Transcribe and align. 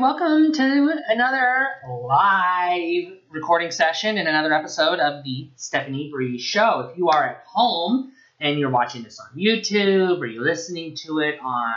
welcome 0.00 0.52
to 0.52 0.94
another 1.08 1.66
live 1.88 3.18
recording 3.30 3.72
session 3.72 4.16
and 4.16 4.28
another 4.28 4.54
episode 4.54 5.00
of 5.00 5.24
the 5.24 5.50
Stephanie 5.56 6.08
Bri 6.12 6.38
Show. 6.38 6.88
If 6.88 6.96
you 6.96 7.08
are 7.08 7.26
at 7.26 7.42
home 7.44 8.12
and 8.38 8.60
you're 8.60 8.70
watching 8.70 9.02
this 9.02 9.18
on 9.18 9.36
YouTube 9.36 10.20
or 10.20 10.26
you're 10.26 10.44
listening 10.44 10.94
to 10.98 11.18
it 11.18 11.40
on 11.42 11.74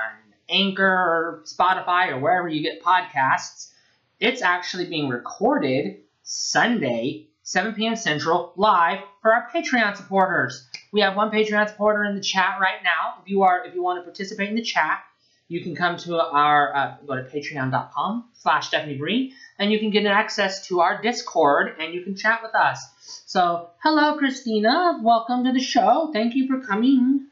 Anchor 0.49 0.85
or 0.85 1.43
Spotify 1.45 2.09
or 2.09 2.19
wherever 2.19 2.47
you 2.47 2.61
get 2.61 2.83
podcasts, 2.83 3.71
it's 4.19 4.43
actually 4.43 4.85
being 4.85 5.09
recorded 5.09 6.01
Sunday, 6.21 7.25
7 7.41 7.73
p.m. 7.73 7.95
Central, 7.95 8.53
live 8.55 8.99
for 9.23 9.33
our 9.33 9.49
Patreon 9.51 9.97
supporters. 9.97 10.69
We 10.91 11.01
have 11.01 11.15
one 11.15 11.31
Patreon 11.31 11.69
supporter 11.69 12.03
in 12.03 12.13
the 12.13 12.21
chat 12.21 12.59
right 12.61 12.83
now. 12.83 13.15
If 13.23 13.31
you 13.31 13.41
are, 13.41 13.65
if 13.65 13.73
you 13.73 13.81
want 13.81 13.97
to 13.97 14.03
participate 14.03 14.49
in 14.49 14.55
the 14.55 14.61
chat, 14.61 15.01
you 15.51 15.59
can 15.59 15.75
come 15.75 15.97
to 15.97 16.17
our, 16.17 16.73
uh, 16.73 16.95
go 17.05 17.13
to 17.13 17.23
patreon.com 17.23 18.29
slash 18.35 18.69
Stephanie 18.69 18.97
Bri, 18.97 19.33
and 19.59 19.69
you 19.69 19.79
can 19.79 19.89
get 19.89 20.05
access 20.05 20.65
to 20.67 20.79
our 20.79 21.01
Discord, 21.01 21.75
and 21.77 21.93
you 21.93 22.03
can 22.03 22.15
chat 22.15 22.39
with 22.41 22.55
us. 22.55 22.79
So, 23.25 23.69
hello, 23.83 24.17
Christina. 24.17 25.01
Welcome 25.03 25.43
to 25.43 25.51
the 25.51 25.59
show. 25.59 26.09
Thank 26.13 26.35
you 26.35 26.47
for 26.47 26.65
coming. 26.65 27.27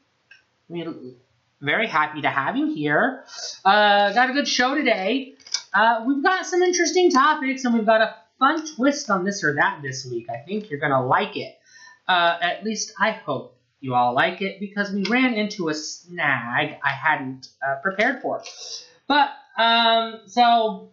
We're 0.67 0.93
very 1.61 1.87
happy 1.87 2.23
to 2.23 2.29
have 2.29 2.57
you 2.57 2.75
here. 2.75 3.23
Uh, 3.63 4.11
got 4.11 4.29
a 4.29 4.33
good 4.33 4.49
show 4.49 4.75
today. 4.75 5.35
Uh, 5.73 6.03
we've 6.05 6.21
got 6.21 6.45
some 6.45 6.61
interesting 6.61 7.11
topics, 7.11 7.63
and 7.63 7.73
we've 7.73 7.85
got 7.85 8.01
a 8.01 8.15
fun 8.37 8.67
twist 8.75 9.09
on 9.09 9.23
this 9.23 9.45
or 9.45 9.55
that 9.55 9.79
this 9.81 10.05
week. 10.05 10.27
I 10.29 10.39
think 10.45 10.69
you're 10.69 10.81
to 10.81 10.99
like 10.99 11.37
it. 11.37 11.57
Uh, 12.05 12.37
at 12.41 12.65
least 12.65 12.91
I 12.99 13.11
hope 13.11 13.58
you 13.81 13.95
all 13.95 14.13
like 14.13 14.41
it 14.41 14.59
because 14.59 14.91
we 14.91 15.03
ran 15.09 15.33
into 15.33 15.69
a 15.69 15.73
snag 15.73 16.77
I 16.83 16.89
hadn't 16.89 17.49
uh, 17.65 17.75
prepared 17.81 18.21
for. 18.21 18.43
But, 19.07 19.29
um, 19.57 20.21
so 20.27 20.91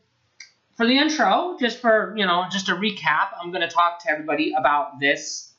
for 0.77 0.87
the 0.87 0.97
intro, 0.97 1.57
just 1.59 1.79
for, 1.79 2.15
you 2.17 2.27
know, 2.27 2.45
just 2.51 2.69
a 2.69 2.75
recap, 2.75 3.29
I'm 3.41 3.51
going 3.51 3.67
to 3.67 3.75
talk 3.75 4.03
to 4.05 4.11
everybody 4.11 4.53
about 4.57 5.01
this. 5.01 5.53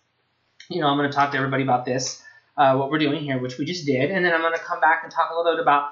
You 0.70 0.82
know, 0.82 0.88
I'm 0.88 0.98
going 0.98 1.10
to 1.10 1.16
talk 1.16 1.32
to 1.32 1.38
everybody 1.38 1.64
about 1.64 1.86
this, 1.86 2.22
uh, 2.58 2.76
what 2.76 2.92
we're 2.92 3.00
doing 3.00 3.24
here, 3.24 3.40
which 3.40 3.58
we 3.58 3.66
just 3.66 3.86
did. 3.86 4.12
And 4.12 4.24
then 4.24 4.34
I'm 4.34 4.42
going 4.42 4.54
to 4.54 4.60
come 4.60 4.80
back 4.80 5.02
and 5.04 5.12
talk 5.12 5.30
a 5.32 5.36
little 5.36 5.54
bit 5.54 5.62
about 5.62 5.92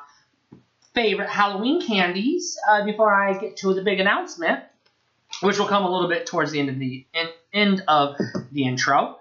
favorite 0.94 1.30
Halloween 1.30 1.86
candies 1.86 2.58
uh, 2.70 2.86
before 2.86 3.14
I 3.14 3.38
get 3.38 3.58
to 3.58 3.74
the 3.74 3.84
big 3.84 4.00
announcement, 4.00 4.64
which 5.42 5.60
will 5.60 5.68
come 5.68 5.84
a 5.84 5.92
little 5.92 6.08
bit 6.08 6.26
towards 6.26 6.52
the 6.52 6.60
end 6.60 6.70
of 6.70 6.80
the 6.80 7.06
end 7.54 7.84
of 7.88 8.16
the 8.52 8.66
intro. 8.66 9.20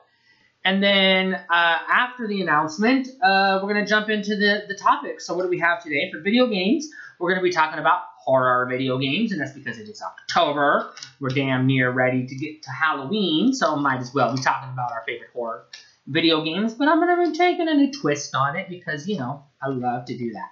And 0.65 0.83
then 0.83 1.35
uh, 1.35 1.79
after 1.91 2.27
the 2.27 2.41
announcement, 2.41 3.09
uh, 3.23 3.61
we're 3.63 3.73
going 3.73 3.85
to 3.85 3.89
jump 3.89 4.09
into 4.09 4.35
the, 4.35 4.65
the 4.67 4.75
topic. 4.75 5.21
So 5.21 5.35
what 5.35 5.43
do 5.43 5.49
we 5.51 5.59
have 5.59 5.83
today? 5.83 6.11
For 6.11 6.21
video 6.21 6.47
games, 6.47 6.89
we're 7.19 7.29
going 7.31 7.41
to 7.41 7.45
be 7.45 7.53
talking 7.53 7.79
about 7.79 8.01
horror 8.17 8.67
video 8.67 8.97
games, 8.97 9.31
and 9.33 9.41
that's 9.41 9.53
because 9.53 9.79
it 9.79 9.89
is 9.91 10.01
October. 10.01 10.95
We're 11.21 11.29
damn 11.29 11.67
near 11.67 11.91
ready 11.91 12.27
to 12.27 12.35
get 12.35 12.63
to 12.63 12.71
Halloween, 12.71 13.53
so 13.53 13.77
might 13.77 14.01
as 14.01 14.15
well 14.15 14.35
be 14.35 14.43
talking 14.43 14.73
about 14.73 14.91
our 14.91 15.05
favorite 15.07 15.31
horror 15.35 15.67
video 16.07 16.43
games. 16.43 16.73
But 16.73 16.89
I'm 16.89 16.99
going 16.99 17.25
to 17.25 17.31
be 17.31 17.37
taking 17.37 17.69
a 17.69 17.75
new 17.75 17.93
twist 17.93 18.35
on 18.35 18.57
it 18.57 18.71
because, 18.71 19.07
you 19.07 19.19
know, 19.19 19.45
I 19.63 19.69
love 19.69 20.07
to 20.07 20.17
do 20.17 20.33
that. 20.33 20.51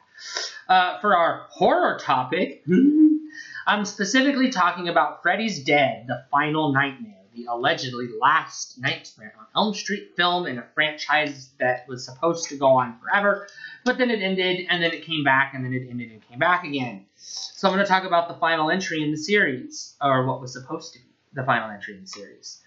Uh, 0.69 1.01
for 1.01 1.17
our 1.17 1.47
horror 1.49 1.99
topic, 1.99 2.63
I'm 3.67 3.87
specifically 3.87 4.51
talking 4.51 4.89
about 4.89 5.23
Freddy's 5.23 5.65
Dead, 5.65 6.05
the 6.07 6.25
Final 6.31 6.75
Nightmare 6.75 7.22
the 7.35 7.47
allegedly 7.49 8.09
last 8.21 8.79
Nightmare 8.79 9.35
on 9.39 9.47
Elm 9.57 9.75
Street 9.75 10.13
film 10.17 10.47
in 10.47 10.59
a 10.59 10.67
franchise 10.75 11.51
that 11.59 11.87
was 11.89 12.05
supposed 12.05 12.49
to 12.49 12.57
go 12.57 12.69
on 12.69 12.99
forever, 12.99 13.49
but 13.85 13.99
then 13.99 14.11
it 14.11 14.23
ended, 14.23 14.67
and 14.69 14.83
then 14.83 14.93
it 14.93 15.05
came 15.05 15.25
back, 15.25 15.55
and 15.55 15.65
then 15.65 15.73
it 15.73 15.89
ended 15.89 16.11
and 16.11 16.29
came 16.29 16.39
back 16.39 16.65
again. 16.65 17.07
So 17.17 17.69
I'm 17.69 17.75
going 17.75 17.85
to 17.85 17.89
talk 17.89 18.05
about 18.05 18.29
the 18.29 18.35
final 18.35 18.71
entry 18.71 19.03
in 19.03 19.11
the 19.11 19.17
series, 19.17 19.95
or 20.01 20.27
what 20.27 20.41
was 20.41 20.53
supposed 20.53 20.93
to 20.95 20.99
be 21.01 21.07
the 21.35 21.45
final 21.45 21.71
entry 21.71 21.95
in 21.95 22.03
the 22.03 22.07
series. 22.07 22.61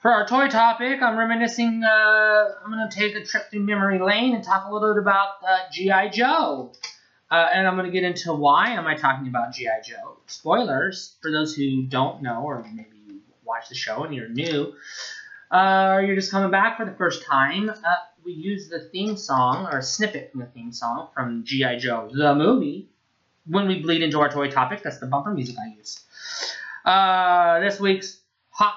For 0.00 0.10
our 0.10 0.26
toy 0.26 0.48
topic, 0.48 1.02
I'm 1.02 1.18
reminiscing, 1.18 1.84
uh, 1.84 2.48
I'm 2.64 2.70
going 2.72 2.88
to 2.88 2.94
take 2.94 3.14
a 3.14 3.24
trip 3.24 3.50
through 3.50 3.60
memory 3.60 3.98
lane 3.98 4.34
and 4.34 4.42
talk 4.42 4.66
a 4.66 4.72
little 4.72 4.94
bit 4.94 5.02
about 5.02 5.28
uh, 5.46 5.58
G.I. 5.70 6.08
Joe. 6.08 6.72
Uh, 7.30 7.48
and 7.52 7.68
I'm 7.68 7.76
going 7.76 7.86
to 7.86 7.92
get 7.92 8.02
into 8.02 8.32
why 8.32 8.70
am 8.70 8.86
I 8.86 8.96
talking 8.96 9.28
about 9.28 9.52
G.I. 9.54 9.82
Joe. 9.82 10.16
Spoilers, 10.26 11.16
for 11.20 11.30
those 11.30 11.54
who 11.54 11.82
don't 11.82 12.22
know, 12.22 12.42
or 12.42 12.64
maybe 12.74 12.89
watch 13.50 13.68
the 13.68 13.74
show 13.74 14.04
and 14.04 14.14
you're 14.14 14.28
new, 14.28 14.72
uh, 15.50 15.92
or 15.94 16.02
you're 16.02 16.16
just 16.16 16.30
coming 16.30 16.50
back 16.50 16.76
for 16.76 16.86
the 16.86 16.92
first 16.92 17.24
time, 17.24 17.68
uh, 17.68 17.94
we 18.24 18.32
use 18.32 18.68
the 18.68 18.80
theme 18.80 19.16
song, 19.16 19.66
or 19.66 19.78
a 19.78 19.82
snippet 19.82 20.30
from 20.30 20.40
the 20.40 20.46
theme 20.46 20.72
song 20.72 21.08
from 21.14 21.44
G.I. 21.44 21.78
Joe, 21.78 22.08
the 22.12 22.34
movie, 22.34 22.88
when 23.46 23.66
we 23.66 23.80
bleed 23.80 24.02
into 24.02 24.20
our 24.20 24.30
toy 24.30 24.50
topic. 24.50 24.82
That's 24.82 24.98
the 24.98 25.06
bumper 25.06 25.32
music 25.32 25.56
I 25.58 25.74
use. 25.76 26.00
Uh, 26.84 27.60
this 27.60 27.80
week's 27.80 28.20
hot 28.50 28.74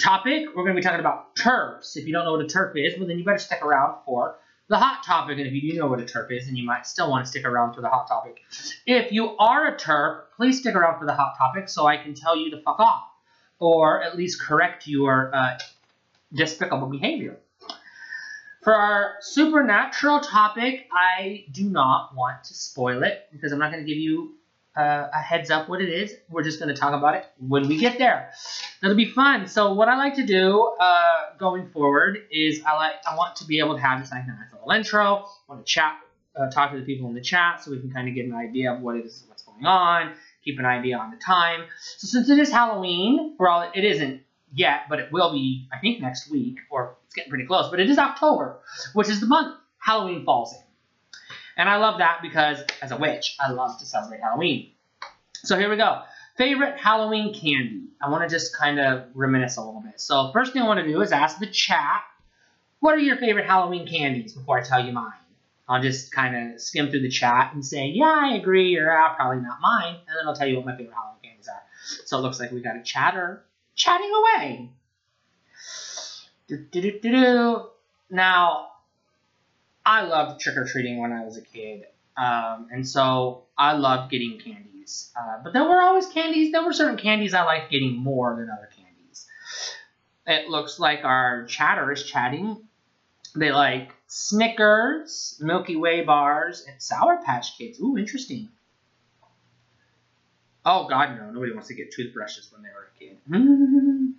topic, 0.00 0.48
we're 0.54 0.64
going 0.64 0.74
to 0.74 0.80
be 0.80 0.82
talking 0.82 1.00
about 1.00 1.36
TERFs. 1.36 1.96
If 1.96 2.06
you 2.06 2.12
don't 2.12 2.24
know 2.24 2.32
what 2.32 2.44
a 2.44 2.48
TERF 2.48 2.72
is, 2.76 2.98
well, 2.98 3.06
then 3.08 3.18
you 3.18 3.24
better 3.24 3.38
stick 3.38 3.62
around 3.62 3.98
for 4.04 4.36
the 4.68 4.76
hot 4.76 5.04
topic. 5.04 5.38
And 5.38 5.46
if 5.46 5.52
you 5.52 5.72
do 5.72 5.78
know 5.78 5.88
what 5.88 6.00
a 6.00 6.04
TERF 6.04 6.30
is, 6.30 6.46
then 6.46 6.56
you 6.56 6.64
might 6.64 6.86
still 6.86 7.10
want 7.10 7.24
to 7.24 7.30
stick 7.30 7.44
around 7.44 7.74
for 7.74 7.82
the 7.82 7.88
hot 7.88 8.08
topic. 8.08 8.38
If 8.86 9.12
you 9.12 9.36
are 9.36 9.66
a 9.66 9.76
TERF, 9.76 10.22
please 10.36 10.60
stick 10.60 10.74
around 10.74 10.98
for 10.98 11.06
the 11.06 11.14
hot 11.14 11.36
topic 11.36 11.68
so 11.68 11.86
I 11.86 11.96
can 11.96 12.14
tell 12.14 12.36
you 12.36 12.50
to 12.52 12.62
fuck 12.62 12.78
off 12.78 13.09
or 13.60 14.02
at 14.02 14.16
least 14.16 14.42
correct 14.42 14.86
your 14.86 15.34
uh, 15.34 15.58
despicable 16.32 16.88
behavior. 16.88 17.38
For 18.62 18.74
our 18.74 19.14
supernatural 19.20 20.20
topic, 20.20 20.88
I 20.92 21.46
do 21.52 21.70
not 21.70 22.14
want 22.14 22.44
to 22.44 22.54
spoil 22.54 23.02
it 23.04 23.28
because 23.32 23.52
I'm 23.52 23.58
not 23.58 23.72
going 23.72 23.84
to 23.84 23.88
give 23.88 23.98
you 23.98 24.34
uh, 24.76 25.08
a 25.12 25.18
heads 25.18 25.50
up 25.50 25.68
what 25.68 25.80
it 25.80 25.88
is. 25.88 26.14
We're 26.28 26.42
just 26.42 26.58
going 26.58 26.74
to 26.74 26.78
talk 26.78 26.92
about 26.92 27.14
it 27.14 27.26
when 27.38 27.68
we 27.68 27.78
get 27.78 27.98
there. 27.98 28.32
That'll 28.80 28.96
be 28.96 29.10
fun. 29.10 29.46
So 29.46 29.72
what 29.72 29.88
I 29.88 29.96
like 29.96 30.14
to 30.16 30.26
do 30.26 30.74
uh, 30.78 31.36
going 31.38 31.68
forward 31.70 32.18
is 32.30 32.62
I 32.66 32.76
like 32.76 32.94
I 33.06 33.16
want 33.16 33.36
to 33.36 33.46
be 33.46 33.60
able 33.60 33.76
to 33.76 33.80
have 33.80 34.00
this 34.00 34.10
like 34.10 34.26
nice 34.26 34.36
little 34.52 34.70
intro. 34.70 35.24
I 35.48 35.52
want 35.52 35.66
to 35.66 35.70
chat, 35.70 35.98
uh, 36.36 36.50
talk 36.50 36.72
to 36.72 36.78
the 36.78 36.84
people 36.84 37.08
in 37.08 37.14
the 37.14 37.20
chat 37.20 37.64
so 37.64 37.70
we 37.70 37.80
can 37.80 37.90
kind 37.90 38.08
of 38.08 38.14
get 38.14 38.26
an 38.26 38.34
idea 38.34 38.72
of 38.72 38.80
what 38.80 38.96
is, 38.96 39.24
what's 39.28 39.42
going 39.42 39.64
on, 39.64 40.12
keep 40.44 40.58
an 40.58 40.66
idea 40.66 40.96
on 40.96 41.10
the 41.10 41.16
time. 41.16 41.64
So 41.96 42.06
since 42.06 42.28
it 42.30 42.38
is 42.38 42.50
Halloween, 42.50 43.36
well, 43.38 43.70
it 43.74 43.84
isn't 43.84 44.22
yet, 44.52 44.82
but 44.88 44.98
it 44.98 45.12
will 45.12 45.32
be, 45.32 45.68
I 45.72 45.78
think, 45.78 46.00
next 46.00 46.30
week, 46.30 46.58
or 46.70 46.96
it's 47.06 47.14
getting 47.14 47.30
pretty 47.30 47.46
close, 47.46 47.70
but 47.70 47.80
it 47.80 47.88
is 47.90 47.98
October, 47.98 48.58
which 48.94 49.08
is 49.08 49.20
the 49.20 49.26
month 49.26 49.56
Halloween 49.78 50.24
falls 50.24 50.54
in. 50.54 50.60
And 51.56 51.68
I 51.68 51.76
love 51.76 51.98
that 51.98 52.20
because, 52.22 52.62
as 52.80 52.90
a 52.90 52.96
witch, 52.96 53.36
I 53.38 53.50
love 53.50 53.78
to 53.78 53.86
celebrate 53.86 54.20
Halloween. 54.20 54.70
So 55.34 55.58
here 55.58 55.68
we 55.68 55.76
go. 55.76 56.02
Favorite 56.36 56.78
Halloween 56.78 57.34
candy. 57.34 57.88
I 58.02 58.08
want 58.08 58.28
to 58.28 58.34
just 58.34 58.56
kind 58.56 58.80
of 58.80 59.04
reminisce 59.14 59.56
a 59.58 59.62
little 59.62 59.82
bit. 59.82 60.00
So 60.00 60.30
first 60.32 60.52
thing 60.52 60.62
I 60.62 60.66
want 60.66 60.80
to 60.80 60.86
do 60.86 61.00
is 61.02 61.12
ask 61.12 61.38
the 61.38 61.46
chat, 61.46 62.02
what 62.78 62.94
are 62.94 63.00
your 63.00 63.16
favorite 63.16 63.46
Halloween 63.46 63.86
candies 63.86 64.32
before 64.32 64.58
I 64.58 64.62
tell 64.62 64.84
you 64.84 64.92
mine? 64.92 65.12
I'll 65.70 65.80
just 65.80 66.10
kind 66.10 66.52
of 66.52 66.60
skim 66.60 66.90
through 66.90 67.02
the 67.02 67.08
chat 67.08 67.52
and 67.54 67.64
say, 67.64 67.86
yeah, 67.86 68.12
I 68.22 68.34
agree, 68.34 68.76
or 68.76 68.90
ah, 68.90 69.14
probably 69.14 69.40
not 69.40 69.60
mine, 69.60 69.94
and 69.94 70.16
then 70.18 70.26
I'll 70.26 70.34
tell 70.34 70.48
you 70.48 70.56
what 70.56 70.66
my 70.66 70.76
favorite 70.76 70.92
Halloween 70.92 71.20
candies 71.22 71.46
are. 71.46 71.62
So 72.06 72.18
it 72.18 72.22
looks 72.22 72.40
like 72.40 72.50
we 72.50 72.60
got 72.60 72.76
a 72.76 72.82
chatter 72.82 73.44
chatting 73.76 74.10
away. 74.10 74.70
Do, 76.48 76.58
do, 76.58 76.98
do. 77.00 77.66
Now, 78.10 78.72
I 79.86 80.02
loved 80.02 80.40
trick-or-treating 80.40 81.00
when 81.00 81.12
I 81.12 81.24
was 81.24 81.36
a 81.36 81.42
kid, 81.42 81.84
um, 82.16 82.66
and 82.72 82.86
so 82.86 83.44
I 83.56 83.74
loved 83.74 84.10
getting 84.10 84.40
candies. 84.40 85.12
Uh, 85.16 85.38
but 85.44 85.52
there 85.52 85.62
were 85.62 85.80
always 85.80 86.08
candies, 86.08 86.50
there 86.50 86.64
were 86.64 86.72
certain 86.72 86.98
candies 86.98 87.32
I 87.32 87.44
liked 87.44 87.70
getting 87.70 87.96
more 87.96 88.34
than 88.34 88.50
other 88.50 88.68
candies. 88.76 89.28
It 90.26 90.48
looks 90.48 90.80
like 90.80 91.04
our 91.04 91.44
chatter 91.44 91.92
is 91.92 92.02
chatting. 92.02 92.64
They 93.36 93.52
like 93.52 93.92
Snickers, 94.12 95.38
Milky 95.40 95.76
Way 95.76 96.02
bars, 96.02 96.64
and 96.68 96.82
Sour 96.82 97.22
Patch 97.24 97.56
Kids. 97.56 97.80
Ooh, 97.80 97.96
interesting. 97.96 98.48
Oh, 100.66 100.88
God, 100.88 101.16
no. 101.16 101.30
Nobody 101.30 101.52
wants 101.52 101.68
to 101.68 101.74
get 101.74 101.92
toothbrushes 101.92 102.50
when 102.52 102.60
they 102.62 102.70
were 102.70 102.90
a 102.90 102.98
kid. 102.98 103.18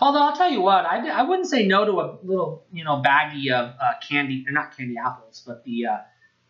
Although, 0.00 0.22
I'll 0.22 0.34
tell 0.34 0.50
you 0.50 0.62
what, 0.62 0.86
I, 0.86 1.10
I 1.10 1.22
wouldn't 1.24 1.48
say 1.48 1.66
no 1.66 1.84
to 1.84 1.92
a 2.00 2.18
little, 2.22 2.64
you 2.72 2.84
know, 2.84 3.02
baggie 3.02 3.52
of 3.52 3.74
uh, 3.78 3.92
candy, 4.08 4.46
or 4.48 4.52
not 4.52 4.74
candy 4.74 4.96
apples, 4.96 5.44
but 5.46 5.62
the 5.64 5.86
uh, 5.88 5.98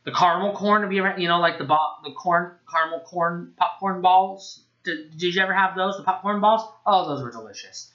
the 0.05 0.13
caramel 0.13 0.55
corn 0.55 0.83
to 0.83 0.89
be 0.89 0.97
you 0.97 1.27
know, 1.27 1.41
like 1.41 1.59
the 1.59 1.65
the 1.65 2.13
corn, 2.13 2.53
caramel 2.71 3.01
corn, 3.01 3.55
popcorn 3.57 4.03
balls. 4.03 4.63
Did, 4.85 5.19
did 5.19 5.35
you 5.35 5.43
ever 5.43 5.53
have 5.53 5.75
those, 5.75 5.97
the 5.97 6.05
popcorn 6.05 6.41
balls? 6.41 6.63
Oh, 6.87 7.09
those 7.09 7.25
were 7.25 7.33
delicious. 7.33 7.91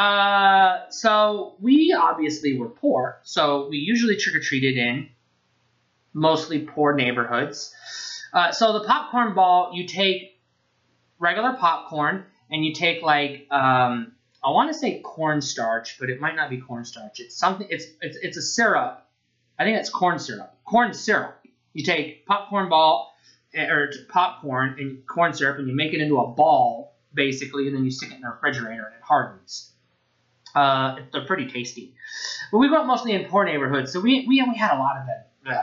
Uh, 0.00 0.88
so 0.88 1.56
we 1.60 1.92
obviously 1.92 2.56
were 2.56 2.70
poor, 2.70 3.20
so 3.22 3.68
we 3.68 3.76
usually 3.76 4.16
trick-or-treated 4.16 4.78
in 4.78 5.10
mostly 6.14 6.60
poor 6.60 6.94
neighborhoods. 6.94 7.74
Uh, 8.32 8.50
so 8.50 8.72
the 8.72 8.84
popcorn 8.84 9.34
ball, 9.34 9.72
you 9.74 9.86
take 9.86 10.40
regular 11.18 11.52
popcorn 11.52 12.24
and 12.50 12.64
you 12.64 12.72
take 12.72 13.02
like 13.02 13.46
um, 13.50 14.12
I 14.42 14.48
want 14.48 14.72
to 14.72 14.78
say 14.78 15.02
cornstarch, 15.02 15.98
but 16.00 16.08
it 16.08 16.18
might 16.18 16.34
not 16.34 16.48
be 16.48 16.56
cornstarch. 16.56 17.20
It's 17.20 17.36
something. 17.36 17.66
It's 17.68 17.84
it's 18.00 18.16
it's 18.22 18.36
a 18.38 18.42
syrup. 18.42 19.06
I 19.58 19.64
think 19.64 19.76
it's 19.76 19.90
corn 19.90 20.18
syrup. 20.18 20.56
Corn 20.64 20.94
syrup. 20.94 21.44
You 21.74 21.84
take 21.84 22.24
popcorn 22.24 22.70
ball 22.70 23.12
or 23.54 23.90
popcorn 24.08 24.76
and 24.78 25.06
corn 25.06 25.34
syrup, 25.34 25.58
and 25.58 25.68
you 25.68 25.74
make 25.74 25.92
it 25.92 26.00
into 26.00 26.18
a 26.20 26.26
ball 26.26 26.96
basically, 27.12 27.66
and 27.66 27.76
then 27.76 27.84
you 27.84 27.90
stick 27.90 28.12
it 28.12 28.14
in 28.14 28.22
the 28.22 28.28
refrigerator 28.28 28.86
and 28.86 28.94
it 28.94 29.02
hardens. 29.02 29.69
Uh, 30.54 30.96
they're 31.12 31.24
pretty 31.26 31.48
tasty. 31.48 31.94
But 32.50 32.58
we 32.58 32.68
grew 32.68 32.78
up 32.78 32.86
mostly 32.86 33.12
in 33.12 33.26
poor 33.26 33.44
neighborhoods, 33.44 33.92
so 33.92 34.00
we 34.00 34.26
we, 34.26 34.42
we 34.42 34.56
had 34.56 34.74
a 34.74 34.78
lot 34.78 34.96
of 34.96 35.06
the 35.06 35.54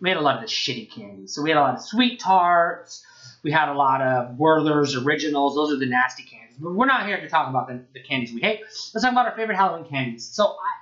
we 0.00 0.08
had 0.08 0.18
a 0.18 0.20
lot 0.20 0.36
of 0.36 0.42
the 0.42 0.48
shitty 0.48 0.90
candies. 0.90 1.34
So 1.34 1.42
we 1.42 1.50
had 1.50 1.58
a 1.58 1.60
lot 1.60 1.74
of 1.76 1.82
sweet 1.82 2.20
tarts. 2.20 3.04
We 3.42 3.50
had 3.52 3.68
a 3.68 3.74
lot 3.74 4.02
of 4.02 4.36
Werther's 4.38 4.94
originals. 4.96 5.54
Those 5.54 5.72
are 5.72 5.78
the 5.78 5.86
nasty 5.86 6.24
candies. 6.24 6.56
But 6.58 6.74
we're 6.74 6.86
not 6.86 7.06
here 7.06 7.20
to 7.20 7.28
talk 7.28 7.48
about 7.48 7.68
the, 7.68 7.82
the 7.94 8.02
candies 8.02 8.32
we 8.32 8.40
hate. 8.40 8.60
Let's 8.60 9.02
talk 9.02 9.12
about 9.12 9.26
our 9.26 9.36
favorite 9.36 9.56
Halloween 9.56 9.88
candies. 9.88 10.26
So 10.26 10.44
I, 10.44 10.76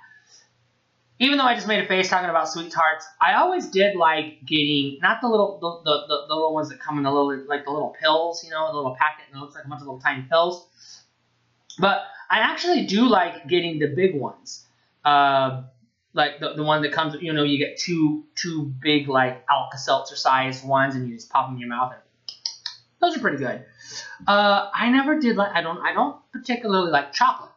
even 1.19 1.37
though 1.37 1.45
I 1.45 1.53
just 1.53 1.67
made 1.67 1.83
a 1.83 1.87
face 1.87 2.09
talking 2.09 2.29
about 2.29 2.49
sweet 2.49 2.71
tarts, 2.71 3.05
I 3.21 3.35
always 3.35 3.67
did 3.67 3.95
like 3.95 4.45
getting 4.45 4.99
not 5.01 5.21
the 5.21 5.27
little 5.27 5.59
the, 5.59 5.89
the, 5.89 6.07
the, 6.07 6.27
the 6.27 6.33
little 6.33 6.53
ones 6.53 6.69
that 6.69 6.79
come 6.79 6.97
in 6.97 7.03
the 7.03 7.11
little 7.11 7.45
like 7.47 7.65
the 7.65 7.71
little 7.71 7.95
pills, 7.99 8.43
you 8.43 8.49
know, 8.49 8.67
the 8.69 8.75
little 8.75 8.95
packet 8.95 9.25
and 9.31 9.37
it 9.37 9.39
looks 9.39 9.55
like 9.55 9.65
a 9.65 9.67
bunch 9.67 9.81
of 9.81 9.87
little 9.87 10.01
tiny 10.01 10.23
pills. 10.23 10.67
But 11.79 12.03
I 12.29 12.39
actually 12.39 12.85
do 12.85 13.07
like 13.07 13.47
getting 13.47 13.79
the 13.79 13.87
big 13.87 14.15
ones. 14.15 14.65
Uh, 15.03 15.63
like 16.13 16.39
the, 16.39 16.53
the 16.53 16.63
one 16.63 16.81
that 16.83 16.93
comes, 16.93 17.15
you 17.21 17.33
know, 17.33 17.43
you 17.43 17.57
get 17.57 17.77
two 17.77 18.23
two 18.35 18.73
big 18.81 19.07
like 19.09 19.45
Alka-Seltzer 19.49 20.15
sized 20.15 20.65
ones 20.65 20.95
and 20.95 21.07
you 21.07 21.15
just 21.15 21.29
pop 21.29 21.47
them 21.47 21.55
in 21.55 21.59
your 21.59 21.69
mouth. 21.69 21.93
And 21.93 22.01
those 23.01 23.17
are 23.17 23.19
pretty 23.19 23.37
good. 23.37 23.65
Uh, 24.25 24.69
I 24.73 24.89
never 24.89 25.19
did 25.19 25.35
like 25.35 25.51
I 25.53 25.61
don't 25.61 25.79
I 25.79 25.93
don't 25.93 26.17
particularly 26.31 26.91
like 26.91 27.11
chocolate. 27.11 27.51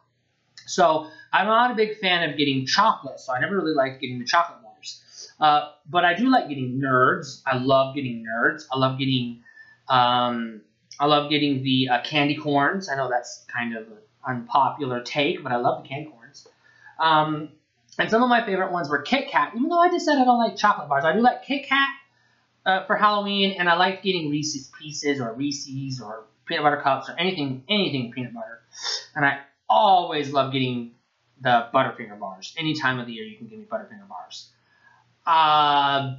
So 0.67 1.07
I'm 1.33 1.47
not 1.47 1.71
a 1.71 1.75
big 1.75 1.97
fan 1.97 2.29
of 2.29 2.37
getting 2.37 2.65
chocolate, 2.65 3.19
so 3.19 3.33
I 3.33 3.39
never 3.39 3.55
really 3.55 3.73
liked 3.73 4.01
getting 4.01 4.19
the 4.19 4.25
chocolate 4.25 4.61
bars. 4.61 5.31
Uh, 5.39 5.71
but 5.89 6.05
I 6.05 6.13
do 6.13 6.29
like 6.29 6.49
getting 6.49 6.79
nerds. 6.79 7.41
I 7.45 7.57
love 7.57 7.95
getting 7.95 8.25
nerds. 8.25 8.63
I 8.71 8.77
love 8.77 8.99
getting, 8.99 9.41
um, 9.87 10.61
I 10.99 11.05
love 11.05 11.29
getting 11.29 11.63
the 11.63 11.89
uh, 11.89 12.01
candy 12.01 12.35
corns. 12.35 12.89
I 12.89 12.95
know 12.95 13.09
that's 13.09 13.45
kind 13.51 13.75
of 13.75 13.87
an 13.87 13.97
unpopular 14.27 15.01
take, 15.01 15.43
but 15.43 15.51
I 15.51 15.57
love 15.57 15.83
the 15.83 15.89
candy 15.89 16.09
corns. 16.09 16.47
Um, 16.99 17.49
and 17.97 18.09
some 18.09 18.23
of 18.23 18.29
my 18.29 18.45
favorite 18.45 18.71
ones 18.71 18.89
were 18.89 19.01
Kit 19.01 19.29
Kat. 19.29 19.53
Even 19.55 19.69
though 19.69 19.79
I 19.79 19.89
just 19.89 20.05
said 20.05 20.17
I 20.17 20.25
don't 20.25 20.39
like 20.39 20.57
chocolate 20.57 20.89
bars, 20.89 21.05
I 21.05 21.13
do 21.13 21.21
like 21.21 21.43
Kit 21.43 21.67
Kat 21.67 21.89
uh, 22.65 22.85
for 22.85 22.95
Halloween, 22.95 23.55
and 23.57 23.69
I 23.69 23.75
like 23.75 24.03
getting 24.03 24.29
Reese's 24.29 24.71
Pieces 24.79 25.19
or 25.19 25.33
Reese's 25.33 26.01
or 26.01 26.25
peanut 26.45 26.63
butter 26.63 26.81
cups 26.81 27.09
or 27.09 27.15
anything, 27.17 27.63
anything 27.69 28.11
peanut 28.11 28.33
butter. 28.33 28.61
And 29.15 29.25
I 29.25 29.39
always 29.69 30.31
love 30.31 30.51
getting 30.53 30.91
the 31.41 31.67
Butterfinger 31.73 32.19
bars. 32.19 32.53
Any 32.57 32.73
time 32.73 32.99
of 32.99 33.05
the 33.05 33.13
year, 33.13 33.25
you 33.25 33.37
can 33.37 33.47
give 33.47 33.59
me 33.59 33.65
Butterfinger 33.65 34.07
bars. 34.07 34.49
Uh, 35.25 36.17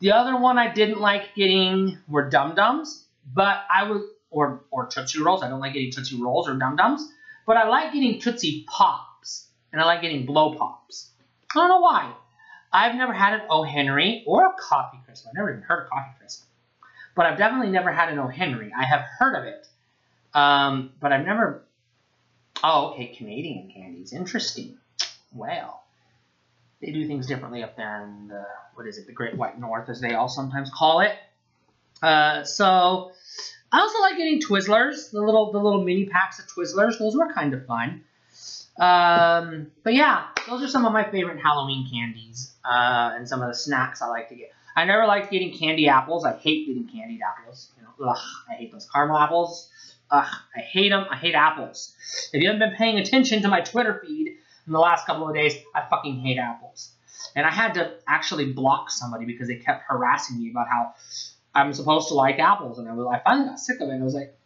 the 0.00 0.12
other 0.12 0.36
one 0.36 0.58
I 0.58 0.72
didn't 0.72 1.00
like 1.00 1.34
getting 1.34 1.98
were 2.08 2.28
Dum 2.28 2.54
Dums, 2.54 3.04
but 3.34 3.64
I 3.72 3.88
would 3.88 4.02
or 4.36 4.62
or 4.70 4.86
Tootsie 4.86 5.22
Rolls. 5.22 5.42
I 5.42 5.48
don't 5.48 5.60
like 5.60 5.72
getting 5.72 5.90
Tootsie 5.90 6.20
Rolls 6.20 6.48
or 6.48 6.54
Dum 6.54 6.76
Dums, 6.76 7.10
but 7.46 7.56
I 7.56 7.68
like 7.68 7.92
getting 7.92 8.20
Tootsie 8.20 8.64
Pops 8.68 9.48
and 9.72 9.80
I 9.80 9.84
like 9.84 10.02
getting 10.02 10.26
Blow 10.26 10.54
Pops. 10.54 11.10
I 11.54 11.58
don't 11.58 11.68
know 11.68 11.80
why. 11.80 12.12
I've 12.72 12.94
never 12.94 13.12
had 13.12 13.34
an 13.34 13.42
O. 13.48 13.62
Henry 13.62 14.22
or 14.26 14.46
a 14.46 14.52
Coffee 14.60 14.98
Crisp. 15.04 15.26
I've 15.28 15.34
never 15.34 15.50
even 15.50 15.62
heard 15.62 15.84
of 15.84 15.90
Coffee 15.90 16.14
Crisp, 16.18 16.44
but 17.14 17.26
I've 17.26 17.38
definitely 17.38 17.70
never 17.70 17.90
had 17.90 18.10
an 18.10 18.18
O. 18.18 18.28
Henry. 18.28 18.72
I 18.76 18.84
have 18.84 19.00
heard 19.18 19.34
of 19.34 19.44
it, 19.44 19.66
um, 20.34 20.92
but 21.00 21.12
I've 21.12 21.24
never 21.24 21.62
Oh, 22.62 22.92
okay, 22.92 23.08
Canadian 23.08 23.70
candies. 23.70 24.12
Interesting. 24.12 24.78
Well, 25.32 25.82
they 26.80 26.90
do 26.90 27.06
things 27.06 27.26
differently 27.26 27.62
up 27.62 27.76
there 27.76 28.02
in 28.02 28.28
the, 28.28 28.44
what 28.74 28.86
is 28.86 28.98
it, 28.98 29.06
the 29.06 29.12
Great 29.12 29.36
White 29.36 29.58
North, 29.58 29.88
as 29.88 30.00
they 30.00 30.14
all 30.14 30.28
sometimes 30.28 30.70
call 30.74 31.00
it. 31.00 31.12
Uh, 32.02 32.44
so, 32.44 33.12
I 33.72 33.80
also 33.80 34.00
like 34.00 34.16
getting 34.16 34.40
Twizzlers, 34.40 35.10
the 35.10 35.20
little 35.20 35.52
the 35.52 35.58
little 35.58 35.82
mini 35.84 36.06
packs 36.06 36.38
of 36.38 36.46
Twizzlers. 36.46 36.98
Those 36.98 37.16
were 37.16 37.32
kind 37.32 37.52
of 37.54 37.66
fun. 37.66 38.04
Um, 38.78 39.68
but 39.82 39.94
yeah, 39.94 40.26
those 40.46 40.62
are 40.62 40.68
some 40.68 40.84
of 40.84 40.92
my 40.92 41.10
favorite 41.10 41.40
Halloween 41.42 41.88
candies 41.90 42.52
uh, 42.64 43.12
and 43.14 43.28
some 43.28 43.42
of 43.42 43.48
the 43.48 43.54
snacks 43.54 44.02
I 44.02 44.08
like 44.08 44.28
to 44.28 44.34
get. 44.34 44.52
I 44.76 44.84
never 44.84 45.06
liked 45.06 45.30
getting 45.30 45.56
candy 45.56 45.88
apples. 45.88 46.24
I 46.24 46.36
hate 46.36 46.66
getting 46.66 46.86
candied 46.86 47.20
apples. 47.22 47.70
You 47.78 47.84
know, 47.84 48.10
ugh, 48.10 48.18
I 48.50 48.54
hate 48.54 48.72
those 48.72 48.88
caramel 48.90 49.16
apples. 49.16 49.70
Ugh, 50.10 50.34
I 50.54 50.60
hate 50.60 50.90
them. 50.90 51.06
I 51.10 51.16
hate 51.16 51.34
apples. 51.34 51.94
If 52.32 52.42
you 52.42 52.48
haven't 52.48 52.68
been 52.68 52.76
paying 52.76 52.98
attention 52.98 53.42
to 53.42 53.48
my 53.48 53.62
Twitter 53.62 54.02
feed 54.06 54.28
in 54.66 54.72
the 54.72 54.78
last 54.78 55.06
couple 55.06 55.26
of 55.26 55.34
days, 55.34 55.54
I 55.74 55.86
fucking 55.88 56.20
hate 56.20 56.38
apples. 56.38 56.90
And 57.34 57.46
I 57.46 57.50
had 57.50 57.74
to 57.74 57.94
actually 58.06 58.52
block 58.52 58.90
somebody 58.90 59.24
because 59.24 59.48
they 59.48 59.56
kept 59.56 59.84
harassing 59.88 60.38
me 60.42 60.50
about 60.50 60.68
how 60.68 60.94
I'm 61.56 61.72
supposed 61.72 62.08
to 62.08 62.14
like 62.14 62.38
apples. 62.38 62.78
And 62.78 62.86
I, 62.86 62.92
was, 62.92 63.06
I 63.10 63.18
finally 63.24 63.48
got 63.48 63.58
sick 63.58 63.80
of 63.80 63.88
it. 63.88 63.94
I 63.94 64.02
was 64.02 64.14
like, 64.14 64.38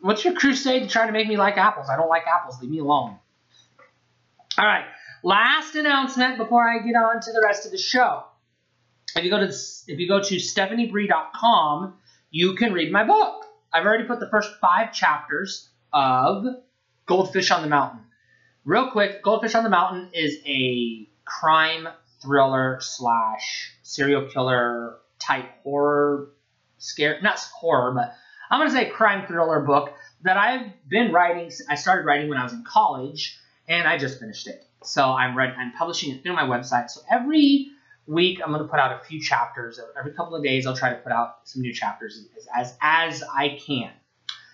what's 0.00 0.24
your 0.24 0.34
crusade 0.34 0.82
to 0.82 0.88
try 0.88 1.06
to 1.06 1.12
make 1.12 1.28
me 1.28 1.36
like 1.36 1.56
apples? 1.56 1.88
I 1.88 1.96
don't 1.96 2.08
like 2.08 2.24
apples. 2.26 2.60
Leave 2.60 2.70
me 2.70 2.80
alone. 2.80 3.16
All 4.58 4.66
right. 4.66 4.84
Last 5.22 5.76
announcement 5.76 6.36
before 6.36 6.68
I 6.68 6.84
get 6.84 6.96
on 6.96 7.20
to 7.20 7.32
the 7.32 7.40
rest 7.44 7.64
of 7.64 7.70
the 7.70 7.78
show. 7.78 8.24
If 9.14 9.22
you 9.22 9.30
go 9.30 9.38
to 9.38 9.46
if 9.46 9.98
you 10.00 10.08
go 10.08 10.20
to 10.20 10.34
stephaniebri.com, 10.34 11.94
you 12.30 12.54
can 12.56 12.72
read 12.72 12.90
my 12.90 13.04
book. 13.04 13.44
I've 13.72 13.86
already 13.86 14.04
put 14.04 14.18
the 14.18 14.28
first 14.28 14.50
five 14.60 14.92
chapters 14.92 15.70
of 15.92 16.44
Goldfish 17.06 17.52
on 17.52 17.62
the 17.62 17.68
Mountain. 17.68 18.00
Real 18.64 18.90
quick, 18.90 19.22
Goldfish 19.22 19.54
on 19.54 19.62
the 19.62 19.70
Mountain 19.70 20.10
is 20.12 20.38
a 20.44 21.08
crime 21.24 21.88
thriller 22.20 22.78
slash 22.80 23.72
serial 23.82 24.28
killer 24.28 24.98
type 25.20 25.46
horror 25.62 26.30
scare 26.78 27.20
not 27.22 27.38
horror, 27.38 27.92
but 27.92 28.14
I'm 28.50 28.60
gonna 28.60 28.70
say 28.70 28.88
crime 28.88 29.26
thriller 29.26 29.60
book 29.60 29.92
that 30.22 30.36
I've 30.36 30.66
been 30.88 31.12
writing. 31.12 31.50
I 31.68 31.74
started 31.74 32.06
writing 32.06 32.28
when 32.28 32.38
I 32.38 32.44
was 32.44 32.52
in 32.52 32.64
college, 32.64 33.38
and 33.68 33.86
I 33.86 33.98
just 33.98 34.18
finished 34.18 34.46
it. 34.46 34.64
So 34.82 35.04
I'm 35.04 35.36
writing, 35.36 35.56
I'm 35.58 35.72
publishing 35.72 36.14
it 36.14 36.22
through 36.22 36.34
my 36.34 36.44
website. 36.44 36.90
So 36.90 37.00
every 37.10 37.68
week 38.06 38.40
I'm 38.42 38.52
to 38.52 38.64
put 38.64 38.78
out 38.78 39.00
a 39.00 39.04
few 39.04 39.20
chapters. 39.20 39.78
Every 39.98 40.12
couple 40.12 40.34
of 40.34 40.42
days 40.42 40.66
I'll 40.66 40.76
try 40.76 40.90
to 40.90 40.96
put 40.96 41.12
out 41.12 41.40
some 41.44 41.62
new 41.62 41.74
chapters 41.74 42.26
as, 42.36 42.48
as, 42.54 42.76
as 42.80 43.22
I 43.22 43.58
can. 43.64 43.92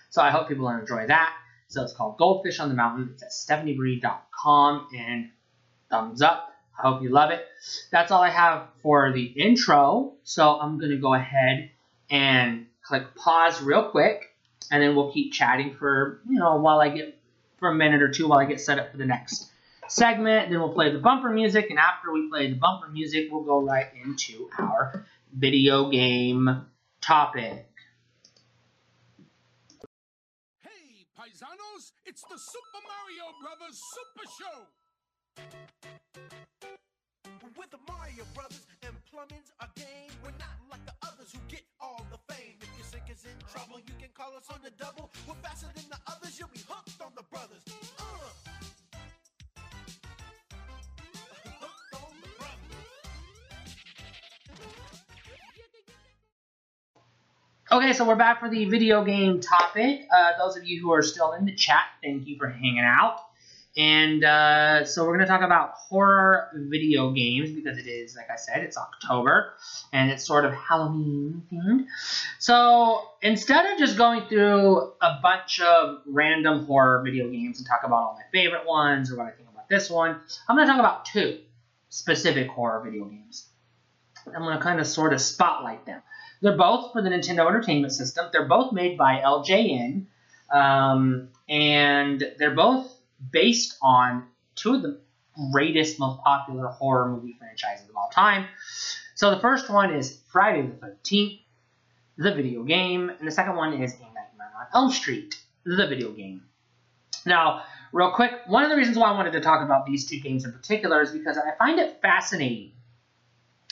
So 0.09 0.21
I 0.21 0.31
hope 0.31 0.47
people 0.47 0.67
enjoy 0.69 1.07
that. 1.07 1.33
So 1.67 1.83
it's 1.83 1.93
called 1.93 2.17
Goldfish 2.17 2.59
on 2.59 2.69
the 2.69 2.75
Mountain. 2.75 3.11
It's 3.13 3.23
at 3.23 3.31
stephaniebri.com 3.31 4.87
and 4.95 5.29
thumbs 5.89 6.21
up. 6.21 6.51
I 6.77 6.89
hope 6.89 7.01
you 7.01 7.09
love 7.09 7.31
it. 7.31 7.45
That's 7.91 8.11
all 8.11 8.21
I 8.21 8.29
have 8.29 8.67
for 8.81 9.13
the 9.13 9.23
intro. 9.23 10.13
So 10.23 10.59
I'm 10.59 10.77
going 10.77 10.91
to 10.91 10.97
go 10.97 11.13
ahead 11.13 11.71
and 12.09 12.67
click 12.81 13.15
pause 13.15 13.61
real 13.61 13.89
quick 13.89 14.35
and 14.71 14.81
then 14.81 14.95
we'll 14.95 15.11
keep 15.11 15.33
chatting 15.33 15.73
for, 15.73 16.21
you 16.27 16.39
know, 16.39 16.57
while 16.57 16.79
I 16.79 16.89
get 16.89 17.19
for 17.57 17.69
a 17.69 17.75
minute 17.75 18.01
or 18.01 18.09
two 18.09 18.27
while 18.27 18.39
I 18.39 18.45
get 18.45 18.59
set 18.59 18.79
up 18.79 18.91
for 18.91 18.97
the 18.97 19.05
next 19.05 19.51
segment. 19.87 20.49
Then 20.49 20.59
we'll 20.59 20.73
play 20.73 20.91
the 20.91 20.99
bumper 20.99 21.29
music, 21.29 21.69
and 21.69 21.79
after 21.79 22.11
we 22.11 22.29
play 22.29 22.49
the 22.49 22.55
bumper 22.55 22.87
music, 22.87 23.27
we'll 23.31 23.43
go 23.43 23.61
right 23.61 23.87
into 24.03 24.49
our 24.57 25.05
video 25.33 25.89
game 25.89 26.65
topic. 27.01 27.67
Hey, 30.61 31.05
it's 32.05 32.23
the 32.23 32.37
Super 32.37 32.81
Mario 32.83 33.33
Brothers 33.41 33.81
Super 33.93 34.27
Show. 34.39 34.67
With 37.57 37.69
the 37.69 37.77
Mario 37.87 38.25
Brothers 38.33 38.65
and 38.83 38.95
plumbing's 39.11 39.51
a 39.59 39.67
game. 39.79 40.11
We're 40.23 40.31
not 40.31 40.57
like 40.71 40.85
the 40.85 40.94
others 41.25 41.33
who 41.33 41.39
get 41.55 41.63
all 41.79 42.05
the 42.11 42.33
fame. 42.33 42.55
If 42.61 42.69
your 42.77 42.85
sink 42.85 43.03
is 43.09 43.25
in 43.25 43.31
trouble, 43.51 43.79
you 43.79 43.93
can 43.99 44.09
call 44.13 44.35
us 44.35 44.45
on 44.51 44.59
the 44.63 44.71
double. 44.71 45.11
We're 45.27 45.35
faster 45.35 45.67
than 45.75 45.85
the 45.89 45.97
others, 46.07 46.37
you'll 46.37 46.49
be. 46.49 46.59
Uh. 46.69 46.73
Hooked 46.75 47.01
on 47.01 47.11
the 47.15 47.23
brothers. 47.31 47.63
Okay, 57.71 57.93
so 57.93 58.05
we're 58.07 58.15
back 58.15 58.39
for 58.39 58.49
the 58.49 58.65
video 58.65 59.03
game 59.03 59.41
topic. 59.41 60.07
Uh, 60.15 60.31
those 60.37 60.55
of 60.55 60.65
you 60.65 60.79
who 60.79 60.91
are 60.93 61.01
still 61.01 61.33
in 61.33 61.45
the 61.45 61.55
chat, 61.55 61.83
thank 62.03 62.27
you 62.27 62.37
for 62.37 62.47
hanging 62.47 62.79
out. 62.85 63.24
And 63.77 64.23
uh, 64.23 64.85
so 64.85 65.03
we're 65.03 65.17
going 65.17 65.27
to 65.27 65.31
talk 65.31 65.41
about 65.41 65.73
horror 65.73 66.49
video 66.53 67.11
games 67.11 67.51
because 67.51 67.77
it 67.77 67.87
is, 67.87 68.15
like 68.15 68.29
I 68.31 68.37
said, 68.37 68.63
it's 68.63 68.77
October 68.77 69.53
and 69.91 70.09
it's 70.09 70.25
sort 70.25 70.45
of 70.45 70.53
Halloween 70.53 71.43
themed. 71.51 71.87
So 72.39 73.01
instead 73.21 73.65
of 73.65 73.77
just 73.77 73.97
going 73.97 74.27
through 74.29 74.93
a 75.01 75.19
bunch 75.21 75.59
of 75.59 75.99
random 76.07 76.65
horror 76.65 77.01
video 77.03 77.29
games 77.29 77.57
and 77.57 77.67
talk 77.67 77.81
about 77.83 77.95
all 77.95 78.13
my 78.13 78.23
favorite 78.31 78.65
ones 78.65 79.11
or 79.11 79.17
what 79.17 79.27
I 79.27 79.31
think 79.31 79.49
about 79.51 79.67
this 79.67 79.89
one, 79.89 80.21
I'm 80.47 80.55
going 80.55 80.67
to 80.67 80.71
talk 80.71 80.79
about 80.79 81.05
two 81.05 81.39
specific 81.89 82.47
horror 82.47 82.81
video 82.81 83.05
games. 83.05 83.49
I'm 84.25 84.41
going 84.41 84.57
to 84.57 84.63
kind 84.63 84.79
of 84.79 84.87
sort 84.87 85.11
of 85.11 85.19
spotlight 85.19 85.85
them. 85.85 86.01
They're 86.41 86.57
both 86.57 86.93
for 86.93 87.01
the 87.01 87.09
Nintendo 87.09 87.47
Entertainment 87.47 87.93
System. 87.93 88.27
They're 88.31 88.47
both 88.47 88.71
made 88.71 88.97
by 88.97 89.19
LJN, 89.19 90.05
um, 90.51 91.29
and 91.47 92.23
they're 92.37 92.55
both 92.55 92.94
based 93.31 93.77
on 93.81 94.27
two 94.55 94.75
of 94.75 94.81
the 94.81 94.99
greatest, 95.51 95.99
most 95.99 96.21
popular 96.23 96.67
horror 96.67 97.09
movie 97.09 97.35
franchises 97.37 97.89
of 97.89 97.95
all 97.95 98.09
time. 98.09 98.45
So 99.15 99.31
the 99.31 99.39
first 99.39 99.69
one 99.69 99.93
is 99.93 100.19
Friday 100.27 100.63
the 100.63 100.87
13th, 100.87 101.39
the 102.17 102.33
video 102.33 102.63
game, 102.63 103.09
and 103.09 103.27
the 103.27 103.31
second 103.31 103.55
one 103.55 103.73
is 103.81 103.93
A 103.93 103.99
Nightmare 103.99 104.51
on 104.59 104.67
Elm 104.73 104.91
Street, 104.91 105.35
the 105.65 105.87
video 105.87 106.11
game. 106.11 106.43
Now, 107.25 107.63
real 107.91 108.11
quick, 108.11 108.31
one 108.47 108.63
of 108.63 108.69
the 108.69 108.75
reasons 108.75 108.97
why 108.97 109.09
I 109.09 109.11
wanted 109.13 109.33
to 109.33 109.41
talk 109.41 109.63
about 109.63 109.85
these 109.85 110.05
two 110.05 110.19
games 110.19 110.45
in 110.45 110.51
particular 110.51 111.01
is 111.01 111.11
because 111.11 111.37
I 111.37 111.55
find 111.57 111.79
it 111.79 112.01
fascinating 112.01 112.71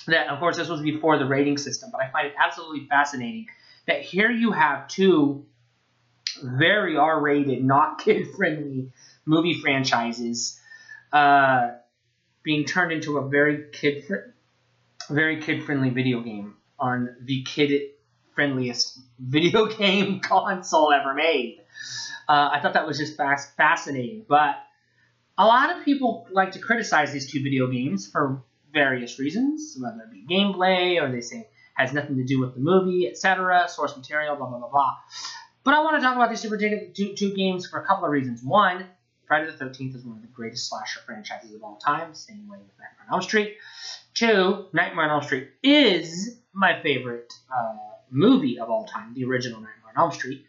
that, 0.08 0.28
of 0.28 0.40
course, 0.40 0.58
this 0.58 0.68
was 0.68 0.82
before 0.82 1.18
the 1.18 1.26
rating 1.26 1.58
system, 1.58 1.90
but 1.92 2.02
I 2.02 2.10
find 2.10 2.28
it 2.28 2.34
absolutely 2.44 2.88
fascinating 2.88 3.48
that 3.88 4.02
here 4.02 4.32
you 4.32 4.52
have 4.52 4.88
two 4.88 5.46
very 6.42 6.98
R-rated, 6.98 7.64
not 7.64 8.00
kid-friendly 8.00 8.92
movie 9.26 9.54
franchises 9.54 10.60
uh, 11.12 11.72
being 12.44 12.66
turned 12.66 12.92
into 12.92 13.18
a 13.18 13.28
very 13.28 13.66
kid, 13.72 14.04
very 15.10 15.42
kid-friendly 15.42 15.90
video 15.90 16.22
game 16.22 16.56
on 16.80 17.16
the 17.22 17.44
kid-friendliest 17.44 19.00
video 19.20 19.66
game 19.68 20.20
console 20.22 20.92
ever 20.92 21.14
made. 21.14 21.60
Uh, 22.28 22.50
I 22.54 22.60
thought 22.62 22.74
that 22.74 22.88
was 22.88 22.98
just 22.98 23.18
fast, 23.18 23.56
fascinating, 23.58 24.26
but 24.28 24.56
a 25.38 25.46
lot 25.46 25.76
of 25.76 25.84
people 25.84 26.28
like 26.32 26.52
to 26.52 26.60
criticize 26.60 27.12
these 27.12 27.32
two 27.32 27.44
video 27.44 27.68
games 27.68 28.10
for 28.10 28.44
various 28.72 29.20
reasons, 29.20 29.78
whether 29.80 30.02
it 30.02 30.12
be 30.12 30.26
gameplay 30.34 31.02
or 31.02 31.12
they 31.12 31.22
say 31.22 31.48
has 31.76 31.92
nothing 31.92 32.18
to 32.18 32.24
do 32.24 32.40
with 32.40 32.54
the 32.54 32.60
movie, 32.60 33.08
etc., 33.08 33.68
source 33.68 33.96
material, 33.98 34.36
blah 34.36 34.48
blah 34.48 34.60
blah 34.60 34.70
blah. 34.70 34.96
But 35.64 35.74
I 35.74 35.80
want 35.82 35.98
to 35.98 36.02
talk 36.02 36.16
about 36.16 36.30
these 36.30 36.42
two, 36.42 36.92
two, 36.94 37.16
two 37.16 37.34
games 37.34 37.68
for 37.68 37.80
a 37.80 37.86
couple 37.86 38.06
of 38.06 38.12
reasons. 38.12 38.44
One, 38.44 38.86
Friday 39.28 39.52
the 39.52 39.66
13th 39.66 39.96
is 39.96 40.04
one 40.04 40.18
of 40.18 40.22
the 40.22 40.28
greatest 40.28 40.70
slasher 40.70 41.00
franchises 41.06 41.54
of 41.54 41.64
all 41.64 41.78
time, 41.78 42.14
same 42.14 42.48
way 42.48 42.58
with 42.58 42.68
Nightmare 42.78 43.08
on 43.08 43.14
Elm 43.14 43.22
Street. 43.22 43.58
Two, 44.14 44.68
Nightmare 44.74 45.06
on 45.06 45.12
Elm 45.12 45.24
Street 45.24 45.50
is 45.64 46.38
my 46.54 46.82
favorite 46.82 47.34
uh, 47.54 47.78
movie 48.12 48.60
of 48.60 48.70
all 48.70 48.86
time, 48.86 49.14
the 49.14 49.24
original 49.26 49.60
Nightmare 49.60 49.94
on 49.96 50.04
Elm 50.04 50.12
Street. 50.12 50.46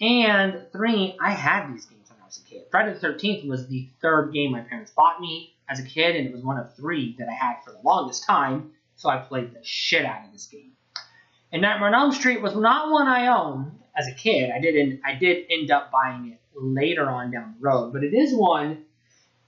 And 0.00 0.66
three, 0.72 1.16
I 1.20 1.30
had 1.30 1.72
these 1.72 1.86
games 1.86 2.10
when 2.10 2.18
I 2.20 2.26
was 2.26 2.38
a 2.38 2.48
kid. 2.48 2.64
Friday 2.70 2.92
the 2.92 3.06
13th 3.06 3.48
was 3.48 3.68
the 3.68 3.88
third 4.02 4.32
game 4.32 4.52
my 4.52 4.60
parents 4.60 4.90
bought 4.90 5.20
me 5.20 5.54
as 5.68 5.80
a 5.80 5.84
kid, 5.84 6.14
and 6.16 6.26
it 6.26 6.32
was 6.32 6.42
one 6.42 6.58
of 6.58 6.74
three 6.76 7.16
that 7.18 7.28
I 7.28 7.32
had 7.32 7.56
for 7.64 7.72
the 7.72 7.80
longest 7.82 8.26
time, 8.26 8.72
so 8.96 9.08
I 9.08 9.18
played 9.18 9.54
the 9.54 9.64
shit 9.64 10.04
out 10.04 10.26
of 10.26 10.32
this 10.32 10.46
game. 10.46 10.72
And 11.52 11.62
Nightmare 11.62 11.88
on 11.88 11.94
Elm 11.94 12.12
Street 12.12 12.42
was 12.42 12.54
not 12.54 12.90
one 12.90 13.06
I 13.06 13.28
owned 13.28 13.72
as 13.96 14.08
a 14.08 14.12
kid. 14.12 14.50
I 14.50 14.60
didn't. 14.60 15.00
I 15.04 15.14
did 15.14 15.46
end 15.50 15.70
up 15.70 15.90
buying 15.90 16.32
it 16.32 16.40
later 16.54 17.08
on 17.08 17.30
down 17.30 17.54
the 17.58 17.64
road, 17.66 17.92
but 17.92 18.04
it 18.04 18.14
is 18.14 18.32
one 18.34 18.84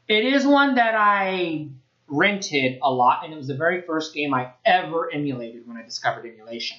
it 0.08 0.24
is 0.24 0.46
one 0.46 0.76
that 0.76 0.94
I 0.94 1.68
rented 2.06 2.78
a 2.80 2.90
lot, 2.90 3.24
and 3.24 3.32
it 3.32 3.36
was 3.36 3.48
the 3.48 3.56
very 3.56 3.82
first 3.82 4.14
game 4.14 4.32
I 4.32 4.52
ever 4.64 5.12
emulated 5.12 5.66
when 5.66 5.76
I 5.76 5.82
discovered 5.82 6.24
emulation. 6.26 6.78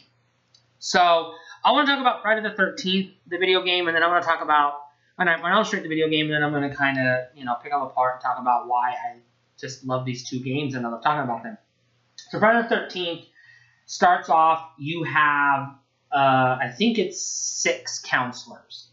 So 0.80 1.34
I 1.66 1.74
want 1.74 1.88
to 1.88 1.92
talk 1.92 2.00
about 2.00 2.22
Friday 2.22 2.42
the 2.42 2.56
13th, 2.56 3.12
the 3.28 3.38
video 3.38 3.64
game, 3.64 3.88
and 3.88 3.96
then 3.96 4.04
I 4.04 4.08
want 4.08 4.24
to 4.24 4.30
talk 4.30 4.42
about 4.42 4.76
when 5.18 5.28
I 5.28 5.64
Street, 5.64 5.84
the 5.84 5.90
video 5.90 6.08
game, 6.08 6.28
and 6.28 6.36
then 6.36 6.44
I'm 6.44 6.52
going 6.52 6.70
to 6.70 6.76
kind 6.76 7.00
of 7.00 7.26
you 7.36 7.44
know 7.44 7.56
pick 7.62 7.72
them 7.72 7.82
apart 7.82 8.16
and 8.16 8.22
talk 8.22 8.40
about 8.40 8.68
why 8.68 8.92
I 8.92 9.18
just 9.60 9.84
love 9.86 10.06
these 10.06 10.30
two 10.30 10.40
games 10.40 10.76
and 10.76 10.86
I 10.86 10.90
love 10.90 11.04
talking 11.04 11.24
about 11.24 11.44
them. 11.44 11.58
So 12.30 12.40
Friday 12.40 12.68
the 12.68 12.76
13th 12.76 13.26
starts 13.88 14.30
off. 14.30 14.70
You 14.78 15.04
have 15.04 15.76
uh, 16.12 16.58
I 16.62 16.72
think 16.78 16.98
it's 17.00 17.22
six 17.22 18.00
counselors, 18.00 18.90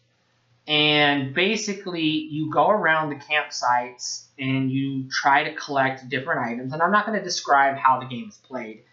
and 0.66 1.34
basically 1.34 2.02
you 2.02 2.50
go 2.50 2.70
around 2.70 3.10
the 3.10 3.16
campsites 3.16 4.26
and 4.38 4.70
you 4.70 5.08
try 5.10 5.44
to 5.44 5.54
collect 5.54 6.08
different 6.08 6.40
items. 6.40 6.72
And 6.72 6.80
I'm 6.80 6.90
not 6.90 7.06
going 7.06 7.18
to 7.18 7.24
describe 7.24 7.76
how 7.76 8.00
the 8.00 8.06
game 8.06 8.28
is 8.28 8.36
played 8.36 8.84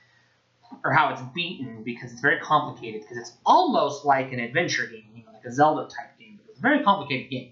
or 0.83 0.91
how 0.91 1.13
it's 1.13 1.21
beaten 1.33 1.83
because 1.83 2.11
it's 2.11 2.21
very 2.21 2.39
complicated 2.39 3.01
because 3.01 3.17
it's 3.17 3.37
almost 3.45 4.05
like 4.05 4.33
an 4.33 4.39
adventure 4.39 4.85
game, 4.85 5.05
you 5.15 5.23
know, 5.23 5.31
like 5.31 5.45
a 5.45 5.51
Zelda 5.51 5.83
type 5.83 6.17
game, 6.19 6.37
but 6.37 6.49
it's 6.49 6.59
a 6.59 6.61
very 6.61 6.83
complicated 6.83 7.29
game. 7.29 7.51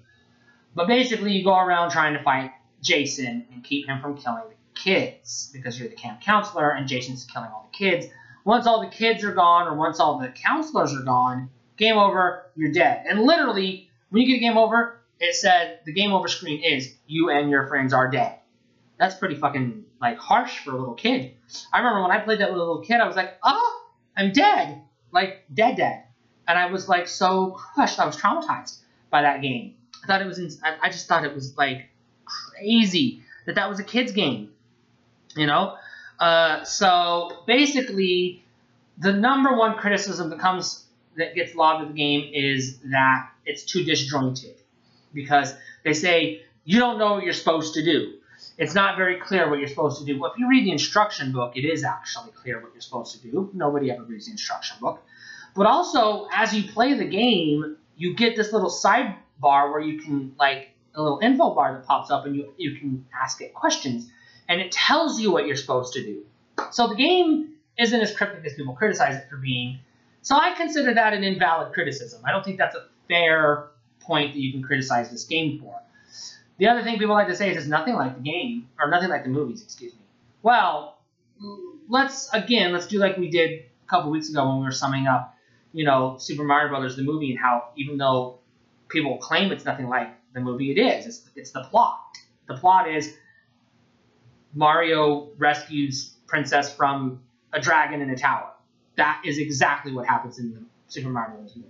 But 0.75 0.87
basically, 0.87 1.33
you 1.33 1.43
go 1.43 1.57
around 1.57 1.91
trying 1.91 2.13
to 2.13 2.23
fight 2.23 2.51
Jason 2.81 3.45
and 3.51 3.63
keep 3.63 3.87
him 3.87 4.01
from 4.01 4.17
killing 4.17 4.43
the 4.49 4.55
kids 4.79 5.49
because 5.53 5.79
you're 5.79 5.89
the 5.89 5.95
camp 5.95 6.21
counselor 6.21 6.71
and 6.71 6.87
Jason's 6.87 7.25
killing 7.25 7.49
all 7.49 7.69
the 7.71 7.77
kids. 7.77 8.07
Once 8.45 8.67
all 8.67 8.81
the 8.81 8.87
kids 8.87 9.23
are 9.23 9.33
gone 9.33 9.67
or 9.67 9.75
once 9.75 9.99
all 9.99 10.19
the 10.19 10.29
counselors 10.29 10.93
are 10.93 11.03
gone, 11.03 11.49
game 11.77 11.97
over, 11.97 12.51
you're 12.55 12.71
dead. 12.71 13.05
And 13.07 13.21
literally, 13.21 13.88
when 14.09 14.21
you 14.21 14.27
get 14.27 14.37
a 14.37 14.39
game 14.39 14.57
over, 14.57 15.01
it 15.19 15.35
said 15.35 15.79
the 15.85 15.93
game 15.93 16.11
over 16.11 16.27
screen 16.27 16.63
is 16.63 16.95
you 17.07 17.29
and 17.29 17.49
your 17.49 17.67
friends 17.67 17.93
are 17.93 18.09
dead. 18.09 18.39
That's 18.97 19.15
pretty 19.15 19.35
fucking 19.35 19.85
like 20.01 20.17
harsh 20.17 20.59
for 20.59 20.71
a 20.71 20.77
little 20.77 20.93
kid. 20.93 21.33
I 21.73 21.79
remember 21.79 22.01
when 22.01 22.11
I 22.11 22.19
played 22.19 22.39
that 22.39 22.51
with 22.51 22.57
a 22.57 22.63
little 22.63 22.81
kid, 22.81 22.99
I 22.99 23.07
was 23.07 23.15
like, 23.15 23.37
oh, 23.43 23.87
I'm 24.15 24.31
dead. 24.31 24.81
Like, 25.11 25.45
dead, 25.53 25.77
dead. 25.77 26.03
And 26.47 26.57
I 26.57 26.67
was 26.67 26.89
like 26.89 27.07
so 27.07 27.51
crushed. 27.51 27.99
I 27.99 28.05
was 28.05 28.17
traumatized 28.17 28.79
by 29.09 29.21
that 29.21 29.41
game. 29.41 29.75
I 30.03 30.07
thought 30.07 30.21
it 30.21 30.27
was, 30.27 30.39
in, 30.39 30.49
I, 30.63 30.87
I 30.87 30.89
just 30.89 31.07
thought 31.07 31.25
it 31.25 31.33
was 31.33 31.57
like 31.57 31.89
crazy 32.25 33.23
that 33.45 33.55
that 33.55 33.69
was 33.69 33.79
a 33.79 33.83
kid's 33.83 34.11
game. 34.11 34.51
You 35.35 35.47
know? 35.47 35.75
Uh, 36.19 36.63
so 36.63 37.43
basically, 37.47 38.43
the 38.97 39.13
number 39.13 39.55
one 39.55 39.77
criticism 39.77 40.29
that 40.29 40.39
comes 40.39 40.85
that 41.19 41.35
gets 41.35 41.55
lobbed 41.55 41.83
at 41.83 41.87
the 41.89 41.93
game 41.93 42.29
is 42.33 42.79
that 42.91 43.29
it's 43.45 43.63
too 43.63 43.83
disjointed 43.83 44.55
because 45.13 45.53
they 45.83 45.93
say 45.93 46.41
you 46.65 46.79
don't 46.79 46.97
know 46.97 47.13
what 47.13 47.23
you're 47.23 47.33
supposed 47.33 47.75
to 47.75 47.83
do 47.83 48.19
it's 48.59 48.75
not 48.75 48.97
very 48.97 49.17
clear 49.17 49.49
what 49.49 49.59
you're 49.59 49.69
supposed 49.69 49.99
to 49.99 50.05
do. 50.05 50.19
Well, 50.19 50.31
if 50.31 50.37
you 50.37 50.49
read 50.49 50.65
the 50.65 50.71
instruction 50.71 51.31
book, 51.31 51.55
it 51.55 51.65
is 51.65 51.85
actually 51.85 52.31
clear 52.31 52.61
what 52.61 52.73
you're 52.73 52.81
supposed 52.81 53.13
to 53.13 53.21
do. 53.21 53.49
Nobody 53.53 53.89
ever 53.89 54.03
reads 54.03 54.25
the 54.25 54.31
instruction 54.31 54.77
book. 54.81 55.01
But 55.55 55.65
also, 55.65 56.27
as 56.33 56.53
you 56.53 56.69
play 56.71 56.93
the 56.93 57.05
game, 57.05 57.77
you 57.95 58.15
get 58.15 58.35
this 58.35 58.51
little 58.51 58.69
sidebar 58.69 59.71
where 59.71 59.79
you 59.79 60.01
can, 60.01 60.35
like, 60.37 60.71
a 60.93 61.01
little 61.01 61.19
info 61.19 61.55
bar 61.55 61.73
that 61.73 61.85
pops 61.85 62.11
up 62.11 62.25
and 62.25 62.35
you, 62.35 62.53
you 62.57 62.77
can 62.77 63.05
ask 63.13 63.41
it 63.41 63.53
questions. 63.53 64.11
And 64.49 64.59
it 64.59 64.71
tells 64.73 65.19
you 65.21 65.31
what 65.31 65.47
you're 65.47 65.55
supposed 65.55 65.93
to 65.93 66.03
do. 66.03 66.25
So 66.71 66.87
the 66.87 66.95
game 66.95 67.53
isn't 67.77 68.01
as 68.01 68.15
cryptic 68.15 68.45
as 68.45 68.55
people 68.55 68.73
criticize 68.73 69.15
it 69.15 69.29
for 69.29 69.37
being. 69.37 69.79
So 70.29 70.37
I 70.37 70.53
consider 70.53 70.93
that 70.93 71.15
an 71.15 71.23
invalid 71.23 71.73
criticism. 71.73 72.21
I 72.23 72.29
don't 72.29 72.45
think 72.45 72.59
that's 72.59 72.75
a 72.75 72.85
fair 73.07 73.71
point 73.99 74.33
that 74.33 74.39
you 74.39 74.51
can 74.51 74.61
criticize 74.61 75.09
this 75.09 75.23
game 75.23 75.59
for. 75.59 75.73
The 76.59 76.67
other 76.67 76.83
thing 76.83 76.99
people 76.99 77.15
like 77.15 77.29
to 77.29 77.35
say 77.35 77.49
is 77.49 77.57
it's 77.57 77.65
nothing 77.65 77.95
like 77.95 78.15
the 78.15 78.21
game, 78.21 78.69
or 78.79 78.91
nothing 78.91 79.09
like 79.09 79.23
the 79.23 79.31
movies, 79.31 79.63
excuse 79.63 79.91
me. 79.91 80.01
Well, 80.43 80.99
let's, 81.87 82.31
again, 82.31 82.73
let's 82.73 82.85
do 82.85 82.99
like 82.99 83.17
we 83.17 83.31
did 83.31 83.49
a 83.61 83.87
couple 83.87 84.11
weeks 84.11 84.29
ago 84.29 84.47
when 84.47 84.59
we 84.59 84.65
were 84.65 84.71
summing 84.71 85.07
up, 85.07 85.33
you 85.73 85.83
know, 85.83 86.17
Super 86.19 86.43
Mario 86.43 86.69
Brothers, 86.69 86.95
the 86.95 87.01
movie, 87.01 87.31
and 87.31 87.39
how 87.39 87.69
even 87.75 87.97
though 87.97 88.37
people 88.87 89.17
claim 89.17 89.51
it's 89.51 89.65
nothing 89.65 89.89
like 89.89 90.09
the 90.35 90.41
movie, 90.41 90.69
it 90.69 90.77
is. 90.77 91.07
It's, 91.07 91.29
it's 91.35 91.51
the 91.53 91.63
plot. 91.63 92.19
The 92.47 92.53
plot 92.53 92.87
is 92.87 93.15
Mario 94.53 95.29
rescues 95.39 96.13
Princess 96.27 96.71
from 96.71 97.23
a 97.51 97.59
dragon 97.59 98.01
in 98.01 98.11
a 98.11 98.15
tower. 98.15 98.51
That 98.99 99.21
is 99.23 99.37
exactly 99.37 99.93
what 99.93 100.05
happens 100.05 100.39
in 100.39 100.51
the 100.51 100.61
Super 100.89 101.07
Mario 101.07 101.37
Bros. 101.37 101.55
movie. 101.55 101.69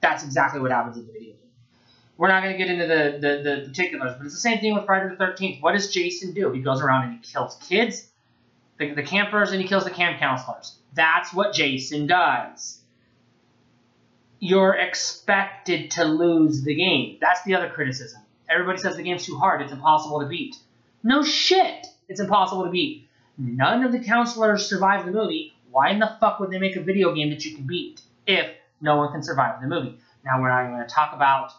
That's 0.00 0.24
exactly 0.24 0.62
what 0.62 0.70
happens 0.70 0.96
in 0.96 1.06
the 1.06 1.12
video 1.12 1.32
game. 1.32 1.50
We're 2.16 2.28
not 2.28 2.42
going 2.42 2.52
to 2.52 2.58
get 2.58 2.70
into 2.70 2.86
the, 2.86 3.18
the, 3.20 3.42
the 3.42 3.68
particulars, 3.68 4.14
but 4.16 4.24
it's 4.24 4.34
the 4.34 4.40
same 4.40 4.60
thing 4.60 4.74
with 4.74 4.86
Friday 4.86 5.14
the 5.14 5.22
13th. 5.22 5.60
What 5.60 5.72
does 5.72 5.92
Jason 5.92 6.32
do? 6.32 6.52
He 6.52 6.62
goes 6.62 6.80
around 6.80 7.04
and 7.04 7.12
he 7.12 7.18
kills 7.32 7.56
kids, 7.68 8.08
the, 8.78 8.94
the 8.94 9.02
campers, 9.02 9.52
and 9.52 9.60
he 9.60 9.68
kills 9.68 9.84
the 9.84 9.90
camp 9.90 10.18
counselors. 10.18 10.78
That's 10.94 11.34
what 11.34 11.52
Jason 11.52 12.06
does. 12.06 12.80
You're 14.38 14.74
expected 14.74 15.90
to 15.92 16.06
lose 16.06 16.62
the 16.62 16.74
game. 16.74 17.18
That's 17.20 17.42
the 17.42 17.56
other 17.56 17.68
criticism. 17.68 18.22
Everybody 18.48 18.78
says 18.78 18.96
the 18.96 19.02
game's 19.02 19.26
too 19.26 19.36
hard, 19.36 19.60
it's 19.60 19.72
impossible 19.72 20.20
to 20.20 20.26
beat. 20.26 20.56
No 21.02 21.22
shit, 21.22 21.88
it's 22.08 22.20
impossible 22.20 22.64
to 22.64 22.70
beat. 22.70 23.06
None 23.36 23.84
of 23.84 23.92
the 23.92 23.98
counselors 23.98 24.66
survive 24.66 25.04
the 25.04 25.12
movie. 25.12 25.53
Why 25.74 25.90
in 25.90 25.98
the 25.98 26.16
fuck 26.20 26.38
would 26.38 26.52
they 26.52 26.60
make 26.60 26.76
a 26.76 26.80
video 26.80 27.12
game 27.12 27.30
that 27.30 27.44
you 27.44 27.56
can 27.56 27.66
beat 27.66 28.00
if 28.28 28.46
no 28.80 28.96
one 28.96 29.10
can 29.10 29.24
survive 29.24 29.60
the 29.60 29.66
movie? 29.66 29.98
Now 30.24 30.40
we're 30.40 30.48
not 30.48 30.70
going 30.70 30.86
to 30.86 30.94
talk 30.94 31.12
about 31.12 31.50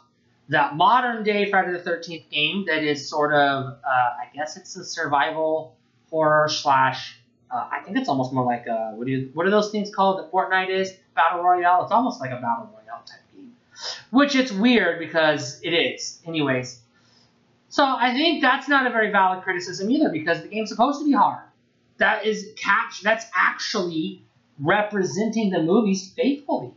that 0.48 0.78
modern 0.78 1.24
day 1.24 1.50
Friday 1.50 1.74
the 1.74 1.80
13th 1.80 2.30
game 2.30 2.64
that 2.68 2.82
is 2.82 3.10
sort 3.10 3.34
of, 3.34 3.66
uh, 3.66 3.78
I 3.86 4.30
guess 4.34 4.56
it's 4.56 4.74
a 4.78 4.86
survival 4.86 5.76
horror 6.10 6.48
slash, 6.48 7.20
uh, 7.52 7.68
I 7.70 7.82
think 7.84 7.98
it's 7.98 8.08
almost 8.08 8.32
more 8.32 8.46
like 8.46 8.68
a, 8.68 8.94
what, 8.96 9.06
do 9.06 9.12
you, 9.12 9.32
what 9.34 9.48
are 9.48 9.52
those 9.52 9.70
things 9.70 9.94
called 9.94 10.20
that 10.20 10.32
Fortnite 10.32 10.70
is? 10.70 10.94
Battle 11.14 11.44
Royale? 11.44 11.84
It's 11.84 11.92
almost 11.92 12.22
like 12.22 12.32
a 12.32 12.40
Battle 12.40 12.70
Royale 12.72 13.04
type 13.06 13.20
game. 13.36 13.52
Which 14.12 14.34
it's 14.34 14.54
weird 14.54 14.98
because 15.00 15.60
it 15.62 15.72
is. 15.72 16.22
Anyways. 16.26 16.80
So 17.68 17.84
I 17.84 18.14
think 18.14 18.42
that's 18.42 18.70
not 18.70 18.88
a 18.88 18.92
very 18.92 19.12
valid 19.12 19.44
criticism 19.44 19.92
either 19.92 20.08
because 20.08 20.42
the 20.42 20.48
game's 20.48 20.70
supposed 20.70 21.02
to 21.02 21.06
be 21.06 21.12
hard. 21.12 21.44
That 21.98 22.26
is 22.26 22.54
catch. 22.58 23.02
That's 23.02 23.26
actually 23.36 24.26
representing 24.60 25.50
the 25.50 25.62
movies 25.62 26.14
faithfully. 26.16 26.74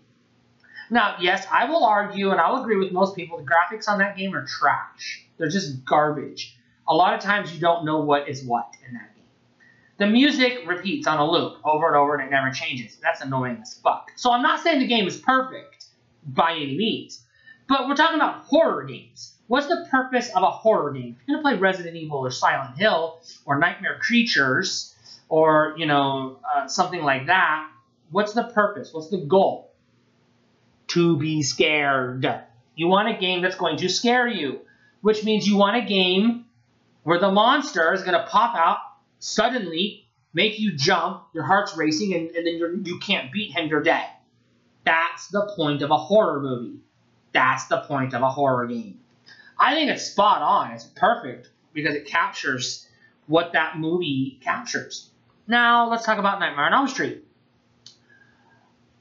Now, 0.90 1.16
yes, 1.20 1.46
I 1.50 1.66
will 1.66 1.84
argue, 1.84 2.30
and 2.30 2.40
I'll 2.40 2.62
agree 2.62 2.76
with 2.76 2.92
most 2.92 3.14
people, 3.14 3.38
the 3.38 3.44
graphics 3.44 3.88
on 3.88 3.98
that 3.98 4.16
game 4.16 4.34
are 4.34 4.46
trash. 4.46 5.26
They're 5.36 5.48
just 5.48 5.84
garbage. 5.84 6.56
A 6.88 6.94
lot 6.94 7.14
of 7.14 7.20
times 7.20 7.52
you 7.52 7.60
don't 7.60 7.84
know 7.84 8.00
what 8.00 8.28
is 8.28 8.42
what 8.42 8.74
in 8.86 8.94
that 8.94 9.14
game. 9.14 9.24
The 9.98 10.06
music 10.06 10.66
repeats 10.66 11.06
on 11.06 11.18
a 11.18 11.30
loop 11.30 11.58
over 11.64 11.88
and 11.88 11.96
over 11.96 12.14
and 12.14 12.26
it 12.26 12.30
never 12.30 12.50
changes. 12.50 12.96
That's 13.02 13.20
annoying 13.20 13.58
as 13.60 13.74
fuck. 13.74 14.12
So 14.16 14.32
I'm 14.32 14.42
not 14.42 14.60
saying 14.60 14.78
the 14.78 14.86
game 14.86 15.06
is 15.06 15.18
perfect 15.18 15.86
by 16.24 16.52
any 16.52 16.76
means, 16.76 17.22
but 17.68 17.88
we're 17.88 17.96
talking 17.96 18.16
about 18.18 18.44
horror 18.44 18.84
games. 18.84 19.34
What's 19.48 19.66
the 19.66 19.86
purpose 19.90 20.30
of 20.34 20.42
a 20.42 20.50
horror 20.50 20.92
game? 20.92 21.16
If 21.20 21.28
you're 21.28 21.42
gonna 21.42 21.56
play 21.56 21.60
Resident 21.60 21.96
Evil 21.96 22.18
or 22.18 22.30
Silent 22.30 22.78
Hill 22.78 23.20
or 23.44 23.58
Nightmare 23.58 23.98
Creatures 24.00 24.94
or 25.28 25.74
you 25.76 25.86
know 25.86 26.40
uh, 26.54 26.68
something 26.68 27.02
like 27.02 27.26
that, 27.26 27.68
what's 28.10 28.32
the 28.32 28.44
purpose? 28.44 28.90
What's 28.92 29.08
the 29.08 29.18
goal? 29.18 29.72
To 30.88 31.16
be 31.18 31.42
scared. 31.42 32.26
You 32.74 32.88
want 32.88 33.08
a 33.08 33.18
game 33.18 33.42
that's 33.42 33.56
going 33.56 33.78
to 33.78 33.88
scare 33.88 34.26
you, 34.26 34.60
which 35.00 35.24
means 35.24 35.46
you 35.46 35.56
want 35.56 35.76
a 35.76 35.86
game 35.86 36.46
where 37.02 37.18
the 37.18 37.30
monster 37.30 37.92
is 37.92 38.02
gonna 38.02 38.26
pop 38.28 38.56
out 38.56 38.78
suddenly, 39.18 40.06
make 40.32 40.58
you 40.58 40.76
jump, 40.76 41.24
your 41.34 41.44
heart's 41.44 41.76
racing, 41.76 42.14
and, 42.14 42.30
and 42.30 42.46
then 42.46 42.56
you're, 42.56 42.74
you 42.74 42.98
can't 43.00 43.32
beat 43.32 43.52
him, 43.52 43.68
you're 43.68 43.82
dead. 43.82 44.06
That's 44.84 45.28
the 45.28 45.52
point 45.56 45.82
of 45.82 45.90
a 45.90 45.96
horror 45.96 46.40
movie. 46.40 46.78
That's 47.32 47.66
the 47.66 47.80
point 47.80 48.14
of 48.14 48.22
a 48.22 48.30
horror 48.30 48.66
game. 48.66 49.00
I 49.58 49.74
think 49.74 49.90
it's 49.90 50.04
spot 50.04 50.40
on. 50.40 50.72
It's 50.72 50.84
perfect 50.84 51.50
because 51.72 51.94
it 51.94 52.06
captures 52.06 52.86
what 53.26 53.52
that 53.52 53.78
movie 53.78 54.38
captures. 54.42 55.07
Now, 55.48 55.88
let's 55.88 56.04
talk 56.04 56.18
about 56.18 56.40
Nightmare 56.40 56.66
on 56.66 56.74
Elm 56.74 56.88
Street. 56.88 57.24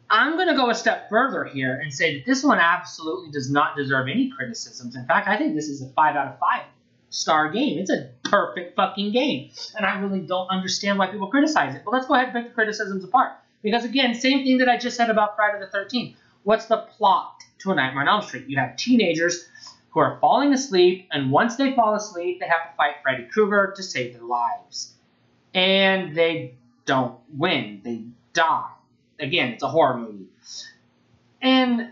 I'm 0.09 0.37
going 0.37 0.47
to 0.47 0.55
go 0.55 0.69
a 0.69 0.75
step 0.75 1.09
further 1.09 1.43
here 1.43 1.77
and 1.77 1.93
say 1.93 2.15
that 2.15 2.25
this 2.25 2.41
one 2.41 2.57
absolutely 2.57 3.31
does 3.31 3.51
not 3.51 3.75
deserve 3.75 4.07
any 4.07 4.31
criticisms. 4.31 4.95
In 4.95 5.05
fact, 5.05 5.27
I 5.27 5.35
think 5.37 5.55
this 5.55 5.67
is 5.67 5.81
a 5.81 5.89
5 5.89 6.15
out 6.15 6.27
of 6.27 6.39
5 6.39 6.61
star 7.09 7.51
game. 7.51 7.79
It's 7.79 7.91
a 7.91 8.11
perfect 8.23 8.77
fucking 8.77 9.11
game. 9.11 9.51
And 9.75 9.85
I 9.85 9.99
really 9.99 10.21
don't 10.21 10.47
understand 10.47 10.97
why 10.97 11.07
people 11.07 11.27
criticize 11.27 11.75
it. 11.75 11.81
But 11.83 11.91
let's 11.91 12.07
go 12.07 12.13
ahead 12.13 12.29
and 12.29 12.35
pick 12.35 12.47
the 12.47 12.55
criticisms 12.55 13.03
apart. 13.03 13.33
Because 13.61 13.83
again, 13.83 14.15
same 14.15 14.45
thing 14.45 14.59
that 14.59 14.69
I 14.69 14.77
just 14.77 14.95
said 14.95 15.09
about 15.09 15.35
Friday 15.35 15.59
the 15.59 15.77
13th. 15.77 16.15
What's 16.43 16.67
the 16.67 16.77
plot 16.77 17.43
to 17.59 17.71
a 17.71 17.75
Nightmare 17.75 18.03
on 18.03 18.07
Elm 18.07 18.21
Street? 18.21 18.45
You 18.47 18.57
have 18.59 18.77
teenagers 18.77 19.49
who 19.89 19.99
are 19.99 20.17
falling 20.21 20.53
asleep, 20.53 21.09
and 21.11 21.29
once 21.29 21.57
they 21.57 21.73
fall 21.75 21.93
asleep, 21.95 22.39
they 22.39 22.47
have 22.47 22.71
to 22.71 22.77
fight 22.77 22.95
Freddy 23.03 23.27
Krueger 23.33 23.73
to 23.75 23.83
save 23.83 24.13
their 24.13 24.23
lives. 24.23 24.93
And 25.57 26.15
they 26.15 26.55
don't 26.85 27.19
win. 27.33 27.81
They 27.83 28.05
die. 28.33 28.69
Again, 29.19 29.53
it's 29.53 29.63
a 29.63 29.67
horror 29.67 29.97
movie. 29.97 30.27
And 31.41 31.89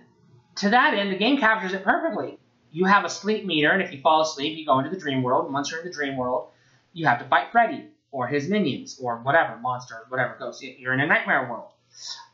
to 0.57 0.69
that 0.69 0.93
end, 0.93 1.11
the 1.11 1.17
game 1.17 1.37
captures 1.37 1.73
it 1.73 1.83
perfectly 1.83 2.37
you 2.75 2.83
have 2.83 3.05
a 3.05 3.09
sleep 3.09 3.45
meter, 3.45 3.71
and 3.71 3.81
if 3.81 3.93
you 3.93 4.01
fall 4.01 4.21
asleep, 4.21 4.57
you 4.57 4.65
go 4.65 4.79
into 4.79 4.89
the 4.89 4.99
dream 4.99 5.23
world. 5.23 5.45
And 5.45 5.53
once 5.53 5.71
you're 5.71 5.79
in 5.79 5.87
the 5.87 5.93
dream 5.93 6.17
world, 6.17 6.49
you 6.91 7.05
have 7.05 7.19
to 7.19 7.25
fight 7.29 7.53
Freddy 7.53 7.85
or 8.11 8.27
his 8.27 8.49
minions 8.49 8.99
or 9.01 9.19
whatever, 9.19 9.55
monsters, 9.55 10.03
whatever 10.09 10.35
goes. 10.37 10.61
You're 10.61 10.91
in 10.91 10.99
a 10.99 11.07
nightmare 11.07 11.49
world. 11.49 11.71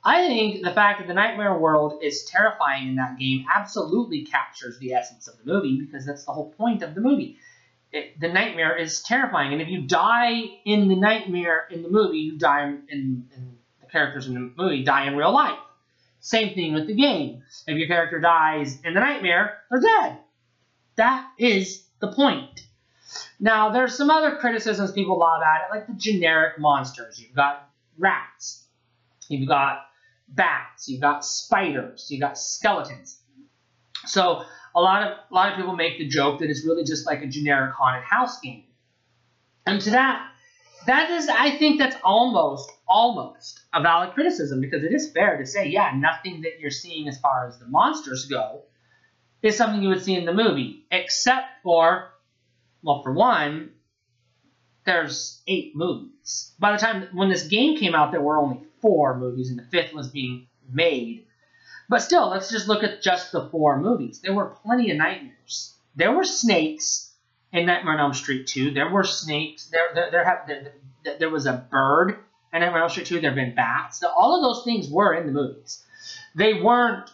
I 0.03 0.25
think 0.25 0.63
the 0.63 0.71
fact 0.71 0.99
that 0.99 1.07
the 1.07 1.13
nightmare 1.13 1.55
world 1.59 1.99
is 2.01 2.25
terrifying 2.25 2.87
in 2.87 2.95
that 2.95 3.19
game 3.19 3.45
absolutely 3.53 4.23
captures 4.25 4.79
the 4.79 4.93
essence 4.93 5.27
of 5.27 5.37
the 5.37 5.53
movie 5.53 5.79
because 5.79 6.07
that's 6.07 6.25
the 6.25 6.31
whole 6.31 6.49
point 6.53 6.81
of 6.81 6.95
the 6.95 7.01
movie. 7.01 7.37
It, 7.93 8.19
the 8.19 8.29
nightmare 8.29 8.77
is 8.77 9.01
terrifying, 9.01 9.51
and 9.51 9.61
if 9.61 9.67
you 9.67 9.81
die 9.81 10.43
in 10.65 10.87
the 10.87 10.95
nightmare 10.95 11.67
in 11.69 11.83
the 11.83 11.89
movie, 11.89 12.19
you 12.19 12.37
die 12.37 12.63
in, 12.63 12.83
in, 12.87 13.27
in 13.35 13.57
the 13.81 13.87
characters 13.87 14.27
in 14.27 14.33
the 14.33 14.51
movie 14.55 14.83
die 14.83 15.07
in 15.07 15.17
real 15.17 15.33
life. 15.33 15.59
Same 16.21 16.53
thing 16.53 16.73
with 16.73 16.87
the 16.87 16.95
game. 16.95 17.43
If 17.67 17.77
your 17.77 17.87
character 17.87 18.19
dies 18.19 18.79
in 18.83 18.93
the 18.93 18.99
nightmare, 18.99 19.57
they're 19.69 19.81
dead. 19.81 20.19
That 20.95 21.31
is 21.37 21.83
the 21.99 22.11
point. 22.11 22.61
Now, 23.39 23.71
there's 23.71 23.97
some 23.97 24.09
other 24.09 24.37
criticisms 24.37 24.91
people 24.91 25.17
lob 25.17 25.41
at 25.43 25.65
it, 25.65 25.75
like 25.75 25.87
the 25.87 25.93
generic 25.93 26.59
monsters. 26.59 27.19
You've 27.19 27.35
got 27.35 27.69
rats, 27.97 28.65
you've 29.27 29.49
got 29.49 29.85
bats, 30.29 30.87
you've 30.87 31.01
got 31.01 31.25
spiders, 31.25 32.07
you've 32.09 32.21
got 32.21 32.37
skeletons. 32.37 33.19
So 34.05 34.45
a 34.75 34.81
lot 34.81 35.03
of 35.03 35.17
a 35.29 35.33
lot 35.33 35.51
of 35.51 35.57
people 35.57 35.75
make 35.75 35.97
the 35.97 36.07
joke 36.07 36.39
that 36.39 36.49
it's 36.49 36.65
really 36.65 36.83
just 36.83 37.05
like 37.05 37.21
a 37.21 37.27
generic 37.27 37.73
haunted 37.73 38.03
house 38.03 38.39
game. 38.39 38.63
And 39.65 39.81
to 39.81 39.91
that, 39.91 40.31
that 40.87 41.11
is, 41.11 41.29
I 41.29 41.57
think 41.57 41.79
that's 41.79 41.95
almost, 42.03 42.71
almost 42.87 43.59
a 43.73 43.81
valid 43.81 44.13
criticism 44.13 44.61
because 44.61 44.83
it 44.83 44.91
is 44.91 45.11
fair 45.11 45.37
to 45.37 45.45
say, 45.45 45.67
yeah, 45.67 45.91
nothing 45.95 46.41
that 46.41 46.59
you're 46.59 46.71
seeing 46.71 47.07
as 47.07 47.19
far 47.19 47.47
as 47.47 47.59
the 47.59 47.67
monsters 47.67 48.25
go 48.25 48.63
is 49.43 49.55
something 49.55 49.81
you 49.81 49.89
would 49.89 50.03
see 50.03 50.15
in 50.15 50.25
the 50.25 50.33
movie, 50.33 50.85
except 50.91 51.47
for, 51.63 52.09
well, 52.81 53.01
for 53.03 53.13
one, 53.13 53.71
there's 54.85 55.41
eight 55.47 55.75
movies. 55.75 56.53
By 56.59 56.71
the 56.71 56.77
time 56.77 57.07
when 57.13 57.29
this 57.29 57.47
game 57.47 57.77
came 57.77 57.93
out, 57.93 58.11
there 58.11 58.21
were 58.21 58.37
only 58.37 58.61
four 58.81 59.17
movies, 59.17 59.49
and 59.49 59.59
the 59.59 59.63
fifth 59.63 59.93
was 59.93 60.09
being 60.09 60.47
made. 60.71 61.25
But 61.91 62.01
still, 62.01 62.29
let's 62.29 62.49
just 62.49 62.69
look 62.69 62.83
at 62.83 63.01
just 63.01 63.33
the 63.33 63.49
four 63.49 63.77
movies. 63.77 64.21
There 64.21 64.33
were 64.33 64.55
plenty 64.63 64.91
of 64.91 64.97
nightmares. 64.97 65.75
There 65.93 66.13
were 66.13 66.23
snakes 66.23 67.11
in 67.51 67.65
Nightmare 67.65 67.95
on 67.95 67.99
Elm 67.99 68.13
Street 68.13 68.47
2. 68.47 68.71
There 68.71 68.89
were 68.89 69.03
snakes. 69.03 69.65
There, 69.65 69.89
there, 69.93 70.09
there, 70.09 70.23
have, 70.23 70.47
there, 70.47 71.17
there 71.19 71.29
was 71.29 71.47
a 71.47 71.67
bird 71.69 72.11
in 72.53 72.61
Nightmare 72.61 72.77
on 72.77 72.81
Elm 72.83 72.89
Street 72.91 73.07
2. 73.07 73.19
There 73.19 73.31
have 73.31 73.35
been 73.35 73.55
bats. 73.55 74.01
All 74.03 74.37
of 74.37 74.41
those 74.41 74.63
things 74.63 74.89
were 74.89 75.13
in 75.15 75.25
the 75.25 75.33
movies. 75.33 75.83
They 76.33 76.53
weren't 76.53 77.09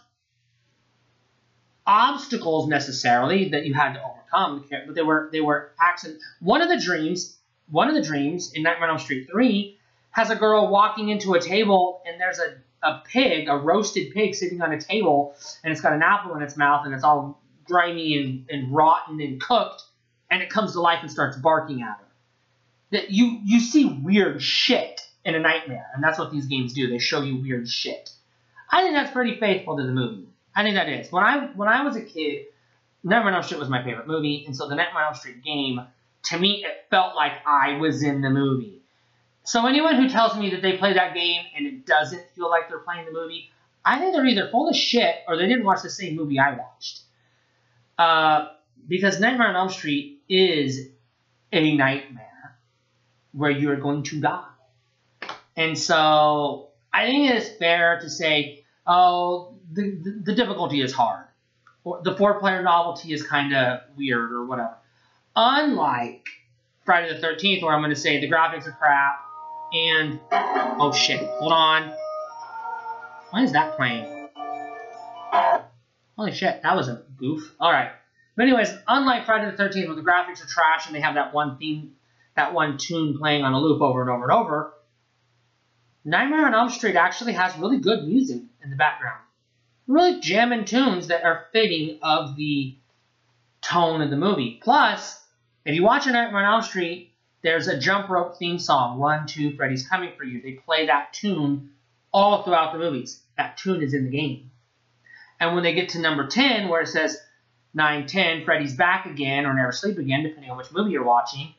obstacles 1.88 2.68
necessarily 2.68 3.50
that 3.50 3.66
you 3.66 3.74
had 3.74 3.94
to 3.94 4.04
overcome, 4.04 4.64
but 4.86 4.94
they 4.94 5.02
were 5.02 5.30
they 5.32 5.42
were 5.42 5.72
accidents. 5.82 6.24
One 6.40 6.62
of 6.62 6.70
the 6.70 6.80
dreams, 6.80 7.36
one 7.72 7.90
of 7.90 7.96
the 7.96 8.04
dreams 8.04 8.54
in 8.54 8.62
Nightmare 8.62 8.90
on 8.90 8.98
Elm 8.98 9.00
Street 9.00 9.28
three, 9.28 9.80
has 10.12 10.30
a 10.30 10.36
girl 10.36 10.68
walking 10.68 11.10
into 11.10 11.34
a 11.34 11.42
table 11.42 12.04
and 12.06 12.22
there's 12.22 12.38
a 12.38 12.58
a 12.84 13.02
pig, 13.06 13.48
a 13.50 13.58
roasted 13.58 14.14
pig, 14.14 14.36
sitting 14.36 14.62
on 14.62 14.72
a 14.72 14.80
table, 14.80 15.36
and 15.64 15.72
it's 15.72 15.82
got 15.82 15.94
an 15.94 16.02
apple 16.02 16.36
in 16.36 16.42
its 16.42 16.58
mouth 16.58 16.86
and 16.86 16.94
it's 16.94 17.04
all 17.04 17.42
grimy 17.66 18.18
and, 18.18 18.46
and 18.50 18.74
rotten 18.74 19.20
and 19.20 19.42
cooked, 19.42 19.84
and 20.32 20.42
it 20.42 20.50
comes 20.50 20.74
to 20.74 20.82
life 20.82 21.00
and 21.02 21.12
starts 21.12 21.38
barking 21.38 21.82
at 21.82 21.98
her. 21.98 22.06
That 22.92 23.12
you 23.12 23.40
you 23.44 23.60
see 23.60 23.86
weird 23.86 24.42
shit 24.42 25.02
in 25.26 25.36
a 25.36 25.40
nightmare, 25.40 25.88
and 25.94 26.04
that's 26.04 26.18
what 26.18 26.32
these 26.32 26.46
games 26.46 26.74
do. 26.74 26.88
They 26.88 27.00
show 27.00 27.22
you 27.22 27.42
weird 27.42 27.68
shit. 27.68 28.10
I 28.72 28.82
think 28.82 28.96
that's 28.96 29.12
pretty 29.12 29.40
faithful 29.40 29.78
to 29.78 29.84
the 29.84 29.92
movie. 29.92 30.28
I 30.56 30.64
think 30.64 30.76
that 30.76 30.90
is. 30.90 31.12
When 31.12 31.24
I 31.24 31.48
when 31.56 31.68
I 31.68 31.84
was 31.84 31.96
a 31.96 32.02
kid, 32.02 32.46
Nightmare 33.04 33.30
on 33.30 33.36
Elm 33.36 33.44
Street 33.44 33.60
was 33.60 33.70
my 33.70 33.84
favorite 33.84 34.08
movie, 34.08 34.44
and 34.46 34.56
so 34.56 34.68
the 34.68 34.76
Nightmare 34.76 35.04
on 35.04 35.08
Elm 35.08 35.16
Street 35.16 35.44
game, 35.44 35.82
to 36.24 36.40
me, 36.40 36.66
it 36.66 36.86
felt 36.90 37.16
like 37.16 37.34
I 37.46 37.78
was 37.78 38.04
in 38.04 38.22
the 38.22 38.30
movie. 38.30 38.77
So 39.48 39.66
anyone 39.66 39.96
who 39.96 40.10
tells 40.10 40.38
me 40.38 40.50
that 40.50 40.62
they 40.62 40.76
play 40.76 40.92
that 40.92 41.14
game 41.14 41.42
and 41.56 41.66
it 41.66 41.86
doesn't 41.86 42.22
feel 42.36 42.50
like 42.50 42.68
they're 42.68 42.80
playing 42.80 43.06
the 43.06 43.14
movie, 43.14 43.50
I 43.86 43.98
think 43.98 44.14
they're 44.14 44.26
either 44.26 44.50
full 44.50 44.68
of 44.68 44.76
shit 44.76 45.16
or 45.26 45.38
they 45.38 45.48
didn't 45.48 45.64
watch 45.64 45.84
the 45.84 45.90
same 45.90 46.18
movie 46.18 46.38
I 46.38 46.58
watched. 46.58 47.04
Uh, 47.98 48.50
because 48.90 49.22
Nightmare 49.22 49.48
on 49.48 49.56
Elm 49.56 49.70
Street 49.70 50.22
is 50.28 50.90
a 51.54 51.78
nightmare 51.78 52.58
where 53.32 53.50
you 53.50 53.72
are 53.72 53.78
going 53.78 54.04
to 54.04 54.20
die. 54.20 54.44
And 55.56 55.78
so 55.78 56.72
I 56.92 57.06
think 57.06 57.30
it 57.32 57.38
is 57.38 57.50
fair 57.58 58.02
to 58.02 58.10
say, 58.10 58.66
oh, 58.86 59.56
the, 59.72 60.22
the, 60.26 60.36
difficulty 60.36 60.82
is 60.82 60.92
hard. 60.92 61.26
Or 61.86 62.02
The 62.04 62.18
four 62.18 62.38
player 62.42 62.62
novelty 62.64 63.14
is 63.14 63.24
kind 63.24 63.56
of 63.56 63.80
weird 63.96 64.34
or 64.34 64.46
whatever. 64.46 64.76
Unlike 65.38 66.26
Friday 66.84 67.18
the 67.18 67.26
13th, 67.26 67.62
where 67.64 67.74
I'm 67.74 67.80
going 67.80 67.92
to 67.92 67.96
say 67.96 68.20
the 68.20 68.30
graphics 68.30 68.68
are 68.68 68.74
crap 68.78 69.24
and. 69.74 70.20
Oh 70.32 70.92
shit, 70.94 71.28
hold 71.40 71.52
on. 71.52 71.94
Why 73.32 73.44
is 73.44 73.52
that 73.54 73.76
playing? 73.76 74.30
Holy 76.18 76.32
shit, 76.32 76.62
that 76.64 76.76
was 76.76 76.88
a 76.88 77.04
goof. 77.18 77.54
Alright. 77.60 77.92
But 78.36 78.44
anyways, 78.44 78.70
unlike 78.88 79.26
Friday 79.26 79.50
the 79.52 79.58
13th, 79.62 79.88
where 79.88 79.96
the 79.96 80.02
graphics 80.02 80.44
are 80.44 80.48
trash 80.48 80.86
and 80.86 80.96
they 80.96 81.02
have 81.02 81.16
that 81.16 81.34
one 81.34 81.58
theme, 81.58 81.94
that 82.36 82.54
one 82.54 82.78
tune 82.78 83.18
playing 83.18 83.44
on 83.44 83.54
a 83.54 83.60
loop 83.60 83.82
over 83.82 84.02
and 84.02 84.10
over 84.10 84.24
and 84.24 84.32
over, 84.32 84.74
Nightmare 86.06 86.46
on 86.46 86.54
Elm 86.54 86.70
Street 86.70 86.96
actually 86.96 87.34
has 87.34 87.58
really 87.58 87.80
good 87.80 88.08
music 88.08 88.42
in 88.64 88.70
the 88.70 88.76
background 88.76 89.20
really 89.88 90.20
jamming 90.20 90.66
tunes 90.66 91.08
that 91.08 91.24
are 91.24 91.46
fitting 91.52 92.00
of 92.02 92.36
the 92.36 92.78
tone 93.62 94.02
of 94.02 94.10
the 94.10 94.18
movie. 94.18 94.60
Plus, 94.62 95.20
if 95.66 95.76
you 95.76 95.84
watch 95.84 96.08
A 96.08 96.12
Nightmare 96.12 96.46
on 96.46 96.54
Elm 96.54 96.62
Street, 96.62 97.14
there's 97.44 97.68
a 97.68 97.80
jump 97.80 98.10
rope 98.10 98.38
theme 98.38 98.60
song, 98.60 99.00
One, 99.00 99.28
Two, 99.28 99.56
Freddy's 99.56 99.88
Coming 99.88 100.12
For 100.18 100.24
You. 100.24 100.42
They 100.42 100.54
play 100.54 100.88
that 100.88 101.14
tune 101.14 101.72
all 102.12 102.44
throughout 102.44 102.74
the 102.74 102.80
movies. 102.80 103.22
That 103.38 103.58
tune 103.58 103.82
is 103.82 103.94
in 103.94 104.06
the 104.06 104.10
game. 104.10 104.52
And 105.40 105.54
when 105.54 105.64
they 105.64 105.74
get 105.74 105.90
to 105.90 106.00
number 106.00 106.28
10, 106.28 106.68
where 106.68 106.82
it 106.82 106.88
says 106.88 107.18
9, 107.74 108.08
10, 108.08 108.44
Freddy's 108.44 108.76
back 108.76 109.06
again, 109.06 109.46
or 109.46 109.54
never 109.54 109.72
sleep 109.72 109.98
again, 109.98 110.24
depending 110.24 110.50
on 110.50 110.58
which 110.58 110.72
movie 110.72 110.92
you're 110.92 111.04
watching, 111.04 111.54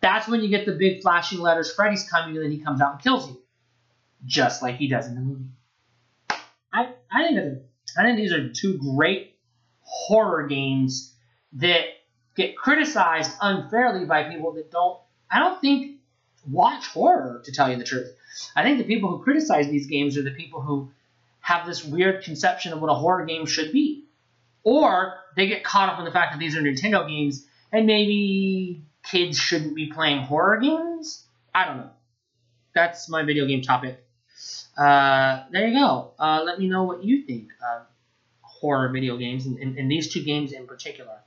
that's 0.00 0.28
when 0.28 0.42
you 0.42 0.48
get 0.48 0.64
the 0.64 0.72
big 0.72 1.02
flashing 1.02 1.40
letters, 1.40 1.72
Freddy's 1.72 2.08
coming, 2.08 2.36
and 2.36 2.44
then 2.44 2.52
he 2.52 2.58
comes 2.58 2.80
out 2.80 2.92
and 2.92 3.02
kills 3.02 3.28
you. 3.28 3.40
Just 4.24 4.62
like 4.62 4.76
he 4.76 4.88
does 4.88 5.06
in 5.06 5.14
the 5.14 5.20
movie. 5.20 5.44
I, 6.72 6.92
I 7.10 7.26
think 7.26 7.62
I 7.98 8.02
think 8.02 8.16
these 8.18 8.32
are 8.32 8.52
two 8.52 8.78
great 8.78 9.36
horror 9.80 10.46
games 10.46 11.14
that 11.54 11.84
get 12.36 12.56
criticized 12.56 13.32
unfairly 13.40 14.06
by 14.06 14.24
people 14.24 14.52
that 14.52 14.70
don't. 14.70 14.98
I 15.30 15.38
don't 15.38 15.60
think 15.60 16.00
watch 16.48 16.86
horror, 16.88 17.42
to 17.44 17.52
tell 17.52 17.70
you 17.70 17.76
the 17.76 17.84
truth. 17.84 18.14
I 18.56 18.62
think 18.62 18.78
the 18.78 18.84
people 18.84 19.10
who 19.10 19.22
criticize 19.22 19.68
these 19.68 19.86
games 19.86 20.16
are 20.16 20.22
the 20.22 20.30
people 20.30 20.60
who 20.60 20.90
have 21.40 21.66
this 21.66 21.84
weird 21.84 22.24
conception 22.24 22.72
of 22.72 22.80
what 22.80 22.90
a 22.90 22.94
horror 22.94 23.24
game 23.24 23.46
should 23.46 23.72
be. 23.72 24.04
Or 24.62 25.14
they 25.36 25.46
get 25.46 25.64
caught 25.64 25.88
up 25.88 25.98
in 25.98 26.04
the 26.04 26.10
fact 26.10 26.32
that 26.32 26.38
these 26.38 26.56
are 26.56 26.60
Nintendo 26.60 27.06
games 27.08 27.46
and 27.72 27.86
maybe 27.86 28.82
kids 29.02 29.38
shouldn't 29.38 29.74
be 29.74 29.86
playing 29.86 30.22
horror 30.22 30.58
games? 30.58 31.24
I 31.54 31.64
don't 31.64 31.78
know. 31.78 31.90
That's 32.74 33.08
my 33.08 33.24
video 33.24 33.46
game 33.46 33.62
topic. 33.62 34.04
Uh, 34.76 35.44
there 35.50 35.66
you 35.66 35.78
go. 35.78 36.12
Uh, 36.18 36.42
let 36.44 36.58
me 36.58 36.68
know 36.68 36.84
what 36.84 37.04
you 37.04 37.24
think 37.24 37.48
of 37.74 37.86
horror 38.42 38.88
video 38.90 39.16
games 39.16 39.46
and, 39.46 39.58
and, 39.58 39.76
and 39.78 39.90
these 39.90 40.12
two 40.12 40.22
games 40.22 40.52
in 40.52 40.66
particular. 40.66 41.18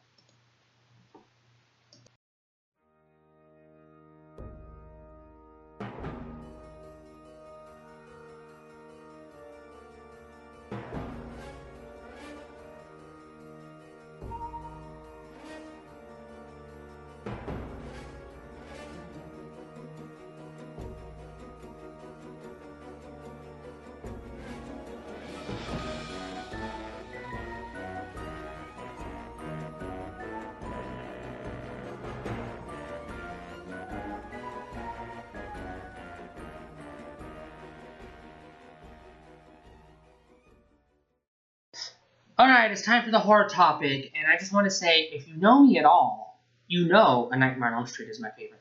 Alright, 42.44 42.72
it's 42.72 42.82
time 42.82 43.06
for 43.06 43.10
the 43.10 43.20
horror 43.20 43.48
topic, 43.48 44.12
and 44.18 44.28
I 44.30 44.38
just 44.38 44.52
want 44.52 44.66
to 44.66 44.70
say, 44.70 45.04
if 45.14 45.30
you 45.30 45.38
know 45.38 45.64
me 45.64 45.80
at 45.80 45.86
all, 45.86 46.44
you 46.68 46.88
know 46.88 47.30
A 47.32 47.38
Nightmare 47.38 47.70
on 47.70 47.76
Elm 47.76 47.88
Street 47.88 48.10
is 48.10 48.20
my 48.20 48.32
favorite. 48.32 48.60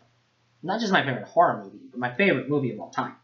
Not 0.63 0.79
just 0.79 0.93
my 0.93 1.05
favorite 1.05 1.25
horror 1.25 1.65
movie, 1.65 1.81
but 1.91 1.99
my 1.99 2.15
favorite 2.15 2.49
movie 2.49 2.71
of 2.71 2.79
all 2.79 2.91
time. 2.91 3.17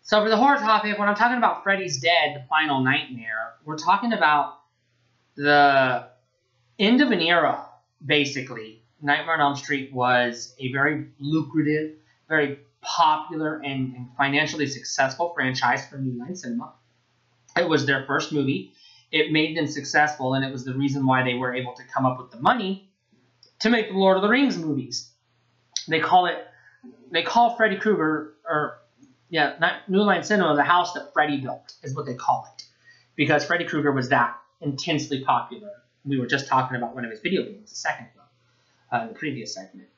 So 0.00 0.22
for 0.22 0.30
the 0.30 0.38
horror 0.38 0.56
topic, 0.56 0.98
when 0.98 1.06
I'm 1.06 1.16
talking 1.16 1.36
about 1.36 1.62
Freddy's 1.62 2.00
Dead, 2.00 2.34
The 2.34 2.44
Final 2.48 2.82
Nightmare, 2.82 3.56
we're 3.66 3.76
talking 3.76 4.14
about 4.14 4.60
the 5.36 6.08
end 6.78 7.02
of 7.02 7.10
an 7.10 7.20
era, 7.20 7.66
basically. 8.06 8.80
Nightmare 9.02 9.34
on 9.34 9.42
Elm 9.42 9.56
Street 9.56 9.92
was 9.92 10.54
a 10.58 10.72
very 10.72 11.08
lucrative, 11.18 11.96
very 12.26 12.60
popular, 12.80 13.56
and, 13.56 13.94
and 13.96 14.06
financially 14.16 14.66
successful 14.66 15.34
franchise 15.34 15.86
for 15.86 15.98
New 15.98 16.18
Line 16.18 16.34
Cinema. 16.34 16.72
It 17.54 17.68
was 17.68 17.84
their 17.84 18.06
first 18.06 18.32
movie 18.32 18.72
it 19.12 19.32
made 19.32 19.56
them 19.56 19.66
successful, 19.66 20.34
and 20.34 20.44
it 20.44 20.52
was 20.52 20.64
the 20.64 20.74
reason 20.74 21.04
why 21.04 21.22
they 21.24 21.34
were 21.34 21.54
able 21.54 21.74
to 21.74 21.82
come 21.84 22.06
up 22.06 22.18
with 22.18 22.30
the 22.30 22.38
money 22.38 22.90
to 23.60 23.70
make 23.70 23.88
the 23.88 23.96
Lord 23.96 24.16
of 24.16 24.22
the 24.22 24.28
Rings 24.28 24.56
movies. 24.56 25.10
They 25.88 26.00
call 26.00 26.26
it, 26.26 26.36
they 27.10 27.22
call 27.22 27.56
Freddy 27.56 27.76
Krueger, 27.76 28.34
or 28.48 28.78
yeah, 29.28 29.56
not 29.60 29.88
New 29.88 30.02
Line 30.02 30.22
Cinema, 30.22 30.54
the 30.54 30.62
house 30.62 30.92
that 30.94 31.12
Freddy 31.12 31.38
built, 31.38 31.74
is 31.82 31.94
what 31.94 32.06
they 32.06 32.14
call 32.14 32.46
it, 32.56 32.64
because 33.16 33.44
Freddy 33.44 33.64
Krueger 33.64 33.92
was 33.92 34.10
that 34.10 34.36
intensely 34.60 35.24
popular. 35.24 35.70
We 36.04 36.18
were 36.18 36.26
just 36.26 36.46
talking 36.46 36.76
about 36.76 36.94
one 36.94 37.04
of 37.04 37.10
his 37.10 37.20
video 37.20 37.42
games 37.42 37.72
a 37.72 37.74
second 37.74 38.06
ago, 38.06 38.24
uh, 38.92 39.02
in 39.02 39.08
the 39.08 39.14
previous 39.14 39.54
segment. 39.54 39.88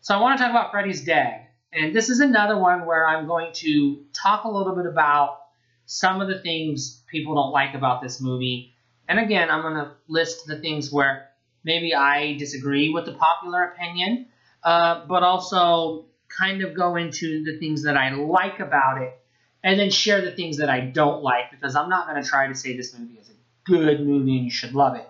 So 0.00 0.16
I 0.16 0.20
want 0.20 0.38
to 0.38 0.42
talk 0.42 0.50
about 0.50 0.70
Freddy's 0.70 1.04
Dead, 1.04 1.46
and 1.72 1.94
this 1.94 2.08
is 2.08 2.20
another 2.20 2.58
one 2.58 2.86
where 2.86 3.06
I'm 3.06 3.26
going 3.26 3.52
to 3.54 4.04
talk 4.12 4.44
a 4.44 4.50
little 4.50 4.74
bit 4.74 4.86
about 4.86 5.41
some 5.86 6.20
of 6.20 6.28
the 6.28 6.40
things 6.40 7.02
people 7.10 7.34
don't 7.34 7.52
like 7.52 7.74
about 7.74 8.02
this 8.02 8.20
movie. 8.20 8.74
And 9.08 9.18
again, 9.18 9.50
I'm 9.50 9.62
going 9.62 9.74
to 9.74 9.92
list 10.08 10.46
the 10.46 10.58
things 10.58 10.92
where 10.92 11.28
maybe 11.64 11.94
I 11.94 12.36
disagree 12.36 12.90
with 12.90 13.06
the 13.06 13.12
popular 13.12 13.64
opinion, 13.64 14.26
uh, 14.62 15.06
but 15.06 15.22
also 15.22 16.06
kind 16.28 16.62
of 16.62 16.74
go 16.74 16.96
into 16.96 17.44
the 17.44 17.58
things 17.58 17.82
that 17.84 17.96
I 17.96 18.12
like 18.12 18.60
about 18.60 19.02
it 19.02 19.18
and 19.62 19.78
then 19.78 19.90
share 19.90 20.20
the 20.22 20.32
things 20.32 20.58
that 20.58 20.68
I 20.68 20.80
don't 20.80 21.22
like 21.22 21.50
because 21.50 21.76
I'm 21.76 21.88
not 21.88 22.08
going 22.08 22.22
to 22.22 22.28
try 22.28 22.48
to 22.48 22.54
say 22.54 22.76
this 22.76 22.96
movie 22.98 23.18
is 23.18 23.28
a 23.28 23.34
good 23.64 24.06
movie 24.06 24.36
and 24.36 24.44
you 24.44 24.50
should 24.50 24.74
love 24.74 24.96
it. 24.96 25.08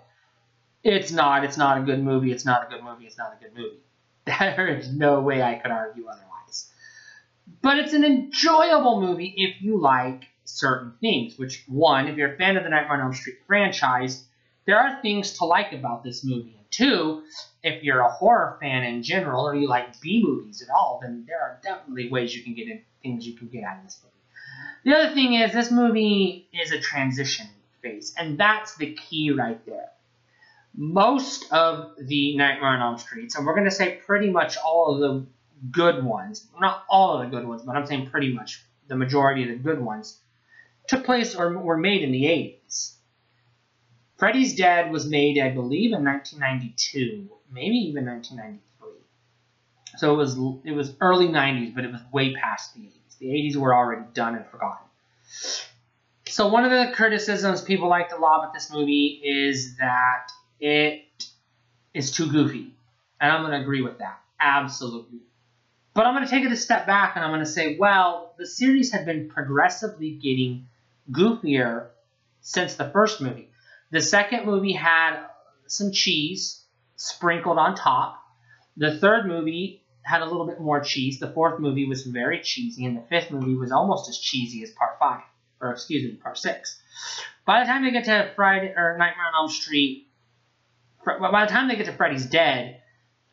It's 0.83 1.13
not. 1.13 1.45
It's 1.45 1.57
not 1.57 1.79
a 1.79 1.83
good 1.83 2.03
movie. 2.03 2.33
It's 2.33 2.45
not 2.45 2.67
a 2.67 2.71
good 2.71 2.83
movie. 2.83 3.07
It's 3.07 3.19
not 3.19 3.37
a 3.39 3.45
good 3.45 3.57
movie. 3.57 3.79
There 4.27 4.69
is 4.69 4.93
no 4.93 5.21
way 5.21 5.43
I 5.43 5.55
could 5.55 5.71
argue 5.71 6.07
otherwise. 6.07 6.71
But 7.61 7.79
it's 7.79 7.93
an 7.93 8.05
enjoyable 8.05 9.01
movie 9.01 9.35
if 9.37 9.63
you 9.63 9.79
like 9.79 10.25
certain 10.45 10.93
things. 11.01 11.39
Which, 11.39 11.65
one, 11.67 12.09
if 12.09 12.17
you're 12.17 12.35
a 12.35 12.37
fan 12.37 12.57
of 12.57 12.65
the 12.65 12.71
Nightmare 12.71 12.99
on 12.99 13.01
Elm 13.01 13.15
Street 13.15 13.39
franchise, 13.47 14.25
there 14.67 14.79
are 14.79 15.01
things 15.03 15.39
to 15.39 15.45
like 15.45 15.73
about 15.73 16.05
this 16.05 16.25
movie. 16.25 16.55
And 16.57 16.71
two, 16.71 17.23
if 17.63 17.83
you're 17.83 18.01
a 18.01 18.11
horror 18.11 18.59
fan 18.61 18.85
in 18.85 19.03
general 19.03 19.47
or 19.47 19.55
you 19.55 19.69
like 19.69 20.01
B 20.01 20.23
movies 20.25 20.63
at 20.63 20.69
all, 20.71 21.01
then 21.03 21.25
there 21.27 21.41
are 21.41 21.59
definitely 21.63 22.11
ways 22.11 22.35
you 22.35 22.43
can 22.43 22.55
get 22.55 22.69
in, 22.69 22.83
things 23.03 23.27
you 23.27 23.35
can 23.35 23.49
get 23.49 23.65
out 23.65 23.79
of 23.79 23.85
this 23.85 24.01
movie. 24.03 24.13
The 24.85 24.97
other 24.97 25.15
thing 25.15 25.35
is, 25.35 25.53
this 25.53 25.71
movie 25.71 26.49
is 26.53 26.73
a 26.73 26.81
transition 26.81 27.47
phase, 27.83 28.15
and 28.17 28.39
that's 28.39 28.77
the 28.77 28.95
key 28.95 29.31
right 29.31 29.65
there. 29.67 29.89
Most 30.75 31.53
of 31.53 31.93
the 31.99 32.37
Nightmare 32.37 32.71
on 32.71 32.81
Elm 32.81 32.99
Streets, 32.99 33.37
and 33.37 33.47
we're 33.47 33.55
going 33.55 33.69
to 33.69 33.71
say 33.71 34.01
pretty 34.07 34.31
much 34.31 34.57
all 34.57 34.95
of 34.95 35.01
the 35.01 35.27
good 35.71 36.05
ones, 36.05 36.47
not 36.61 36.85
all 36.89 37.15
of 37.15 37.21
the 37.21 37.37
good 37.37 37.47
ones, 37.47 37.63
but 37.63 37.77
I'm 37.77 37.87
saying 37.87 38.11
pretty 38.11 38.33
much 38.33 38.65
the 38.89 38.97
majority 38.97 39.43
of 39.43 39.51
the 39.51 39.57
good 39.57 39.81
ones, 39.81 40.19
took 40.87 41.05
place 41.05 41.35
or 41.35 41.57
were 41.59 41.77
made 41.77 42.03
in 42.03 42.13
the 42.13 42.25
80s. 42.25 42.95
Freddy's 44.17 44.55
Dead 44.55 44.93
was 44.93 45.07
made, 45.07 45.39
I 45.39 45.51
believe, 45.51 45.93
in 45.93 46.05
1992, 46.05 47.29
maybe 47.51 47.77
even 47.77 48.07
1993. 48.07 48.89
So 49.99 50.15
it 50.15 50.17
was 50.17 50.37
it 50.65 50.73
was 50.73 50.95
early 51.01 51.29
90s, 51.29 51.75
but 51.75 51.85
it 51.85 51.93
was 51.93 52.01
way 52.13 52.35
past 52.35 52.75
the 52.75 52.83
80s. 52.83 53.19
The 53.19 53.27
80s 53.27 53.57
were 53.57 53.75
already 53.75 54.05
done 54.15 54.37
and 54.37 54.47
forgotten. 54.47 54.87
So 56.27 56.49
one 56.49 56.65
of 56.65 56.71
the 56.71 56.95
criticisms 56.95 57.61
people 57.63 57.89
like 57.89 58.09
to 58.11 58.17
lob 58.17 58.45
at 58.45 58.53
this 58.55 58.73
movie 58.73 59.21
is 59.23 59.77
that 59.77 60.31
it 60.61 61.05
is 61.93 62.11
too 62.11 62.31
goofy. 62.31 62.75
And 63.21 63.31
I'm 63.31 63.43
going 63.43 63.53
to 63.53 63.61
agree 63.61 63.83
with 63.83 63.99
that. 63.99 64.21
Absolutely. 64.41 65.21
But 65.95 66.07
I'm 66.07 66.15
going 66.15 66.25
to 66.25 66.31
take 66.31 66.45
it 66.45 66.51
a 66.53 66.57
step 66.57 66.87
back 66.87 67.17
and 67.17 67.25
I'm 67.25 67.31
going 67.31 67.45
to 67.45 67.51
say, 67.51 67.77
well, 67.77 68.35
the 68.39 68.47
series 68.47 68.91
had 68.93 69.05
been 69.05 69.29
progressively 69.29 70.13
getting 70.13 70.69
goofier 71.11 71.89
since 72.41 72.75
the 72.75 72.91
first 72.91 73.21
movie. 73.21 73.51
The 73.91 74.01
second 74.01 74.47
movie 74.47 74.73
had 74.73 75.25
some 75.67 75.93
cheese 75.93 76.65
sprinkled 76.97 77.59
on 77.59 77.75
top. 77.75 78.23
The 78.77 78.99
third 78.99 79.27
movie 79.27 79.83
had 80.03 80.23
a 80.23 80.25
little 80.25 80.47
bit 80.47 80.61
more 80.61 80.81
cheese. 80.81 81.19
The 81.19 81.31
fourth 81.31 81.61
movie 81.61 81.87
was 81.87 82.05
very 82.05 82.41
cheesy, 82.41 82.85
and 82.85 82.97
the 82.97 83.03
fifth 83.03 83.31
movie 83.31 83.55
was 83.55 83.71
almost 83.71 84.09
as 84.09 84.19
cheesy 84.19 84.63
as 84.63 84.71
Part 84.71 84.99
Five, 84.99 85.23
or 85.61 85.73
excuse 85.73 86.05
me, 86.05 86.17
Part 86.17 86.39
Six. 86.39 86.81
By 87.45 87.61
the 87.61 87.67
time 87.67 87.85
they 87.85 87.91
get 87.91 88.05
to 88.05 88.33
Friday 88.35 88.73
or 88.77 88.97
Nightmare 88.99 89.27
on 89.27 89.43
Elm 89.43 89.49
Street, 89.51 90.09
by 91.05 91.45
the 91.45 91.53
time 91.53 91.69
they 91.69 91.77
get 91.77 91.87
to 91.87 91.93
Freddy's 91.93 92.27
Dead, 92.27 92.81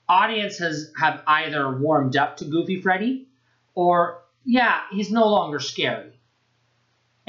audiences 0.08 0.92
have 1.00 1.22
either 1.28 1.78
warmed 1.78 2.18
up 2.18 2.38
to 2.38 2.46
Goofy 2.46 2.82
Freddy, 2.82 3.28
or 3.76 4.22
yeah, 4.44 4.82
he's 4.92 5.12
no 5.12 5.28
longer 5.28 5.60
scary. 5.60 6.19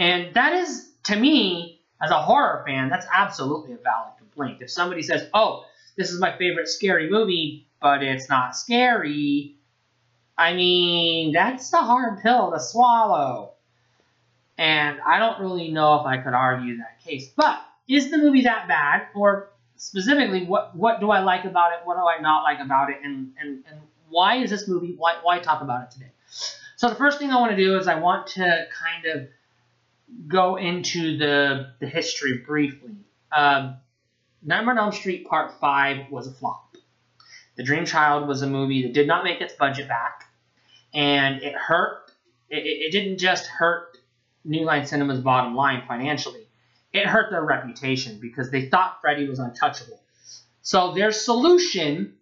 And 0.01 0.33
that 0.35 0.55
is, 0.55 0.89
to 1.05 1.15
me, 1.15 1.83
as 2.03 2.11
a 2.11 2.21
horror 2.21 2.65
fan, 2.67 2.89
that's 2.89 3.07
absolutely 3.13 3.75
a 3.75 3.77
valid 3.77 4.17
complaint. 4.19 4.63
If 4.63 4.71
somebody 4.71 5.03
says, 5.03 5.29
oh, 5.35 5.67
this 5.97 6.11
is 6.11 6.19
my 6.19 6.37
favorite 6.39 6.69
scary 6.69 7.11
movie, 7.11 7.69
but 7.83 8.03
it's 8.03 8.27
not 8.27 8.57
scary, 8.57 9.57
I 10.39 10.55
mean, 10.55 11.33
that's 11.33 11.71
a 11.75 11.83
hard 11.83 12.23
pill 12.23 12.51
to 12.51 12.59
swallow. 12.59 13.53
And 14.57 14.99
I 15.07 15.19
don't 15.19 15.39
really 15.39 15.71
know 15.71 16.01
if 16.01 16.07
I 16.07 16.17
could 16.17 16.33
argue 16.33 16.79
that 16.79 17.05
case. 17.05 17.29
But 17.37 17.61
is 17.87 18.11
the 18.11 18.17
movie 18.17 18.43
that 18.45 18.69
bad? 18.69 19.09
Or 19.15 19.51
specifically, 19.77 20.47
what, 20.47 20.75
what 20.75 21.01
do 21.01 21.11
I 21.11 21.21
like 21.21 21.45
about 21.45 21.73
it? 21.73 21.81
What 21.85 21.97
do 21.97 22.07
I 22.07 22.23
not 22.23 22.43
like 22.43 22.61
about 22.61 22.89
it? 22.89 22.99
And, 23.05 23.33
and, 23.39 23.63
and 23.71 23.81
why 24.09 24.37
is 24.37 24.49
this 24.49 24.67
movie, 24.67 24.95
why, 24.97 25.17
why 25.23 25.41
talk 25.41 25.61
about 25.61 25.83
it 25.83 25.91
today? 25.91 26.13
So 26.77 26.89
the 26.89 26.95
first 26.95 27.19
thing 27.19 27.31
I 27.31 27.39
want 27.39 27.51
to 27.51 27.57
do 27.57 27.77
is 27.79 27.87
I 27.87 27.97
want 27.97 28.29
to 28.29 28.67
kind 28.73 29.05
of 29.05 29.29
go 30.27 30.57
into 30.57 31.19
the, 31.19 31.73
the 31.81 31.87
history 31.87 32.39
briefly. 32.39 32.97
Uh, 33.31 33.75
Nightmare 34.43 34.73
on 34.73 34.79
Elm 34.79 34.93
Street 34.93 35.27
Part 35.27 35.61
5 35.61 36.11
was 36.11 36.27
a 36.27 36.33
flop. 36.33 36.77
The 37.57 37.63
Dream 37.63 37.85
Child 37.85 38.27
was 38.27 38.43
a 38.43 38.47
movie 38.47 38.83
that 38.83 38.93
did 38.93 39.07
not 39.07 39.25
make 39.25 39.41
its 39.41 39.53
budget 39.55 39.89
back, 39.89 40.25
and 40.95 41.43
it 41.43 41.55
hurt. 41.55 42.11
It, 42.49 42.65
it 42.65 42.93
didn't 42.93 43.19
just 43.19 43.47
hurt 43.47 43.99
New 44.45 44.65
Line 44.65 44.87
Cinema's 44.87 45.21
bottom 45.21 45.55
line 45.55 45.83
financially, 45.87 46.47
it 46.93 47.07
hurt 47.07 47.31
their 47.31 47.45
reputation 47.45 48.19
because 48.21 48.51
they 48.51 48.69
thought 48.69 48.99
Freddy 49.01 49.29
was 49.29 49.39
untouchable. 49.39 50.01
So 50.63 50.93
their 50.93 51.13
solution 51.13 52.15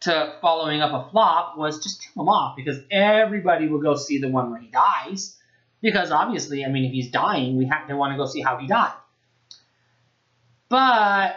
to 0.00 0.34
following 0.40 0.80
up 0.80 0.92
a 0.92 1.10
flop 1.10 1.58
was 1.58 1.82
just 1.82 2.02
kill 2.02 2.22
him 2.22 2.28
off 2.28 2.56
because 2.56 2.78
everybody 2.90 3.68
will 3.68 3.80
go 3.80 3.94
see 3.94 4.18
the 4.18 4.28
one 4.28 4.50
where 4.50 4.60
he 4.60 4.68
dies. 4.68 5.36
Because 5.82 6.10
obviously, 6.10 6.64
I 6.64 6.68
mean, 6.68 6.84
if 6.84 6.92
he's 6.92 7.10
dying, 7.10 7.56
we 7.56 7.66
have 7.66 7.88
to 7.88 7.96
want 7.96 8.12
to 8.12 8.16
go 8.16 8.26
see 8.26 8.42
how 8.42 8.58
he 8.58 8.66
died. 8.66 8.92
But 10.68 11.36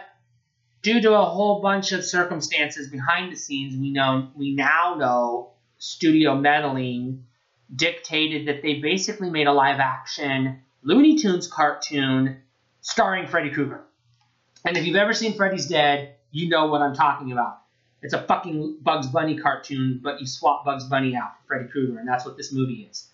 due 0.82 1.00
to 1.00 1.14
a 1.14 1.24
whole 1.24 1.60
bunch 1.60 1.92
of 1.92 2.04
circumstances 2.04 2.88
behind 2.88 3.32
the 3.32 3.36
scenes, 3.36 3.76
we 3.76 3.90
know 3.90 4.28
we 4.36 4.54
now 4.54 4.96
know 4.98 5.52
studio 5.78 6.36
meddling 6.36 7.24
dictated 7.74 8.48
that 8.48 8.62
they 8.62 8.74
basically 8.80 9.30
made 9.30 9.46
a 9.46 9.52
live 9.52 9.80
action 9.80 10.60
Looney 10.82 11.16
Tunes 11.18 11.48
cartoon 11.48 12.36
starring 12.82 13.26
Freddy 13.26 13.50
Krueger. 13.50 13.82
And 14.66 14.76
if 14.76 14.86
you've 14.86 14.96
ever 14.96 15.14
seen 15.14 15.34
Freddy's 15.34 15.66
Dead, 15.66 16.16
you 16.30 16.48
know 16.50 16.66
what 16.66 16.82
I'm 16.82 16.94
talking 16.94 17.32
about. 17.32 17.60
It's 18.02 18.12
a 18.12 18.22
fucking 18.22 18.78
Bugs 18.82 19.06
Bunny 19.06 19.38
cartoon, 19.38 20.00
but 20.02 20.20
you 20.20 20.26
swap 20.26 20.66
Bugs 20.66 20.84
Bunny 20.84 21.16
out 21.16 21.38
for 21.38 21.46
Freddy 21.46 21.70
Krueger, 21.70 21.98
and 21.98 22.06
that's 22.06 22.26
what 22.26 22.36
this 22.36 22.52
movie 22.52 22.86
is. 22.90 23.08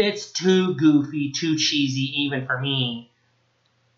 It's 0.00 0.32
too 0.32 0.74
goofy, 0.76 1.30
too 1.32 1.56
cheesy, 1.58 2.22
even 2.22 2.46
for 2.46 2.58
me. 2.58 3.12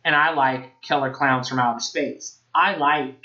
And 0.05 0.17
I 0.17 0.33
like 0.33 0.83
Killer 0.83 1.13
Clowns 1.13 1.49
from 1.49 1.61
Outer 1.61 1.79
Space. 1.79 2.41
I 2.53 2.77
like 2.77 3.21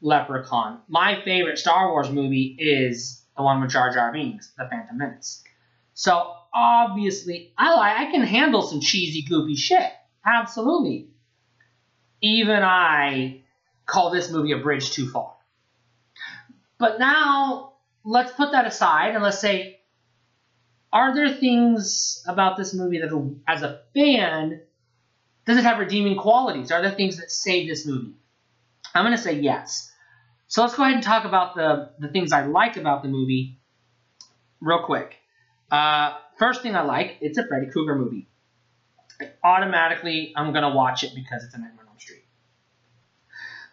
Leprechaun. 0.00 0.80
My 0.88 1.20
favorite 1.24 1.58
Star 1.58 1.90
Wars 1.90 2.10
movie 2.10 2.56
is 2.58 3.22
the 3.36 3.42
one 3.42 3.60
with 3.60 3.70
Jar 3.70 3.92
Jar 3.92 4.12
Binks, 4.12 4.50
The 4.56 4.66
Phantom 4.66 4.96
Menace. 4.96 5.44
So 5.92 6.32
obviously, 6.54 7.52
I 7.58 7.74
like 7.76 8.08
I 8.08 8.10
can 8.10 8.22
handle 8.22 8.62
some 8.62 8.80
cheesy, 8.80 9.22
goofy 9.22 9.54
shit. 9.54 9.92
Absolutely. 10.24 11.08
Even 12.22 12.62
I 12.62 13.42
call 13.84 14.10
this 14.10 14.30
movie 14.30 14.52
a 14.52 14.58
bridge 14.58 14.90
too 14.92 15.10
far. 15.10 15.34
But 16.78 16.98
now 16.98 17.74
let's 18.04 18.32
put 18.32 18.52
that 18.52 18.66
aside 18.66 19.14
and 19.14 19.22
let's 19.22 19.38
say, 19.38 19.75
are 20.96 21.14
there 21.14 21.30
things 21.30 22.24
about 22.26 22.56
this 22.56 22.72
movie 22.72 22.98
that, 23.00 23.12
as 23.46 23.60
a 23.60 23.82
fan, 23.92 24.62
does 25.44 25.58
it 25.58 25.64
have 25.64 25.78
redeeming 25.78 26.16
qualities? 26.16 26.72
Are 26.72 26.80
there 26.80 26.90
things 26.90 27.18
that 27.18 27.30
save 27.30 27.68
this 27.68 27.86
movie? 27.86 28.14
I'm 28.94 29.04
going 29.04 29.14
to 29.14 29.22
say 29.22 29.34
yes. 29.34 29.92
So 30.48 30.62
let's 30.62 30.74
go 30.74 30.84
ahead 30.84 30.94
and 30.94 31.02
talk 31.02 31.26
about 31.26 31.54
the, 31.54 31.90
the 31.98 32.08
things 32.08 32.32
I 32.32 32.46
like 32.46 32.78
about 32.78 33.02
the 33.02 33.10
movie 33.10 33.58
real 34.62 34.84
quick. 34.84 35.16
Uh, 35.70 36.14
first 36.38 36.62
thing 36.62 36.74
I 36.74 36.80
like, 36.80 37.18
it's 37.20 37.36
a 37.36 37.46
Freddy 37.46 37.66
Krueger 37.66 37.94
movie. 37.94 38.26
Automatically, 39.44 40.32
I'm 40.34 40.52
going 40.52 40.62
to 40.62 40.74
watch 40.74 41.04
it 41.04 41.10
because 41.14 41.44
it's 41.44 41.52
a 41.52 41.58
Nightmare 41.58 41.82
on 41.82 41.88
Elm 41.88 41.98
Street. 41.98 42.24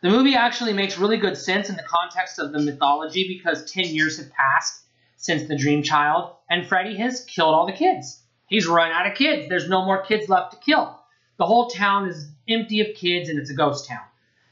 The 0.02 0.10
movie 0.10 0.36
actually 0.36 0.74
makes 0.74 0.98
really 0.98 1.20
good 1.20 1.38
sense 1.38 1.70
in 1.70 1.78
the 1.78 1.84
context 1.84 2.38
of 2.38 2.52
the 2.52 2.60
mythology 2.60 3.30
because 3.30 3.72
10 3.72 3.86
years 3.86 4.18
have 4.18 4.30
passed 4.34 4.83
since 5.24 5.48
the 5.48 5.56
Dream 5.56 5.84
Child, 5.84 6.36
and 6.50 6.68
Freddy 6.68 6.98
has 6.98 7.24
killed 7.24 7.56
all 7.56 7.66
the 7.66 7.72
kids. 7.72 8.22
He's 8.48 8.68
run 8.68 8.92
out 8.92 9.08
of 9.08 9.16
kids. 9.16 9.48
There's 9.48 9.70
no 9.70 9.86
more 9.86 10.04
kids 10.04 10.28
left 10.28 10.52
to 10.52 10.58
kill. 10.60 11.00
The 11.38 11.46
whole 11.46 11.70
town 11.70 12.10
is 12.10 12.28
empty 12.48 12.82
of 12.82 12.96
kids, 12.98 13.30
and 13.30 13.40
it's 13.40 13.50
a 13.50 13.56
ghost 13.56 13.88
town. 13.88 14.04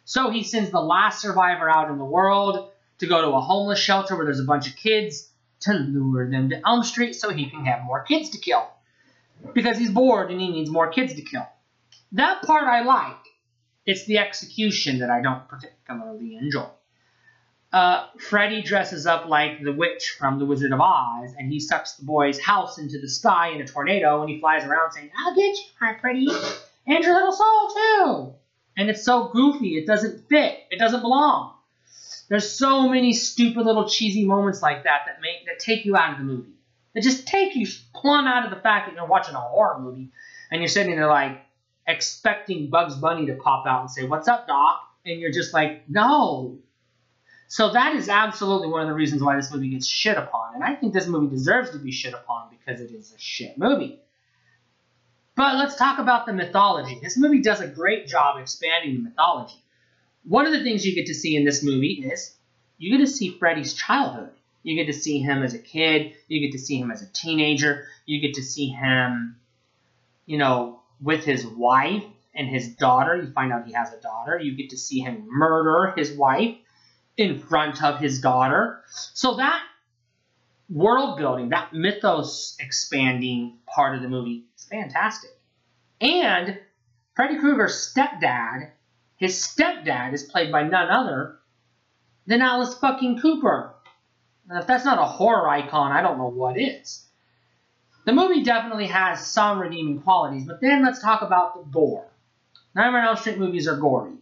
So 0.05 0.29
he 0.29 0.43
sends 0.43 0.71
the 0.71 0.79
last 0.79 1.21
survivor 1.21 1.69
out 1.69 1.91
in 1.91 1.97
the 1.97 2.05
world 2.05 2.71
to 2.99 3.05
go 3.05 3.21
to 3.21 3.35
a 3.35 3.41
homeless 3.41 3.79
shelter 3.79 4.15
where 4.15 4.23
there's 4.23 4.39
a 4.39 4.45
bunch 4.45 4.69
of 4.69 4.77
kids 4.77 5.29
to 5.61 5.73
lure 5.73 6.31
them 6.31 6.49
to 6.49 6.61
Elm 6.65 6.83
Street 6.83 7.15
so 7.15 7.31
he 7.31 7.49
can 7.49 7.65
have 7.65 7.83
more 7.83 8.03
kids 8.03 8.29
to 8.29 8.37
kill. 8.37 8.65
Because 9.53 9.77
he's 9.77 9.91
bored 9.91 10.31
and 10.31 10.39
he 10.39 10.49
needs 10.49 10.69
more 10.69 10.89
kids 10.89 11.15
to 11.15 11.21
kill. 11.21 11.47
That 12.13 12.43
part 12.43 12.63
I 12.63 12.83
like. 12.83 13.17
It's 13.85 14.05
the 14.05 14.19
execution 14.19 14.99
that 14.99 15.09
I 15.09 15.21
don't 15.21 15.45
particularly 15.49 16.35
enjoy. 16.35 16.69
Uh, 17.73 18.07
Freddy 18.17 18.61
dresses 18.61 19.07
up 19.07 19.27
like 19.27 19.63
the 19.63 19.71
witch 19.71 20.15
from 20.19 20.39
The 20.39 20.45
Wizard 20.45 20.73
of 20.73 20.81
Oz, 20.81 21.33
and 21.37 21.51
he 21.51 21.59
sucks 21.59 21.93
the 21.93 22.03
boy's 22.03 22.39
house 22.39 22.77
into 22.77 22.99
the 22.99 23.07
sky 23.07 23.49
in 23.49 23.61
a 23.61 23.67
tornado, 23.67 24.21
and 24.21 24.29
he 24.29 24.39
flies 24.39 24.65
around 24.65 24.91
saying, 24.91 25.09
I'll 25.17 25.35
get 25.35 25.55
you, 25.55 25.63
my 25.79 25.95
Freddy, 26.01 26.27
and 26.85 27.03
your 27.03 27.13
little 27.13 27.31
soul, 27.31 27.69
too. 27.69 28.33
And 28.75 28.89
it's 28.89 29.03
so 29.03 29.29
goofy, 29.29 29.77
it 29.77 29.87
doesn't 29.87 30.27
fit, 30.27 30.59
it 30.69 30.79
doesn't 30.79 31.01
belong. 31.01 31.53
There's 32.27 32.49
so 32.49 32.89
many 32.89 33.13
stupid 33.13 33.65
little 33.65 33.87
cheesy 33.87 34.25
moments 34.25 34.61
like 34.61 34.83
that 34.83 35.01
that 35.05 35.21
make 35.21 35.45
that 35.45 35.59
take 35.59 35.85
you 35.85 35.95
out 35.95 36.13
of 36.13 36.17
the 36.17 36.23
movie. 36.23 36.53
That 36.93 37.03
just 37.03 37.27
take 37.27 37.55
you 37.55 37.67
plumb 37.93 38.27
out 38.27 38.45
of 38.45 38.51
the 38.51 38.61
fact 38.61 38.87
that 38.87 38.95
you're 38.95 39.07
watching 39.07 39.35
a 39.35 39.39
horror 39.39 39.79
movie, 39.79 40.11
and 40.49 40.61
you're 40.61 40.69
sitting 40.69 40.95
there 40.95 41.07
like, 41.07 41.41
expecting 41.87 42.69
Bugs 42.69 42.95
Bunny 42.95 43.27
to 43.27 43.35
pop 43.35 43.65
out 43.65 43.81
and 43.81 43.91
say, 43.91 44.03
What's 44.03 44.27
up, 44.27 44.47
Doc? 44.47 44.81
And 45.05 45.19
you're 45.19 45.31
just 45.31 45.53
like, 45.53 45.89
No. 45.89 46.59
So 47.51 47.69
that 47.73 47.97
is 47.97 48.07
absolutely 48.07 48.69
one 48.69 48.81
of 48.81 48.87
the 48.87 48.93
reasons 48.93 49.21
why 49.21 49.35
this 49.35 49.51
movie 49.51 49.67
gets 49.67 49.85
shit 49.85 50.15
upon. 50.15 50.55
And 50.55 50.63
I 50.63 50.73
think 50.73 50.93
this 50.93 51.05
movie 51.05 51.27
deserves 51.27 51.71
to 51.71 51.79
be 51.79 51.91
shit 51.91 52.13
upon 52.13 52.47
because 52.49 52.79
it 52.79 52.91
is 52.91 53.11
a 53.11 53.19
shit 53.19 53.57
movie. 53.57 53.99
But 55.35 55.57
let's 55.57 55.75
talk 55.75 55.99
about 55.99 56.25
the 56.25 56.31
mythology. 56.31 56.97
This 57.03 57.17
movie 57.17 57.41
does 57.41 57.59
a 57.59 57.67
great 57.67 58.07
job 58.07 58.39
expanding 58.39 58.95
the 58.95 59.01
mythology. 59.01 59.61
One 60.23 60.45
of 60.45 60.53
the 60.53 60.63
things 60.63 60.85
you 60.85 60.95
get 60.95 61.07
to 61.07 61.13
see 61.13 61.35
in 61.35 61.43
this 61.43 61.61
movie 61.61 62.09
is 62.09 62.33
you 62.77 62.97
get 62.97 63.03
to 63.03 63.11
see 63.11 63.37
Freddy's 63.37 63.73
childhood. 63.73 64.31
You 64.63 64.81
get 64.81 64.89
to 64.89 64.97
see 64.97 65.19
him 65.19 65.43
as 65.43 65.53
a 65.53 65.59
kid, 65.59 66.13
you 66.29 66.39
get 66.39 66.57
to 66.57 66.63
see 66.63 66.79
him 66.79 66.89
as 66.89 67.01
a 67.01 67.07
teenager, 67.07 67.85
you 68.05 68.21
get 68.21 68.35
to 68.35 68.43
see 68.43 68.69
him, 68.69 69.35
you 70.25 70.37
know, 70.37 70.79
with 71.01 71.25
his 71.25 71.45
wife 71.45 72.05
and 72.33 72.47
his 72.47 72.69
daughter. 72.75 73.17
You 73.17 73.29
find 73.33 73.51
out 73.51 73.67
he 73.67 73.73
has 73.73 73.91
a 73.91 73.99
daughter. 73.99 74.39
You 74.39 74.55
get 74.55 74.69
to 74.69 74.77
see 74.77 75.01
him 75.01 75.25
murder 75.27 75.93
his 75.97 76.13
wife 76.13 76.55
in 77.21 77.39
front 77.39 77.83
of 77.83 77.99
his 77.99 78.19
daughter. 78.19 78.83
So 78.89 79.35
that 79.35 79.61
world 80.69 81.17
building, 81.17 81.49
that 81.49 81.73
mythos 81.73 82.57
expanding 82.59 83.59
part 83.67 83.95
of 83.95 84.01
the 84.01 84.09
movie 84.09 84.45
is 84.57 84.65
fantastic. 84.65 85.31
And 85.99 86.59
Freddy 87.15 87.37
Krueger's 87.37 87.93
stepdad, 87.93 88.71
his 89.17 89.35
stepdad 89.35 90.13
is 90.13 90.23
played 90.23 90.51
by 90.51 90.63
none 90.63 90.89
other 90.89 91.37
than 92.25 92.41
Alice 92.41 92.73
fucking 92.75 93.19
Cooper. 93.19 93.75
If 94.49 94.65
that's 94.65 94.85
not 94.85 94.97
a 94.97 95.05
horror 95.05 95.47
icon, 95.47 95.91
I 95.91 96.01
don't 96.01 96.17
know 96.17 96.29
what 96.29 96.59
is. 96.59 97.05
The 98.05 98.13
movie 98.13 98.43
definitely 98.43 98.87
has 98.87 99.25
some 99.25 99.59
redeeming 99.59 100.01
qualities, 100.01 100.45
but 100.45 100.59
then 100.59 100.83
let's 100.83 101.01
talk 101.01 101.21
about 101.21 101.53
the 101.53 101.71
gore. 101.71 102.07
Nightmare 102.73 103.01
on 103.01 103.07
Elm 103.09 103.17
Street 103.17 103.37
movies 103.37 103.67
are 103.67 103.77
gory. 103.77 104.13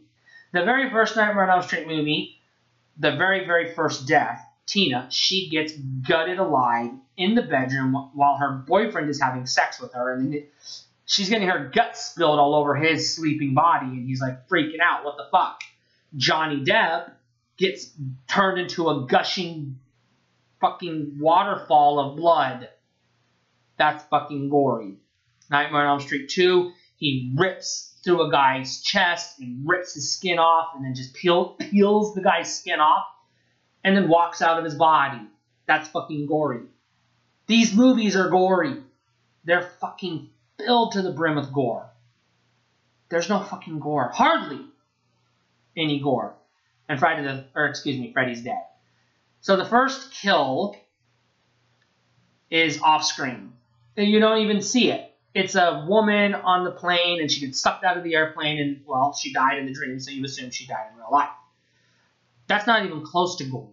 The 0.52 0.66
very 0.66 0.90
first 0.90 1.16
Nightmare 1.16 1.44
on 1.44 1.50
Elm 1.50 1.64
Street 1.64 1.88
movie, 1.88 2.39
the 3.00 3.16
very, 3.16 3.46
very 3.46 3.74
first 3.74 4.08
death, 4.08 4.46
Tina, 4.66 5.08
she 5.10 5.50
gets 5.50 5.74
gutted 5.74 6.38
alive 6.38 6.92
in 7.18 7.36
the 7.36 7.42
bedroom 7.42 7.94
while 8.14 8.38
her 8.38 8.64
boyfriend 8.68 9.10
is 9.10 9.20
having 9.20 9.46
sex 9.46 9.82
with 9.82 9.94
her, 9.94 10.14
and 10.14 10.44
she's 11.06 11.30
getting 11.30 11.48
her 11.48 11.72
guts 11.74 12.06
spilled 12.12 12.40
all 12.40 12.54
over 12.54 12.76
his 12.76 13.16
sleeping 13.16 13.54
body, 13.54 13.88
and 13.88 14.08
he's 14.08 14.22
like 14.22 14.48
freaking 14.48 14.80
out. 14.84 15.06
What 15.06 15.18
the 15.18 15.26
fuck? 15.32 15.62
Johnny 16.16 16.64
Depp 16.64 17.12
gets 17.58 17.92
turned 18.28 18.60
into 18.60 18.90
a 18.90 19.08
gushing 19.08 19.80
fucking 20.62 21.18
waterfall 21.20 22.00
of 22.00 22.18
blood 22.18 22.70
that's 23.80 24.04
fucking 24.06 24.50
gory. 24.50 24.98
Nightmare 25.50 25.88
on 25.88 25.88
Elm 25.88 26.00
Street 26.02 26.30
2, 26.30 26.72
he 26.98 27.34
rips 27.36 27.89
through 28.04 28.28
a 28.28 28.32
guy's 28.32 28.82
chest 28.82 29.40
and 29.40 29.68
rips 29.68 29.94
his 29.94 30.12
skin 30.12 30.40
off 30.40 30.76
and 30.76 30.86
then 30.86 30.96
just 30.96 31.14
peel, 31.14 31.46
peels 31.60 32.14
the 32.14 32.22
guy's 32.22 32.54
skin 32.54 32.80
off 32.80 33.06
and 33.84 33.96
then 33.96 34.08
walks 34.08 34.42
out 34.42 34.58
of 34.58 34.64
his 34.64 34.76
body. 34.76 35.22
That's 35.68 35.88
fucking 35.90 36.26
gory. 36.26 36.62
These 37.48 37.74
movies 37.74 38.16
are 38.16 38.30
gory. 38.30 38.78
They're 39.44 39.70
fucking 39.80 40.30
filled 40.58 40.94
to 40.94 41.02
the 41.02 41.12
brim 41.12 41.36
with 41.36 41.54
gore. 41.54 41.90
There's 43.10 43.30
no 43.30 43.44
fucking 43.44 43.80
gore. 43.80 44.10
Hardly 44.14 44.62
any 45.76 46.00
gore. 46.00 46.36
And 46.88 47.00
Friday 47.00 47.24
the, 47.24 47.46
or 47.56 47.66
excuse 47.66 48.00
me, 48.00 48.12
Freddy's 48.14 48.42
dead. 48.42 48.64
So 49.42 49.56
the 49.56 49.66
first 49.66 50.12
kill 50.12 50.76
is 52.50 52.82
off 52.82 53.06
screen 53.06 53.54
you 54.06 54.20
don't 54.20 54.40
even 54.40 54.62
see 54.62 54.92
it. 54.92 55.09
It's 55.34 55.56
a 55.56 55.86
woman 55.88 56.34
on 56.34 56.64
the 56.64 56.72
plane, 56.72 57.22
and 57.22 57.32
she 57.32 57.46
gets 57.46 57.60
sucked 57.60 57.84
out 57.84 57.98
of 57.98 58.04
the 58.04 58.16
airplane, 58.16 58.60
and 58.60 58.82
well, 58.86 59.14
she 59.14 59.32
died 59.32 59.60
in 59.60 59.66
the 59.66 59.74
dream, 59.74 60.00
so 60.00 60.12
you 60.12 60.26
assume 60.26 60.52
she 60.52 60.66
died 60.66 60.88
in 60.92 60.98
real 60.98 61.10
life. 61.12 61.30
That's 62.48 62.66
not 62.66 62.86
even 62.86 63.06
close 63.06 63.36
to 63.38 63.44
gory. 63.44 63.68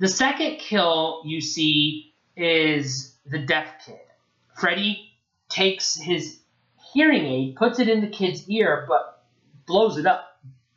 The 0.00 0.08
second 0.08 0.58
kill 0.58 1.22
you 1.24 1.40
see 1.40 2.12
is 2.36 3.14
the 3.26 3.38
deaf 3.38 3.66
kid. 3.86 4.00
Freddy 4.58 5.12
takes 5.48 5.94
his 5.94 6.40
hearing 6.92 7.24
aid, 7.24 7.56
puts 7.56 7.78
it 7.78 7.88
in 7.88 8.00
the 8.00 8.08
kid's 8.08 8.48
ear, 8.48 8.84
but 8.88 9.24
blows 9.66 9.98
it 9.98 10.06
up 10.06 10.28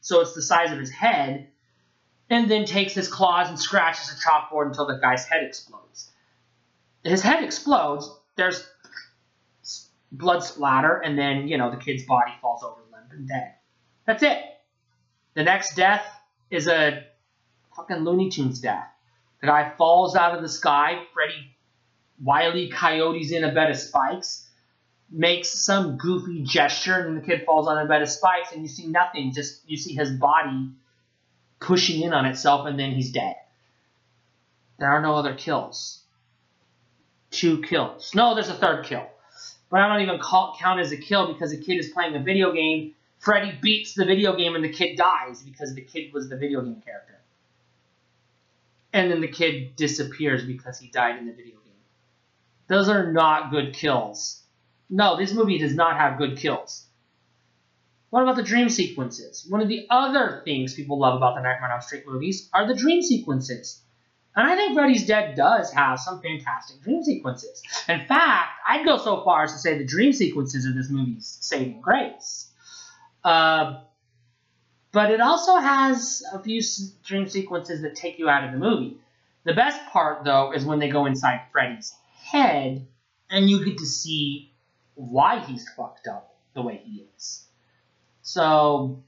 so 0.02 0.22
it's 0.22 0.34
the 0.34 0.42
size 0.42 0.72
of 0.72 0.80
his 0.80 0.90
head, 0.90 1.48
and 2.30 2.50
then 2.50 2.66
takes 2.66 2.94
his 2.94 3.08
claws 3.08 3.50
and 3.50 3.60
scratches 3.60 4.12
a 4.12 4.16
chalkboard 4.16 4.68
until 4.68 4.88
the 4.88 4.98
guy's 4.98 5.26
head 5.26 5.44
explodes. 5.44 6.12
His 7.04 7.22
head 7.22 7.44
explodes, 7.44 8.10
there's 8.36 8.68
blood 10.12 10.44
splatter, 10.44 10.98
and 10.98 11.18
then, 11.18 11.48
you 11.48 11.58
know, 11.58 11.72
the 11.72 11.78
kid's 11.78 12.04
body 12.04 12.32
falls 12.42 12.64
over 12.64 12.82
limp 12.92 13.12
and 13.12 13.28
dead. 13.28 13.54
That's 14.06 14.24
it. 14.24 14.40
The 15.34 15.44
next 15.44 15.76
death 15.76 16.06
is 16.50 16.68
a 16.68 17.06
Fucking 17.76 18.04
Looney 18.04 18.30
Tunes 18.30 18.60
death. 18.60 18.88
The 19.40 19.48
guy 19.48 19.72
falls 19.78 20.16
out 20.16 20.36
of 20.36 20.42
the 20.42 20.50
sky. 20.50 21.04
Freddy 21.14 21.56
Wiley 22.22 22.70
Coyote's 22.70 23.32
in 23.32 23.44
a 23.44 23.54
bed 23.54 23.72
of 23.72 23.78
spikes. 23.78 24.48
Makes 25.10 25.50
some 25.50 25.98
goofy 25.98 26.44
gesture, 26.44 26.96
and 26.96 27.18
the 27.18 27.26
kid 27.26 27.44
falls 27.46 27.68
on 27.68 27.78
a 27.78 27.88
bed 27.88 28.02
of 28.02 28.10
spikes, 28.10 28.52
and 28.54 28.62
you 28.62 28.68
see 28.68 28.88
nothing. 28.88 29.34
Just 29.34 29.62
you 29.68 29.78
see 29.78 29.94
his 29.94 30.12
body 30.12 30.70
pushing 31.60 32.02
in 32.02 32.14
on 32.14 32.26
itself, 32.26 32.66
and 32.66 32.80
then 32.80 32.92
he's 32.92 33.12
dead. 33.12 33.36
There 34.80 34.90
are 34.90 35.02
no 35.02 35.16
other 35.16 35.34
kills. 35.34 36.02
Two 37.30 37.62
kills. 37.62 38.14
No, 38.16 38.36
there's 38.36 38.50
a 38.50 38.54
third 38.54 38.86
kill. 38.86 39.08
But 39.72 39.80
I 39.80 39.88
don't 39.88 40.02
even 40.02 40.20
call, 40.20 40.56
count 40.60 40.82
as 40.82 40.92
a 40.92 40.98
kill 40.98 41.34
because 41.34 41.52
the 41.52 41.58
kid 41.58 41.80
is 41.80 41.90
playing 41.90 42.16
a 42.16 42.20
video 42.20 42.52
game. 42.52 42.94
Freddy 43.20 43.58
beats 43.62 43.94
the 43.94 44.06
video 44.06 44.36
game 44.36 44.54
and 44.54 44.64
the 44.64 44.72
kid 44.72 44.98
dies 44.98 45.42
because 45.42 45.74
the 45.74 45.82
kid 45.82 46.14
was 46.14 46.28
the 46.28 46.36
video 46.36 46.62
game 46.62 46.82
character. 46.86 47.18
And 48.92 49.10
then 49.10 49.22
the 49.22 49.30
kid 49.30 49.78
disappears 49.78 50.44
because 50.44 50.78
he 50.78 50.90
died 50.90 51.18
in 51.18 51.26
the 51.26 51.32
video 51.32 51.56
game. 51.56 51.74
Those 52.68 52.90
are 52.90 53.14
not 53.14 53.50
good 53.50 53.74
kills. 53.74 54.44
No, 54.90 55.16
this 55.16 55.34
movie 55.34 55.58
does 55.58 55.74
not 55.74 55.96
have 55.96 56.18
good 56.18 56.38
kills. 56.38 56.86
What 58.10 58.24
about 58.24 58.36
the 58.36 58.44
dream 58.44 58.68
sequences? 58.68 59.46
One 59.48 59.62
of 59.62 59.70
the 59.70 59.88
other 59.90 60.42
things 60.44 60.74
people 60.74 61.00
love 61.00 61.16
about 61.16 61.36
the 61.36 61.42
Nightmare 61.42 61.70
on 61.70 61.72
Elm 61.72 61.82
Street 61.82 62.04
movies 62.06 62.50
are 62.54 62.68
the 62.68 62.76
dream 62.76 63.02
sequences. 63.02 63.82
And 64.36 64.48
I 64.48 64.56
think 64.56 64.74
Freddy's 64.74 65.06
Dead 65.06 65.36
does 65.36 65.72
have 65.74 66.00
some 66.00 66.22
fantastic 66.22 66.82
dream 66.82 67.04
sequences. 67.04 67.62
In 67.90 68.06
fact, 68.06 68.60
I'd 68.68 68.86
go 68.86 68.98
so 68.98 69.24
far 69.24 69.44
as 69.44 69.54
to 69.54 69.60
say 69.60 69.78
the 69.78 69.84
dream 69.84 70.14
sequences 70.14 70.66
of 70.66 70.74
this 70.74 70.90
movie's 70.90 71.38
saving 71.42 71.82
grace. 71.82 72.50
Uh, 73.24 73.82
but 74.94 75.12
it 75.12 75.20
also 75.20 75.58
has 75.58 76.24
a 76.34 76.40
few 76.40 76.62
dream 77.04 77.28
sequences 77.28 77.82
that 77.82 77.96
take 77.96 78.20
you 78.20 78.30
out 78.30 78.44
of 78.46 78.52
the 78.52 78.58
movie. 78.58 78.98
The 79.44 79.54
best 79.54 79.80
part, 79.92 80.24
though, 80.24 80.54
is 80.54 80.66
when 80.66 80.80
they 80.80 80.90
go 80.90 81.06
inside 81.06 81.42
Freddy's 81.52 81.94
head 82.24 82.86
and 83.30 83.50
you 83.50 83.66
get 83.66 83.80
to 83.80 83.86
see 83.86 84.52
why 84.96 85.40
he's 85.40 85.68
fucked 85.76 86.08
up 86.08 86.36
the 86.54 86.62
way 86.62 86.82
he 86.86 87.06
is. 87.18 87.46
So, 88.22 89.04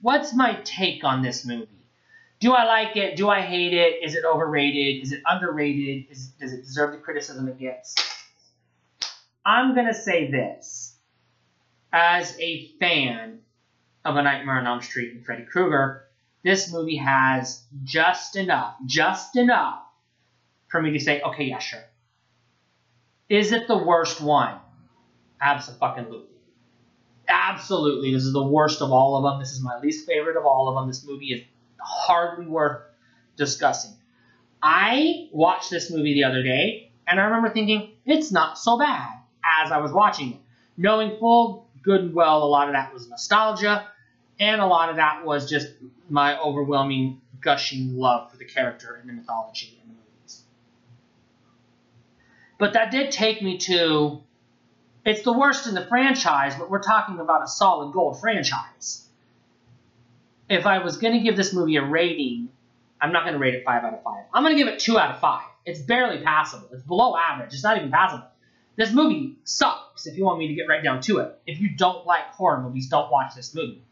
what's 0.00 0.34
my 0.34 0.60
take 0.64 1.04
on 1.04 1.22
this 1.22 1.44
movie? 1.44 1.68
Do 2.40 2.52
I 2.52 2.64
like 2.64 2.96
it? 2.96 3.16
Do 3.16 3.28
I 3.28 3.40
hate 3.40 3.72
it? 3.72 4.04
Is 4.04 4.14
it 4.14 4.24
overrated? 4.24 5.02
Is 5.02 5.12
it 5.12 5.22
underrated? 5.26 6.10
Is, 6.10 6.28
does 6.40 6.52
it 6.52 6.62
deserve 6.62 6.92
the 6.92 6.98
criticism 6.98 7.48
it 7.48 7.58
gets? 7.58 7.94
I'm 9.46 9.74
going 9.74 9.86
to 9.86 9.94
say 9.94 10.30
this. 10.30 10.96
As 11.92 12.36
a 12.40 12.68
fan 12.80 13.38
of 14.04 14.16
A 14.16 14.22
Nightmare 14.22 14.58
on 14.58 14.66
Elm 14.66 14.82
Street 14.82 15.14
and 15.14 15.24
Freddy 15.24 15.44
Krueger, 15.44 16.06
this 16.42 16.72
movie 16.72 16.96
has 16.96 17.64
just 17.84 18.36
enough, 18.36 18.74
just 18.84 19.36
enough 19.36 19.80
for 20.68 20.82
me 20.82 20.92
to 20.92 21.00
say, 21.00 21.22
okay, 21.22 21.44
yeah, 21.44 21.58
sure. 21.58 21.84
Is 23.28 23.52
it 23.52 23.68
the 23.68 23.78
worst 23.78 24.20
one? 24.20 24.58
Absolutely. 25.40 26.26
Absolutely. 27.28 28.12
This 28.12 28.24
is 28.24 28.32
the 28.32 28.42
worst 28.42 28.82
of 28.82 28.92
all 28.92 29.16
of 29.16 29.22
them. 29.22 29.40
This 29.40 29.52
is 29.52 29.62
my 29.62 29.78
least 29.78 30.06
favorite 30.06 30.36
of 30.36 30.44
all 30.44 30.68
of 30.68 30.74
them. 30.74 30.88
This 30.88 31.06
movie 31.06 31.32
is 31.32 31.42
hardly 31.84 32.46
worth 32.46 32.82
discussing. 33.36 33.92
I 34.62 35.28
watched 35.32 35.70
this 35.70 35.90
movie 35.90 36.14
the 36.14 36.24
other 36.24 36.42
day, 36.42 36.90
and 37.06 37.20
I 37.20 37.24
remember 37.24 37.50
thinking, 37.50 37.92
it's 38.06 38.32
not 38.32 38.58
so 38.58 38.78
bad 38.78 39.10
as 39.62 39.70
I 39.70 39.78
was 39.78 39.92
watching 39.92 40.32
it. 40.32 40.38
Knowing 40.76 41.18
full 41.18 41.68
good 41.82 42.00
and 42.00 42.14
well 42.14 42.42
a 42.42 42.46
lot 42.46 42.68
of 42.68 42.74
that 42.74 42.92
was 42.92 43.08
nostalgia, 43.08 43.86
and 44.40 44.60
a 44.60 44.66
lot 44.66 44.88
of 44.88 44.96
that 44.96 45.24
was 45.24 45.48
just 45.48 45.68
my 46.08 46.38
overwhelming, 46.38 47.20
gushing 47.40 47.96
love 47.96 48.30
for 48.30 48.38
the 48.38 48.44
character 48.44 48.94
and 48.94 49.08
the 49.08 49.12
mythology 49.12 49.78
in 49.82 49.88
the 49.88 49.94
movies. 49.94 50.42
But 52.58 52.72
that 52.72 52.90
did 52.90 53.12
take 53.12 53.42
me 53.42 53.58
to 53.58 54.22
it's 55.04 55.22
the 55.22 55.32
worst 55.32 55.66
in 55.66 55.74
the 55.74 55.84
franchise, 55.84 56.54
but 56.58 56.70
we're 56.70 56.82
talking 56.82 57.20
about 57.20 57.44
a 57.44 57.48
solid 57.48 57.92
gold 57.92 58.20
franchise. 58.20 59.03
If 60.48 60.66
I 60.66 60.78
was 60.78 60.96
going 60.98 61.14
to 61.14 61.20
give 61.20 61.36
this 61.36 61.52
movie 61.52 61.76
a 61.76 61.84
rating, 61.84 62.48
I'm 63.00 63.12
not 63.12 63.22
going 63.22 63.34
to 63.34 63.38
rate 63.38 63.54
it 63.54 63.64
5 63.64 63.84
out 63.84 63.94
of 63.94 64.02
5. 64.02 64.24
I'm 64.32 64.42
going 64.42 64.56
to 64.56 64.62
give 64.62 64.72
it 64.72 64.78
2 64.78 64.98
out 64.98 65.14
of 65.14 65.20
5. 65.20 65.42
It's 65.64 65.80
barely 65.80 66.22
passable. 66.22 66.68
It's 66.72 66.82
below 66.82 67.16
average. 67.16 67.54
It's 67.54 67.62
not 67.62 67.76
even 67.78 67.90
passable. 67.90 68.26
This 68.76 68.92
movie 68.92 69.36
sucks 69.44 70.06
if 70.06 70.16
you 70.16 70.24
want 70.24 70.38
me 70.38 70.48
to 70.48 70.54
get 70.54 70.68
right 70.68 70.82
down 70.82 71.00
to 71.02 71.18
it. 71.18 71.38
If 71.46 71.60
you 71.60 71.70
don't 71.76 72.04
like 72.06 72.26
horror 72.32 72.60
movies, 72.60 72.88
don't 72.88 73.10
watch 73.10 73.34
this 73.34 73.54
movie. 73.54 73.82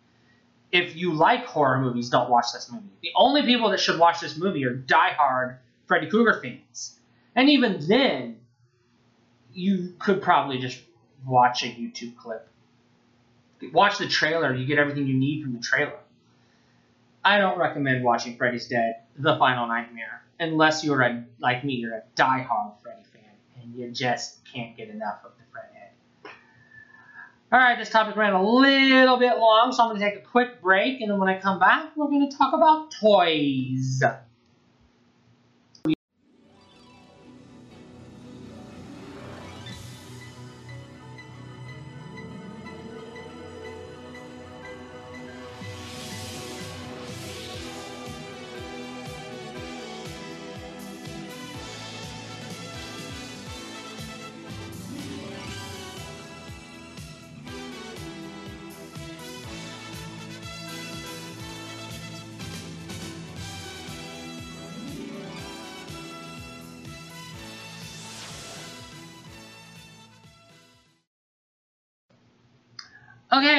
If 0.72 0.96
you 0.96 1.12
like 1.12 1.44
horror 1.44 1.78
movies, 1.80 2.10
don't 2.10 2.28
watch 2.30 2.46
this 2.52 2.70
movie. 2.70 2.88
The 3.02 3.10
only 3.14 3.42
people 3.42 3.70
that 3.70 3.80
should 3.80 3.98
watch 3.98 4.20
this 4.20 4.36
movie 4.36 4.64
are 4.64 4.74
diehard 4.74 5.58
Freddy 5.86 6.08
Krueger 6.08 6.40
fans. 6.42 6.98
And 7.36 7.48
even 7.50 7.86
then, 7.86 8.38
you 9.52 9.94
could 9.98 10.22
probably 10.22 10.58
just 10.58 10.80
watch 11.26 11.62
a 11.62 11.66
YouTube 11.66 12.16
clip. 12.16 12.48
Watch 13.72 13.98
the 13.98 14.08
trailer. 14.08 14.54
You 14.54 14.66
get 14.66 14.78
everything 14.78 15.06
you 15.06 15.14
need 15.14 15.42
from 15.42 15.52
the 15.52 15.60
trailer. 15.60 15.98
I 17.24 17.38
don't 17.38 17.58
recommend 17.58 18.04
watching 18.04 18.36
Freddy's 18.36 18.68
Dead: 18.68 19.02
The 19.18 19.36
Final 19.36 19.66
Nightmare 19.68 20.22
unless 20.42 20.84
you're 20.84 21.00
a 21.00 21.24
like 21.38 21.64
me, 21.64 21.74
you're 21.74 21.94
a 21.94 22.02
diehard 22.16 22.74
Freddy 22.82 23.04
fan 23.12 23.22
and 23.62 23.74
you 23.74 23.90
just 23.90 24.44
can't 24.44 24.76
get 24.76 24.88
enough 24.90 25.20
of 25.24 25.32
the 25.38 25.44
Fred 25.52 25.64
head. 25.72 26.32
All 27.52 27.58
right, 27.58 27.78
this 27.78 27.90
topic 27.90 28.16
ran 28.16 28.32
a 28.32 28.42
little 28.42 29.18
bit 29.18 29.38
long, 29.38 29.72
so 29.72 29.82
I'm 29.84 29.90
going 29.90 30.00
to 30.00 30.10
take 30.10 30.24
a 30.24 30.26
quick 30.26 30.60
break, 30.60 31.00
and 31.00 31.10
then 31.10 31.18
when 31.18 31.28
I 31.28 31.38
come 31.38 31.58
back, 31.58 31.96
we're 31.96 32.08
going 32.08 32.28
to 32.28 32.36
talk 32.36 32.54
about 32.54 32.92
toys. 33.00 34.02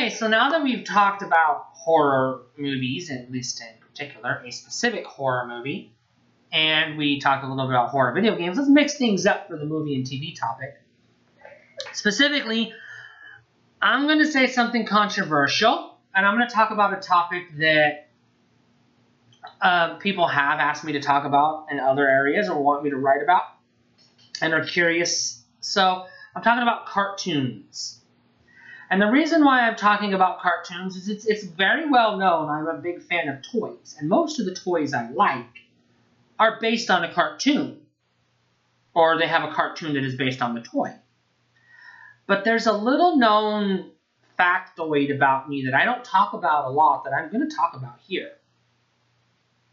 Okay, 0.04 0.13
so 0.13 0.28
now 0.28 0.50
that 0.50 0.62
we've 0.62 0.84
talked 0.84 1.22
about 1.22 1.68
horror 1.72 2.42
movies, 2.58 3.10
at 3.10 3.32
least 3.32 3.62
in 3.62 3.80
particular, 3.80 4.44
a 4.46 4.52
specific 4.52 5.06
horror 5.06 5.48
movie, 5.48 5.96
and 6.52 6.98
we 6.98 7.22
talked 7.22 7.46
a 7.46 7.48
little 7.48 7.68
bit 7.68 7.74
about 7.74 7.88
horror 7.88 8.12
video 8.12 8.36
games, 8.36 8.58
let's 8.58 8.70
mix 8.70 8.98
things 8.98 9.26
up 9.26 9.48
for 9.48 9.58
the 9.58 9.63
movie 9.63 9.96
and 9.96 10.06
TV 10.06 10.38
topic. 10.38 10.76
Specifically, 11.94 12.74
I'm 13.82 14.06
going 14.06 14.20
to 14.20 14.30
say 14.30 14.48
something 14.48 14.86
controversial, 14.86 15.98
and 16.14 16.26
I'm 16.26 16.36
going 16.36 16.49
to 16.49 16.54
talk 16.54 16.72
about 16.72 16.91
a 16.97 16.99
topic 16.99 17.58
that 17.60 18.10
uh, 19.62 19.95
people 19.99 20.28
have 20.28 20.60
asked 20.60 20.84
me 20.84 20.91
to 20.91 21.01
talk 21.01 21.24
about 21.24 21.68
in 21.72 21.80
other 21.80 22.10
areas 22.10 22.49
or 22.49 22.62
want 22.62 22.84
me 22.84 22.89
to 22.89 22.97
write 22.97 23.24
about 23.24 23.43
and 24.41 24.54
are 24.54 24.66
curious. 24.66 25.41
So, 25.62 26.08
I'm 26.36 26.43
talking 26.43 26.64
about 26.64 26.88
cartoons. 26.88 28.03
And 28.94 29.02
the 29.02 29.08
reason 29.08 29.44
why 29.44 29.62
I'm 29.62 29.76
talking 29.76 30.14
about 30.14 30.39
cartoons 30.39 30.96
is 30.96 31.10
it's, 31.10 31.26
it's 31.26 31.44
very 31.44 31.89
well 31.89 32.16
known 32.20 32.48
I'm 32.48 32.68
a 32.68 32.80
big 32.80 33.02
fan 33.02 33.28
of 33.28 33.39
toys. 33.52 33.96
And 34.00 34.08
most 34.08 34.39
of 34.39 34.46
the 34.46 34.54
toys 34.54 34.94
I 34.94 35.10
like 35.10 35.48
are 36.38 36.60
based 36.62 36.91
on 36.91 37.04
a 37.04 37.12
cartoon. 37.12 37.82
Or 38.94 39.18
they 39.18 39.26
have 39.26 39.50
a 39.50 39.52
cartoon 39.52 39.96
that 39.96 40.04
is 40.04 40.14
based 40.14 40.44
on 40.44 40.54
the 40.54 40.62
toy. 40.62 40.94
But 42.28 42.44
there's 42.44 42.68
a 42.68 42.72
little 42.72 43.18
known 43.18 43.89
factoid 44.38 45.12
about 45.12 45.50
me 45.50 45.66
that 45.66 45.74
I 45.74 45.86
don't 45.86 46.06
talk 46.06 46.34
about 46.34 46.68
a 46.68 46.70
lot 46.70 47.06
that 47.06 47.14
I'm 47.16 47.32
going 47.32 47.50
to 47.50 47.56
talk 47.56 47.74
about 47.74 47.98
here. 48.06 48.34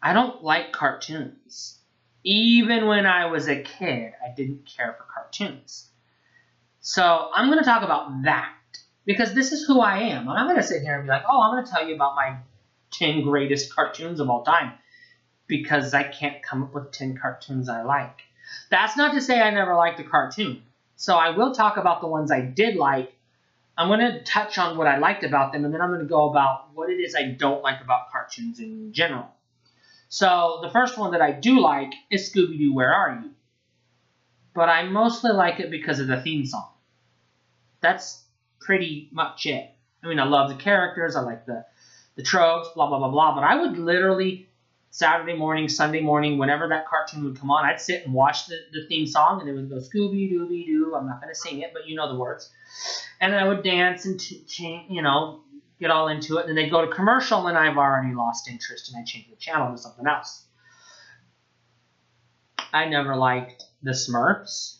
I 0.02 0.14
don't 0.14 0.42
like 0.42 0.72
cartoons. 0.72 1.78
Even 2.24 2.86
when 2.86 3.04
I 3.04 3.26
was 3.26 3.48
a 3.48 3.62
kid, 3.62 4.14
I 4.26 4.34
didn't 4.34 4.64
care 4.64 4.96
for 4.96 5.04
cartoons. 5.12 5.90
So 6.80 7.28
I'm 7.34 7.48
going 7.48 7.58
to 7.58 7.66
talk 7.66 7.82
about 7.82 8.22
that 8.22 8.54
because 9.10 9.34
this 9.34 9.50
is 9.50 9.66
who 9.66 9.80
I 9.80 9.98
am. 9.98 10.28
And 10.28 10.38
I'm 10.38 10.46
not 10.46 10.52
going 10.52 10.62
to 10.62 10.62
sit 10.62 10.82
here 10.82 10.94
and 10.94 11.04
be 11.04 11.10
like, 11.10 11.24
oh, 11.28 11.42
I'm 11.42 11.54
going 11.54 11.64
to 11.64 11.70
tell 11.70 11.88
you 11.88 11.96
about 11.96 12.14
my 12.14 12.36
10 12.92 13.22
greatest 13.22 13.74
cartoons 13.74 14.20
of 14.20 14.30
all 14.30 14.44
time 14.44 14.74
because 15.48 15.94
I 15.94 16.04
can't 16.04 16.40
come 16.44 16.62
up 16.62 16.72
with 16.72 16.92
10 16.92 17.18
cartoons 17.18 17.68
I 17.68 17.82
like. 17.82 18.20
That's 18.70 18.96
not 18.96 19.14
to 19.14 19.20
say 19.20 19.40
I 19.40 19.50
never 19.50 19.74
liked 19.74 19.98
a 19.98 20.04
cartoon. 20.04 20.62
So 20.94 21.16
I 21.16 21.30
will 21.30 21.52
talk 21.52 21.76
about 21.76 22.00
the 22.00 22.06
ones 22.06 22.30
I 22.30 22.40
did 22.40 22.76
like. 22.76 23.12
I'm 23.76 23.88
going 23.88 23.98
to 23.98 24.22
touch 24.22 24.58
on 24.58 24.78
what 24.78 24.86
I 24.86 24.98
liked 24.98 25.24
about 25.24 25.52
them, 25.52 25.64
and 25.64 25.74
then 25.74 25.80
I'm 25.80 25.88
going 25.88 26.02
to 26.02 26.06
go 26.06 26.30
about 26.30 26.68
what 26.74 26.88
it 26.88 27.00
is 27.00 27.16
I 27.16 27.30
don't 27.30 27.62
like 27.62 27.82
about 27.82 28.12
cartoons 28.12 28.60
in 28.60 28.92
general. 28.92 29.26
So 30.08 30.60
the 30.62 30.70
first 30.70 30.96
one 30.96 31.12
that 31.12 31.20
I 31.20 31.32
do 31.32 31.58
like 31.58 31.92
is 32.12 32.32
Scooby 32.32 32.58
Doo, 32.58 32.72
Where 32.72 32.94
Are 32.94 33.20
You? 33.20 33.30
But 34.54 34.68
I 34.68 34.84
mostly 34.84 35.32
like 35.32 35.58
it 35.58 35.70
because 35.70 35.98
of 35.98 36.06
the 36.06 36.20
theme 36.20 36.46
song. 36.46 36.68
That's 37.80 38.22
pretty 38.60 39.08
much 39.12 39.46
it. 39.46 39.70
I 40.02 40.08
mean, 40.08 40.18
I 40.18 40.24
love 40.24 40.48
the 40.48 40.56
characters, 40.56 41.16
I 41.16 41.20
like 41.20 41.46
the, 41.46 41.64
the 42.16 42.22
tropes, 42.22 42.68
blah, 42.74 42.88
blah, 42.88 42.98
blah, 42.98 43.10
blah. 43.10 43.34
But 43.34 43.44
I 43.44 43.60
would 43.60 43.78
literally, 43.78 44.48
Saturday 44.90 45.36
morning, 45.36 45.68
Sunday 45.68 46.00
morning, 46.00 46.38
whenever 46.38 46.68
that 46.68 46.88
cartoon 46.88 47.24
would 47.24 47.38
come 47.38 47.50
on, 47.50 47.64
I'd 47.64 47.80
sit 47.80 48.04
and 48.04 48.14
watch 48.14 48.46
the, 48.46 48.56
the 48.72 48.86
theme 48.88 49.06
song, 49.06 49.40
and 49.40 49.48
it 49.48 49.52
would 49.52 49.68
go 49.68 49.76
Scooby 49.76 50.32
Dooby 50.32 50.66
Doo. 50.66 50.94
I'm 50.96 51.06
not 51.06 51.20
to 51.22 51.34
sing 51.34 51.60
it, 51.60 51.72
but 51.72 51.86
you 51.86 51.96
know 51.96 52.12
the 52.12 52.18
words. 52.18 52.50
And 53.20 53.32
then 53.32 53.42
I 53.42 53.48
would 53.48 53.62
dance 53.62 54.04
and, 54.06 54.20
you 54.88 55.02
know, 55.02 55.42
get 55.78 55.90
all 55.90 56.08
into 56.08 56.38
it. 56.38 56.46
And 56.46 56.48
then 56.48 56.56
they 56.56 56.70
go 56.70 56.84
to 56.84 56.92
commercial, 56.92 57.46
and 57.46 57.56
I've 57.56 57.76
already 57.76 58.14
lost 58.14 58.48
interest, 58.48 58.92
and 58.92 59.00
I 59.00 59.04
change 59.04 59.28
the 59.28 59.36
channel 59.36 59.72
to 59.72 59.78
something 59.78 60.06
else. 60.06 60.44
I 62.72 62.86
never 62.86 63.16
liked 63.16 63.64
the 63.82 63.92
Smurfs. 63.92 64.79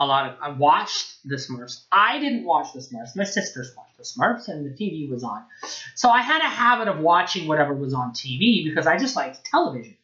A 0.00 0.06
lot 0.06 0.30
of 0.30 0.36
I 0.40 0.50
watched 0.50 1.28
the 1.28 1.36
Smurfs. 1.36 1.84
I 1.92 2.18
didn't 2.18 2.44
watch 2.44 2.72
the 2.72 2.80
Smurfs. 2.80 3.14
My 3.14 3.24
sisters 3.24 3.74
watched 3.76 3.98
the 3.98 4.02
Smurfs, 4.02 4.48
and 4.48 4.64
the 4.64 4.70
TV 4.70 5.10
was 5.10 5.22
on. 5.22 5.44
So 5.94 6.08
I 6.08 6.22
had 6.22 6.40
a 6.40 6.48
habit 6.48 6.88
of 6.88 7.00
watching 7.00 7.46
whatever 7.46 7.74
was 7.74 7.92
on 7.92 8.12
TV 8.12 8.64
because 8.64 8.86
I 8.86 8.96
just 8.96 9.14
liked 9.14 9.44
television. 9.44 9.96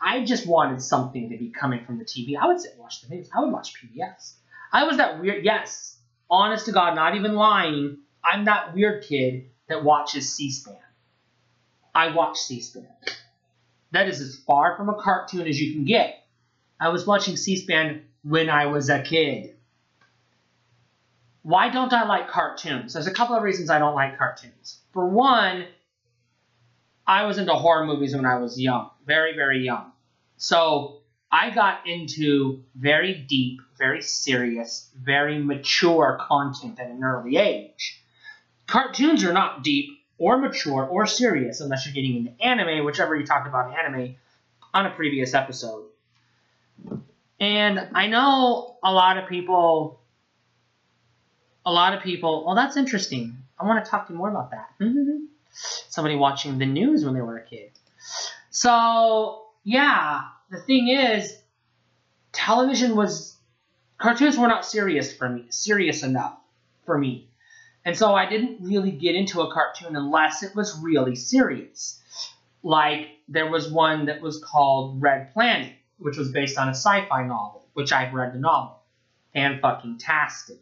I 0.00 0.24
just 0.24 0.48
wanted 0.48 0.82
something 0.82 1.30
to 1.30 1.38
be 1.38 1.50
coming 1.50 1.84
from 1.84 1.98
the 1.98 2.04
TV. 2.04 2.36
I 2.36 2.46
would 2.48 2.60
sit 2.60 2.72
and 2.72 2.80
watch 2.80 3.02
the 3.02 3.14
news. 3.14 3.28
I 3.32 3.40
would 3.40 3.52
watch 3.52 3.72
PBS. 3.74 4.32
I 4.72 4.84
was 4.84 4.96
that 4.96 5.20
weird. 5.20 5.44
Yes, 5.44 5.96
honest 6.28 6.66
to 6.66 6.72
God, 6.72 6.96
not 6.96 7.14
even 7.14 7.34
lying. 7.34 7.98
I'm 8.24 8.46
that 8.46 8.74
weird 8.74 9.04
kid 9.04 9.50
that 9.68 9.84
watches 9.84 10.34
C-SPAN. 10.34 10.76
I 11.94 12.14
watch 12.14 12.38
C-SPAN. 12.38 12.88
That 13.92 14.08
is 14.08 14.20
as 14.20 14.36
far 14.46 14.76
from 14.76 14.88
a 14.88 15.00
cartoon 15.00 15.46
as 15.46 15.60
you 15.60 15.72
can 15.72 15.84
get. 15.84 16.24
I 16.80 16.88
was 16.88 17.06
watching 17.06 17.36
C-SPAN 17.36 18.02
when 18.22 18.50
I 18.50 18.66
was 18.66 18.88
a 18.88 19.02
kid. 19.02 19.56
Why 21.42 21.70
don't 21.70 21.92
I 21.92 22.04
like 22.04 22.28
cartoons? 22.28 22.92
There's 22.92 23.06
a 23.06 23.14
couple 23.14 23.34
of 23.34 23.42
reasons 23.42 23.70
I 23.70 23.78
don't 23.78 23.94
like 23.94 24.18
cartoons. 24.18 24.80
For 24.92 25.06
one, 25.06 25.66
I 27.06 27.24
was 27.24 27.38
into 27.38 27.54
horror 27.54 27.86
movies 27.86 28.14
when 28.14 28.26
I 28.26 28.38
was 28.38 28.60
young, 28.60 28.90
very, 29.06 29.34
very 29.34 29.64
young. 29.64 29.92
So 30.36 31.00
I 31.32 31.50
got 31.50 31.86
into 31.86 32.62
very 32.74 33.14
deep, 33.14 33.60
very 33.78 34.02
serious, 34.02 34.90
very 34.96 35.38
mature 35.38 36.18
content 36.20 36.78
at 36.78 36.90
an 36.90 37.02
early 37.02 37.36
age. 37.36 38.02
Cartoons 38.66 39.24
are 39.24 39.32
not 39.32 39.64
deep 39.64 39.90
or 40.18 40.38
mature 40.38 40.84
or 40.84 41.06
serious 41.06 41.60
unless 41.60 41.86
you're 41.86 41.94
getting 41.94 42.16
into 42.16 42.44
anime, 42.44 42.84
whichever 42.84 43.16
you 43.16 43.24
talked 43.24 43.48
about 43.48 43.76
anime 43.76 44.16
on 44.74 44.86
a 44.86 44.90
previous 44.90 45.34
episode. 45.34 45.86
And 47.40 47.88
I 47.94 48.06
know 48.06 48.76
a 48.84 48.92
lot 48.92 49.16
of 49.16 49.28
people, 49.28 50.00
a 51.64 51.72
lot 51.72 51.94
of 51.94 52.02
people, 52.02 52.44
well, 52.44 52.54
that's 52.54 52.76
interesting. 52.76 53.36
I 53.58 53.64
want 53.64 53.82
to 53.82 53.90
talk 53.90 54.06
to 54.06 54.12
you 54.12 54.18
more 54.18 54.28
about 54.28 54.50
that. 54.50 54.70
Mm-hmm. 54.78 55.24
Somebody 55.88 56.16
watching 56.16 56.58
the 56.58 56.66
news 56.66 57.04
when 57.04 57.14
they 57.14 57.22
were 57.22 57.38
a 57.38 57.44
kid. 57.44 57.70
So, 58.50 59.46
yeah, 59.64 60.20
the 60.50 60.58
thing 60.58 60.88
is, 60.88 61.34
television 62.32 62.94
was, 62.94 63.36
cartoons 63.96 64.36
were 64.36 64.48
not 64.48 64.66
serious 64.66 65.14
for 65.14 65.28
me, 65.28 65.46
serious 65.48 66.02
enough 66.02 66.38
for 66.84 66.98
me. 66.98 67.28
And 67.86 67.96
so 67.96 68.14
I 68.14 68.28
didn't 68.28 68.58
really 68.60 68.90
get 68.90 69.14
into 69.14 69.40
a 69.40 69.50
cartoon 69.50 69.96
unless 69.96 70.42
it 70.42 70.54
was 70.54 70.78
really 70.82 71.16
serious. 71.16 71.98
Like, 72.62 73.08
there 73.28 73.50
was 73.50 73.70
one 73.70 74.06
that 74.06 74.20
was 74.20 74.42
called 74.44 75.00
Red 75.00 75.32
Planet 75.32 75.72
which 76.00 76.16
was 76.16 76.32
based 76.32 76.58
on 76.58 76.68
a 76.68 76.74
sci-fi 76.74 77.26
novel, 77.26 77.68
which 77.74 77.92
I've 77.92 78.12
read 78.12 78.34
the 78.34 78.38
novel. 78.38 78.82
And 79.32 79.60
fucking 79.60 79.98
tastic. 79.98 80.60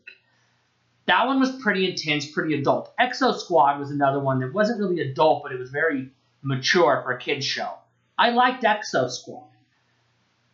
That 1.07 1.27
one 1.27 1.41
was 1.41 1.57
pretty 1.63 1.91
intense, 1.91 2.27
pretty 2.27 2.59
adult. 2.59 2.95
Exo 3.01 3.35
Squad 3.35 3.79
was 3.79 3.91
another 3.91 4.21
one 4.21 4.41
that 4.41 4.53
wasn't 4.53 4.81
really 4.81 5.01
adult, 5.01 5.43
but 5.43 5.53
it 5.53 5.59
was 5.59 5.71
very 5.71 6.11
mature 6.43 7.01
for 7.03 7.13
a 7.13 7.19
kid's 7.19 7.47
show. 7.47 7.73
I 8.19 8.31
liked 8.31 8.63
Exo 8.63 9.11
Squad. 9.11 9.49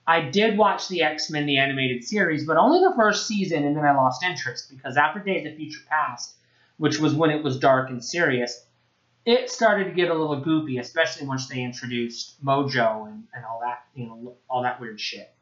I 0.07 0.21
did 0.21 0.59
watch 0.59 0.89
the 0.89 1.03
X-Men, 1.03 1.47
the 1.47 1.59
animated 1.59 2.05
series, 2.05 2.47
but 2.47 2.59
only 2.59 2.81
the 2.81 2.95
first 2.95 3.27
season, 3.27 3.65
and 3.65 3.77
then 3.77 3.85
I 3.85 3.97
lost 3.97 4.23
interest 4.23 4.71
because 4.71 4.97
after 4.97 5.19
Days 5.19 5.47
of 5.47 5.57
Future 5.57 5.81
Past, 5.89 6.37
which 6.77 6.99
was 6.99 7.15
when 7.15 7.31
it 7.31 7.43
was 7.43 7.59
dark 7.59 7.91
and 7.91 8.05
serious, 8.05 8.65
it 9.27 9.51
started 9.51 9.85
to 9.85 9.91
get 9.93 10.11
a 10.11 10.15
little 10.15 10.43
goopy, 10.43 10.79
especially 10.81 11.27
once 11.27 11.49
they 11.49 11.63
introduced 11.63 12.45
Mojo 12.45 13.07
and, 13.07 13.25
and 13.35 13.45
all 13.45 13.61
that, 13.63 13.85
you 13.95 14.07
know, 14.07 14.37
all 14.49 14.63
that 14.63 14.81
weird 14.81 15.01
shit. 15.01 15.33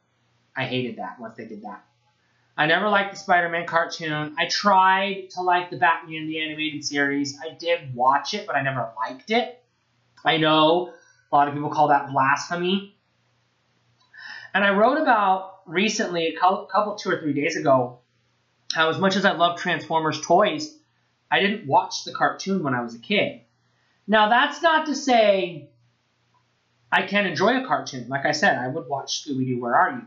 I 0.56 0.64
hated 0.64 0.96
that 0.98 1.18
once 1.18 1.36
they 1.36 1.46
did 1.46 1.62
that. 1.62 1.84
I 2.56 2.66
never 2.66 2.88
liked 2.88 3.12
the 3.12 3.18
Spider-Man 3.18 3.66
cartoon. 3.66 4.36
I 4.38 4.46
tried 4.46 5.30
to 5.30 5.42
like 5.42 5.70
the 5.70 5.78
Batman 5.78 6.26
the 6.26 6.40
animated 6.42 6.84
series. 6.84 7.38
I 7.42 7.54
did 7.54 7.94
watch 7.94 8.34
it, 8.34 8.46
but 8.46 8.56
I 8.56 8.62
never 8.62 8.90
liked 8.96 9.30
it. 9.30 9.62
I 10.24 10.36
know 10.36 10.92
a 11.32 11.34
lot 11.34 11.48
of 11.48 11.54
people 11.54 11.70
call 11.70 11.88
that 11.88 12.12
blasphemy. 12.12 12.94
And 14.54 14.62
I 14.62 14.74
wrote 14.74 14.98
about 14.98 15.62
recently, 15.66 16.36
a 16.36 16.38
couple, 16.38 16.96
two 16.96 17.10
or 17.10 17.20
three 17.20 17.32
days 17.32 17.56
ago, 17.56 18.00
how 18.74 18.90
as 18.90 18.98
much 18.98 19.16
as 19.16 19.24
I 19.24 19.32
love 19.32 19.58
Transformers 19.58 20.20
toys, 20.20 20.76
I 21.30 21.40
didn't 21.40 21.66
watch 21.66 22.04
the 22.04 22.12
cartoon 22.12 22.62
when 22.62 22.74
I 22.74 22.82
was 22.82 22.94
a 22.94 22.98
kid. 22.98 23.40
Now, 24.06 24.28
that's 24.28 24.62
not 24.62 24.86
to 24.86 24.94
say 24.94 25.68
I 26.92 27.02
can't 27.02 27.26
enjoy 27.26 27.62
a 27.62 27.66
cartoon. 27.66 28.08
Like 28.08 28.26
I 28.26 28.32
said, 28.32 28.58
I 28.58 28.68
would 28.68 28.86
watch 28.86 29.24
Scooby 29.24 29.46
Doo, 29.46 29.60
Where 29.60 29.74
Are 29.74 29.92
You? 29.92 30.02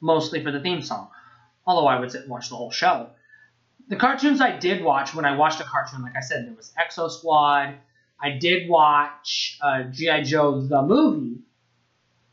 Mostly 0.00 0.42
for 0.42 0.52
the 0.52 0.60
theme 0.60 0.82
song, 0.82 1.08
although 1.66 1.86
I 1.86 1.98
would 1.98 2.12
sit 2.12 2.22
and 2.22 2.30
watch 2.30 2.48
the 2.48 2.56
whole 2.56 2.70
show. 2.70 3.10
The 3.88 3.96
cartoons 3.96 4.40
I 4.40 4.56
did 4.56 4.82
watch 4.82 5.14
when 5.14 5.24
I 5.24 5.36
watched 5.36 5.60
a 5.60 5.64
cartoon, 5.64 6.02
like 6.02 6.16
I 6.16 6.20
said, 6.20 6.46
there 6.46 6.54
was 6.54 6.72
Exo 6.78 7.10
Squad. 7.10 7.74
I 8.20 8.30
did 8.30 8.68
watch 8.68 9.58
uh, 9.60 9.84
G.I. 9.84 10.22
Joe 10.22 10.60
the 10.60 10.82
movie, 10.82 11.40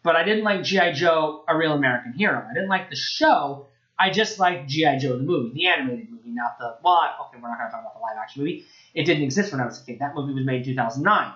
but 0.04 0.16
I 0.16 0.24
didn't 0.24 0.44
like 0.44 0.64
G.I. 0.64 0.94
Joe 0.94 1.44
A 1.48 1.58
Real 1.58 1.74
American 1.74 2.14
Hero. 2.14 2.46
I 2.48 2.54
didn't 2.54 2.70
like 2.70 2.92
the 2.92 2.96
show. 2.96 3.68
I 3.98 4.12
just 4.12 4.38
liked 4.40 4.70
G.I. 4.70 5.00
Joe 5.00 5.18
the 5.18 5.24
movie, 5.24 5.54
the 5.54 5.68
animated 5.68 6.12
movie, 6.12 6.30
not 6.30 6.60
the. 6.60 6.78
Well, 6.84 7.28
okay, 7.28 7.40
we're 7.42 7.50
not 7.50 7.58
going 7.58 7.70
to 7.70 7.76
talk 7.76 7.82
about 7.82 7.96
the 7.96 8.02
live 8.02 8.18
action 8.22 8.44
movie. 8.44 8.66
It 8.94 9.04
didn't 9.04 9.24
exist 9.24 9.52
when 9.52 9.62
I 9.62 9.66
was 9.66 9.82
a 9.82 9.86
kid. 9.86 10.00
That 10.00 10.16
movie 10.16 10.34
was 10.34 10.46
made 10.46 10.68
in 10.68 10.76
2009. 10.76 11.34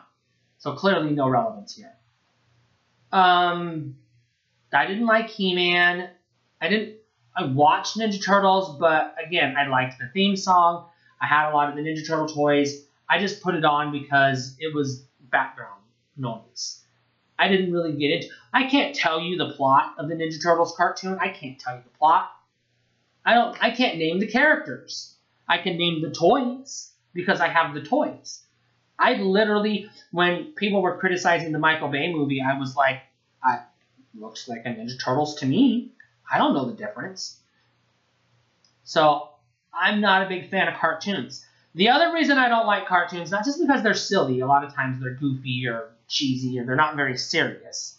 So 0.57 0.73
clearly 0.73 1.11
no 1.11 1.27
relevance 1.27 1.75
here. 1.75 1.93
Um, 3.11 3.95
I 4.73 4.87
didn't 4.87 5.05
like 5.05 5.29
He-Man. 5.29 6.09
I 6.59 6.67
didn't. 6.67 6.95
I 7.35 7.45
watched 7.45 7.97
Ninja 7.97 8.23
Turtles, 8.23 8.77
but 8.79 9.15
again, 9.23 9.55
I 9.57 9.67
liked 9.67 9.99
the 9.99 10.07
theme 10.13 10.35
song. 10.35 10.87
I 11.19 11.27
had 11.27 11.51
a 11.51 11.53
lot 11.53 11.69
of 11.69 11.75
the 11.75 11.81
Ninja 11.81 12.05
Turtle 12.05 12.27
toys. 12.27 12.85
I 13.09 13.19
just 13.19 13.41
put 13.41 13.55
it 13.55 13.65
on 13.65 13.91
because 13.91 14.55
it 14.59 14.73
was 14.73 15.05
background 15.31 15.81
noise. 16.15 16.81
I 17.37 17.47
didn't 17.47 17.73
really 17.73 17.93
get 17.93 18.11
into. 18.11 18.27
I 18.53 18.67
can't 18.67 18.95
tell 18.95 19.19
you 19.19 19.37
the 19.37 19.53
plot 19.53 19.95
of 19.97 20.07
the 20.07 20.15
Ninja 20.15 20.41
Turtles 20.41 20.75
cartoon. 20.75 21.17
I 21.19 21.29
can't 21.29 21.59
tell 21.59 21.75
you 21.75 21.83
the 21.83 21.97
plot. 21.97 22.31
I 23.25 23.33
don't. 23.33 23.61
I 23.61 23.71
can't 23.71 23.97
name 23.97 24.19
the 24.19 24.27
characters. 24.27 25.15
I 25.47 25.57
can 25.57 25.77
name 25.77 26.01
the 26.01 26.11
toys 26.11 26.92
because 27.13 27.39
I 27.39 27.47
have 27.47 27.73
the 27.73 27.81
toys. 27.81 28.41
I 28.97 29.15
literally, 29.15 29.89
when 30.11 30.53
people 30.53 30.81
were 30.81 30.97
criticizing 30.97 31.51
the 31.51 31.59
Michael 31.59 31.89
Bay 31.89 32.11
movie, 32.11 32.41
I 32.41 32.57
was 32.57 32.75
like, 32.75 33.01
I 33.43 33.59
looks 34.15 34.47
like 34.47 34.65
a 34.65 34.69
Ninja 34.69 35.03
Turtles 35.03 35.35
to 35.35 35.45
me. 35.45 35.91
I 36.31 36.37
don't 36.37 36.53
know 36.53 36.65
the 36.65 36.75
difference. 36.75 37.39
So 38.83 39.29
I'm 39.73 40.01
not 40.01 40.25
a 40.25 40.29
big 40.29 40.49
fan 40.49 40.67
of 40.67 40.75
cartoons. 40.75 41.45
The 41.75 41.89
other 41.89 42.13
reason 42.13 42.37
I 42.37 42.49
don't 42.49 42.67
like 42.67 42.85
cartoons, 42.87 43.31
not 43.31 43.45
just 43.45 43.59
because 43.59 43.81
they're 43.81 43.95
silly, 43.95 44.41
a 44.41 44.47
lot 44.47 44.63
of 44.63 44.73
times 44.73 45.01
they're 45.01 45.15
goofy 45.15 45.67
or 45.67 45.89
cheesy 46.07 46.59
or 46.59 46.65
they're 46.65 46.75
not 46.75 46.95
very 46.95 47.17
serious. 47.17 47.97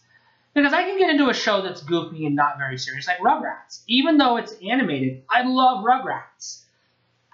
Because 0.54 0.72
I 0.72 0.84
can 0.84 0.98
get 0.98 1.10
into 1.10 1.30
a 1.30 1.34
show 1.34 1.62
that's 1.62 1.82
goofy 1.82 2.26
and 2.26 2.36
not 2.36 2.58
very 2.58 2.78
serious, 2.78 3.08
like 3.08 3.18
Rugrats. 3.18 3.82
Even 3.88 4.18
though 4.18 4.36
it's 4.36 4.54
animated, 4.62 5.24
I 5.28 5.42
love 5.42 5.84
Rugrats 5.84 6.63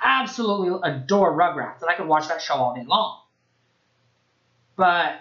absolutely 0.03 0.78
adore 0.82 1.32
Rugrats, 1.32 1.82
and 1.82 1.90
I 1.90 1.94
could 1.94 2.07
watch 2.07 2.28
that 2.28 2.42
show 2.42 2.55
all 2.55 2.74
day 2.74 2.84
long. 2.84 3.20
But 4.76 5.20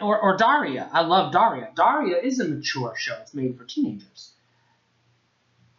or, 0.00 0.18
or 0.18 0.36
Daria, 0.36 0.88
I 0.92 1.02
love 1.02 1.32
Daria. 1.32 1.70
Daria 1.74 2.18
is 2.18 2.40
a 2.40 2.48
mature 2.48 2.94
show; 2.96 3.16
it's 3.20 3.34
made 3.34 3.56
for 3.56 3.64
teenagers. 3.64 4.32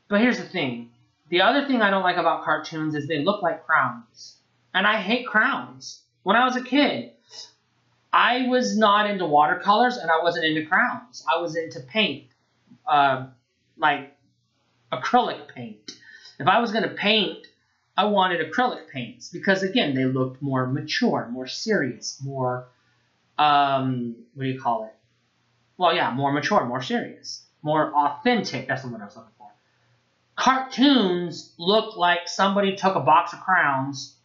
But 0.08 0.22
here's 0.22 0.38
the 0.38 0.48
thing: 0.48 0.92
the 1.30 1.42
other 1.42 1.68
thing 1.68 1.82
I 1.82 1.90
don't 1.90 2.04
like 2.04 2.18
about 2.18 2.44
cartoons 2.44 2.96
is 2.96 3.08
they 3.08 3.24
look 3.24 3.42
like 3.42 3.66
crowns, 3.66 4.38
and 4.74 4.86
I 4.86 4.98
hate 4.98 5.28
crowns. 5.28 6.02
When 6.24 6.36
I 6.36 6.46
was 6.46 6.56
a 6.56 6.64
kid, 6.64 7.12
I 8.12 8.48
was 8.48 8.78
not 8.78 9.10
into 9.10 9.26
watercolors, 9.26 9.98
and 9.98 10.10
I 10.10 10.24
wasn't 10.24 10.46
into 10.46 10.66
crowns. 10.66 11.24
I 11.32 11.40
was 11.40 11.56
into 11.56 11.80
paint, 11.82 12.26
uh, 12.88 13.28
like 13.78 14.16
acrylic 14.92 15.48
paint. 15.50 15.98
If 16.40 16.48
I 16.48 16.60
was 16.60 16.72
going 16.72 16.84
to 16.84 16.96
paint 16.96 17.48
I 17.98 18.06
wanted 18.06 18.52
acrylic 18.52 18.90
paints 18.90 19.30
because 19.30 19.64
again 19.64 19.96
they 19.96 20.06
looked 20.06 20.42
more 20.42 20.68
mature, 20.68 21.28
more 21.32 21.48
serious, 21.48 22.20
more 22.24 22.68
um, 23.38 24.16
what 24.34 24.44
do 24.44 24.50
you 24.50 24.60
call 24.60 24.86
it? 24.86 24.94
Well, 25.78 25.96
yeah, 25.96 26.12
more 26.14 26.32
mature, 26.32 26.66
more 26.66 26.82
serious, 26.82 27.46
more 27.62 27.94
authentic. 27.94 28.68
That's 28.68 28.84
what 28.84 29.02
I 29.02 29.06
was 29.06 29.16
looking 29.16 29.32
for. 29.38 29.52
Cartoons 30.36 31.54
look 31.58 31.98
like 31.98 32.28
somebody 32.28 32.76
took 32.76 32.96
a 32.96 33.02
box 33.02 33.34
of 33.34 33.42
crowns 33.42 34.16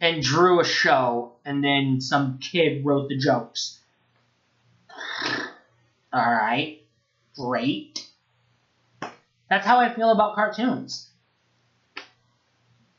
and 0.00 0.22
drew 0.22 0.60
a 0.60 0.64
show, 0.64 1.32
and 1.44 1.62
then 1.62 2.00
some 2.00 2.38
kid 2.38 2.86
wrote 2.86 3.08
the 3.08 3.18
jokes. 3.18 3.78
All 6.12 6.32
right, 6.32 6.80
great. 7.36 8.06
That's 9.50 9.66
how 9.66 9.78
I 9.78 9.92
feel 9.92 10.10
about 10.10 10.36
cartoons. 10.36 11.09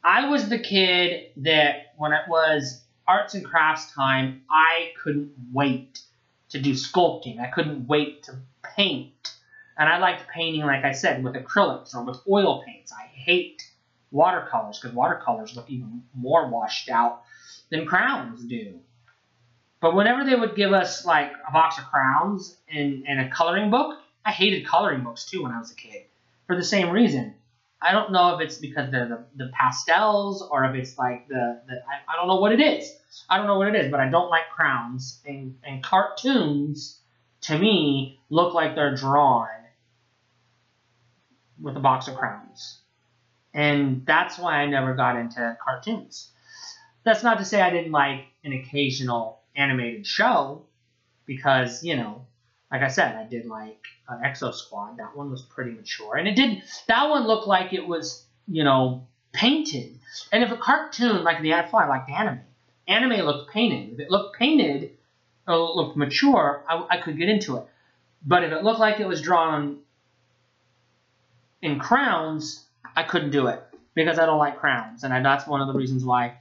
I 0.04 0.28
was 0.28 0.50
the 0.50 0.60
kid 0.60 1.32
that 1.38 1.94
when 1.98 2.14
it 2.14 2.24
was 2.28 2.84
arts 3.08 3.34
and 3.34 3.46
crafts 3.46 3.94
time, 3.94 4.42
I 4.50 4.94
couldn't 5.04 5.32
wait 5.52 6.02
to 6.50 6.60
do 6.60 6.74
sculpting. 6.74 7.40
I 7.40 7.48
couldn't 7.48 7.88
wait 7.88 8.24
to 8.24 8.40
paint. 8.64 9.34
And 9.78 9.88
I 9.88 10.00
liked 10.00 10.30
painting, 10.30 10.62
like 10.62 10.84
I 10.84 10.92
said, 10.92 11.24
with 11.24 11.36
acrylics 11.36 11.96
or 11.96 12.04
with 12.04 12.18
oil 12.30 12.64
paints. 12.66 12.92
I 12.92 13.06
hate 13.06 13.64
watercolors 14.12 14.80
because 14.80 14.96
watercolors 14.96 15.56
look 15.56 15.70
even 15.70 16.04
more 16.16 16.50
washed 16.50 16.90
out 16.90 17.24
than 17.70 17.86
crowns 17.86 18.44
do. 18.44 18.80
But 19.82 19.96
whenever 19.96 20.24
they 20.24 20.36
would 20.36 20.56
give 20.56 20.74
us 20.74 21.06
like 21.06 21.32
a 21.48 21.52
box 21.52 21.78
of 21.80 21.86
crowns 21.86 22.58
and, 22.70 23.06
and 23.08 23.20
a 23.20 23.30
coloring 23.30 23.72
book, 23.72 24.00
I 24.24 24.32
hated 24.32 24.68
coloring 24.68 25.04
books 25.04 25.26
too 25.26 25.44
when 25.44 25.52
I 25.52 25.60
was 25.60 25.72
a 25.72 25.76
kid 25.76 26.04
for 26.46 26.56
the 26.56 26.64
same 26.64 26.90
reason. 26.90 27.36
I 27.82 27.92
don't 27.92 28.12
know 28.12 28.36
if 28.36 28.42
it's 28.42 28.58
because 28.58 28.92
they're 28.92 29.08
the, 29.08 29.26
the 29.36 29.52
pastels 29.54 30.48
or 30.52 30.66
if 30.66 30.76
it's 30.76 30.98
like 30.98 31.28
the, 31.28 31.62
the 31.68 31.74
I, 31.74 32.14
I 32.14 32.16
don't 32.16 32.28
know 32.28 32.40
what 32.40 32.52
it 32.52 32.62
is. 32.62 32.94
I 33.30 33.38
don't 33.38 33.48
know 33.48 33.58
what 33.58 33.68
it 33.68 33.76
is, 33.76 33.90
but 33.90 34.00
I 34.00 34.10
don't 34.10 34.30
like 34.30 34.50
crowns. 34.56 35.20
And, 35.26 35.56
and 35.64 35.84
cartoons, 35.84 37.00
to 37.42 37.58
me, 37.58 38.20
look 38.30 38.54
like 38.54 38.76
they're 38.76 38.96
drawn 38.96 39.48
with 41.60 41.76
a 41.76 41.80
box 41.80 42.08
of 42.08 42.16
crowns. 42.16 42.80
And 43.54 44.06
that's 44.06 44.38
why 44.38 44.62
I 44.62 44.68
never 44.68 44.94
got 44.94 45.18
into 45.18 45.58
cartoons. 45.64 46.32
That's 47.04 47.24
not 47.24 47.40
to 47.40 47.46
say 47.46 47.62
I 47.62 47.72
didn't 47.72 47.92
like 47.92 48.26
an 48.44 48.54
occasional 48.54 49.42
animated 49.56 50.06
show, 50.06 50.66
because, 51.26 51.84
you 51.84 51.96
know, 51.96 52.26
like 52.72 52.82
I 52.82 52.88
said, 52.88 53.16
I 53.16 53.26
did 53.26 53.46
like 53.46 53.84
Exo 54.10 54.54
Squad. 54.54 54.98
That 54.98 55.16
one 55.16 55.30
was 55.30 55.42
pretty 55.42 55.72
mature, 55.72 56.16
and 56.16 56.28
it 56.28 56.36
did. 56.36 56.64
That 56.88 57.10
one 57.10 57.28
looked 57.28 57.48
like 57.48 57.74
it 57.74 57.86
was, 57.86 58.26
you 58.48 58.64
know, 58.64 59.08
painted. 59.34 60.00
And 60.32 60.44
if 60.44 60.52
a 60.52 60.58
cartoon 60.58 61.24
like 61.24 61.42
the 61.42 61.54
Fly, 61.70 61.88
like 61.88 62.08
the 62.08 62.14
anime, 62.14 62.42
anime 62.88 63.26
looked 63.26 63.52
painted. 63.52 63.94
If 63.94 64.00
it 64.00 64.10
looked 64.10 64.38
painted 64.38 64.92
or 65.48 65.58
looked 65.58 65.98
mature, 65.98 66.64
I, 66.68 66.86
I 66.92 66.98
could 66.98 67.18
get 67.18 67.28
into 67.28 67.58
it. 67.58 67.66
But 68.26 68.44
if 68.44 68.52
it 68.52 68.64
looked 68.64 68.80
like 68.80 69.00
it 69.00 69.08
was 69.08 69.22
drawn 69.22 69.80
in 71.62 71.78
crowns, 71.80 72.66
I 72.96 73.04
couldn't 73.04 73.32
do 73.32 73.48
it 73.48 73.62
because 73.94 74.18
I 74.18 74.26
don't 74.26 74.40
like 74.40 74.58
crowns, 74.58 75.04
and 75.04 75.26
that's 75.26 75.46
one 75.46 75.60
of 75.60 75.68
the 75.68 75.74
reasons 75.74 76.06
why 76.06 76.38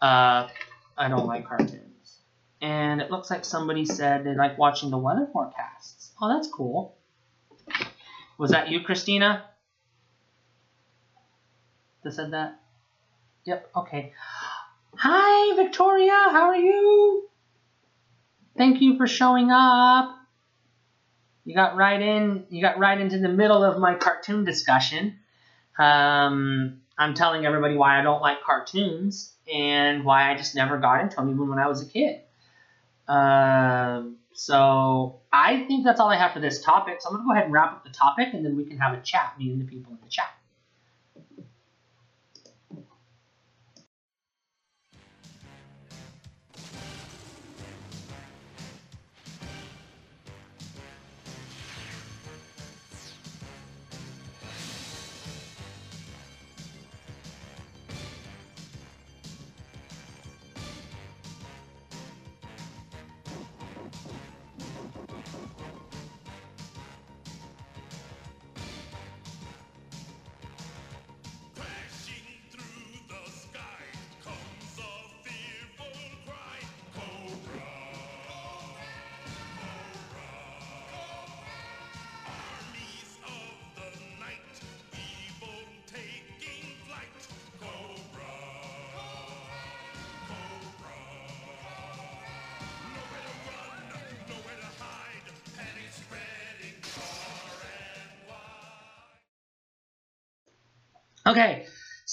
uh, 0.00 0.48
I 0.96 1.08
don't 1.08 1.26
like 1.26 1.46
cartoons. 1.46 1.87
And 2.60 3.00
it 3.00 3.10
looks 3.10 3.30
like 3.30 3.44
somebody 3.44 3.84
said 3.84 4.24
they 4.24 4.34
like 4.34 4.58
watching 4.58 4.90
the 4.90 4.98
weather 4.98 5.28
forecasts. 5.32 6.12
Oh, 6.20 6.34
that's 6.34 6.48
cool. 6.48 6.96
Was 8.36 8.50
that 8.50 8.68
you, 8.68 8.80
Christina? 8.80 9.44
That 12.02 12.12
said 12.12 12.32
that? 12.32 12.60
Yep, 13.44 13.70
okay. 13.76 14.12
Hi, 14.96 15.56
Victoria, 15.56 16.12
how 16.30 16.48
are 16.48 16.56
you? 16.56 17.28
Thank 18.56 18.80
you 18.80 18.96
for 18.96 19.06
showing 19.06 19.50
up. 19.50 20.16
You 21.44 21.54
got 21.54 21.76
right 21.76 22.00
in. 22.00 22.44
You 22.50 22.60
got 22.60 22.78
right 22.78 23.00
into 23.00 23.18
the 23.18 23.28
middle 23.28 23.64
of 23.64 23.78
my 23.78 23.94
cartoon 23.94 24.44
discussion. 24.44 25.18
Um, 25.78 26.80
I'm 26.98 27.14
telling 27.14 27.46
everybody 27.46 27.76
why 27.76 27.98
I 27.98 28.02
don't 28.02 28.20
like 28.20 28.42
cartoons 28.42 29.32
and 29.52 30.04
why 30.04 30.30
I 30.30 30.36
just 30.36 30.54
never 30.54 30.76
got 30.78 31.00
into 31.00 31.16
them, 31.16 31.30
even 31.30 31.48
when 31.48 31.58
I 31.58 31.68
was 31.68 31.80
a 31.80 31.86
kid. 31.86 32.20
Um, 33.08 34.16
so 34.32 35.20
I 35.32 35.64
think 35.64 35.84
that's 35.84 36.00
all 36.00 36.10
I 36.10 36.16
have 36.16 36.32
for 36.32 36.40
this 36.40 36.62
topic. 36.62 37.00
So 37.00 37.08
I'm 37.08 37.14
going 37.16 37.24
to 37.24 37.26
go 37.26 37.32
ahead 37.32 37.44
and 37.44 37.52
wrap 37.52 37.72
up 37.72 37.84
the 37.84 37.90
topic, 37.90 38.28
and 38.34 38.44
then 38.44 38.56
we 38.56 38.64
can 38.64 38.78
have 38.78 38.92
a 38.92 39.00
chat, 39.00 39.34
me 39.38 39.50
and 39.50 39.60
the 39.60 39.64
people 39.64 39.92
in 39.92 39.98
the 40.02 40.08
chat. 40.08 40.37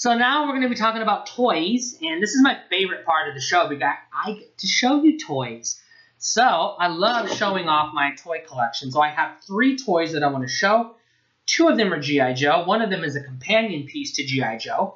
So 0.06 0.14
now 0.14 0.44
we're 0.44 0.52
going 0.52 0.62
to 0.62 0.68
be 0.68 0.76
talking 0.76 1.02
about 1.02 1.26
toys, 1.26 1.98
and 2.00 2.22
this 2.22 2.30
is 2.30 2.40
my 2.40 2.56
favorite 2.70 3.04
part 3.04 3.28
of 3.28 3.34
the 3.34 3.40
show 3.40 3.68
because 3.68 3.92
I 4.14 4.34
get 4.34 4.58
to 4.58 4.66
show 4.68 5.02
you 5.02 5.18
toys. 5.18 5.82
So 6.18 6.44
I 6.44 6.86
love 6.86 7.28
showing 7.36 7.66
off 7.66 7.92
my 7.92 8.14
toy 8.14 8.44
collection. 8.46 8.92
So 8.92 9.00
I 9.00 9.08
have 9.08 9.40
three 9.44 9.76
toys 9.76 10.12
that 10.12 10.22
I 10.22 10.28
want 10.28 10.44
to 10.44 10.48
show. 10.48 10.94
Two 11.46 11.66
of 11.66 11.76
them 11.76 11.92
are 11.92 11.98
G.I. 11.98 12.34
Joe. 12.34 12.62
One 12.62 12.82
of 12.82 12.90
them 12.90 13.02
is 13.02 13.16
a 13.16 13.20
companion 13.20 13.88
piece 13.88 14.14
to 14.14 14.24
G.I. 14.24 14.58
Joe. 14.58 14.94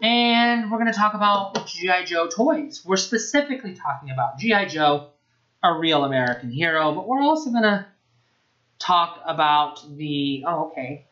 And 0.00 0.70
we're 0.70 0.78
going 0.78 0.92
to 0.92 0.96
talk 0.96 1.14
about 1.14 1.66
G.I. 1.66 2.04
Joe 2.04 2.28
toys. 2.28 2.84
We're 2.86 2.98
specifically 2.98 3.74
talking 3.74 4.12
about 4.12 4.38
G.I. 4.38 4.66
Joe, 4.66 5.08
a 5.64 5.76
real 5.76 6.04
American 6.04 6.52
hero, 6.52 6.94
but 6.94 7.08
we're 7.08 7.20
also 7.20 7.50
going 7.50 7.64
to 7.64 7.84
talk 8.78 9.20
about 9.26 9.80
the. 9.96 10.44
Oh, 10.46 10.68
okay. 10.68 11.06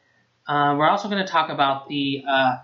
Uh, 0.46 0.76
we're 0.78 0.88
also 0.88 1.08
going 1.08 1.26
to 1.26 1.28
talk 1.28 1.50
about 1.50 1.88
the 1.88 2.22
uh, 2.28 2.56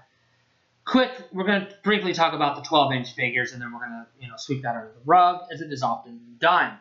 quick. 0.85 1.11
We're 1.33 1.45
going 1.45 1.67
to 1.67 1.75
briefly 1.83 2.13
talk 2.13 2.35
about 2.35 2.57
the 2.57 2.63
12-inch 2.63 3.15
figures, 3.15 3.53
and 3.53 3.61
then 3.61 3.73
we're 3.73 3.81
going 3.81 3.91
to 3.91 4.07
you 4.21 4.29
know 4.29 4.35
sweep 4.37 4.63
that 4.63 4.77
under 4.77 4.93
the 4.93 5.01
rug, 5.05 5.43
as 5.53 5.61
it 5.61 5.73
is 5.73 5.83
often 5.83 6.37
done. 6.39 6.77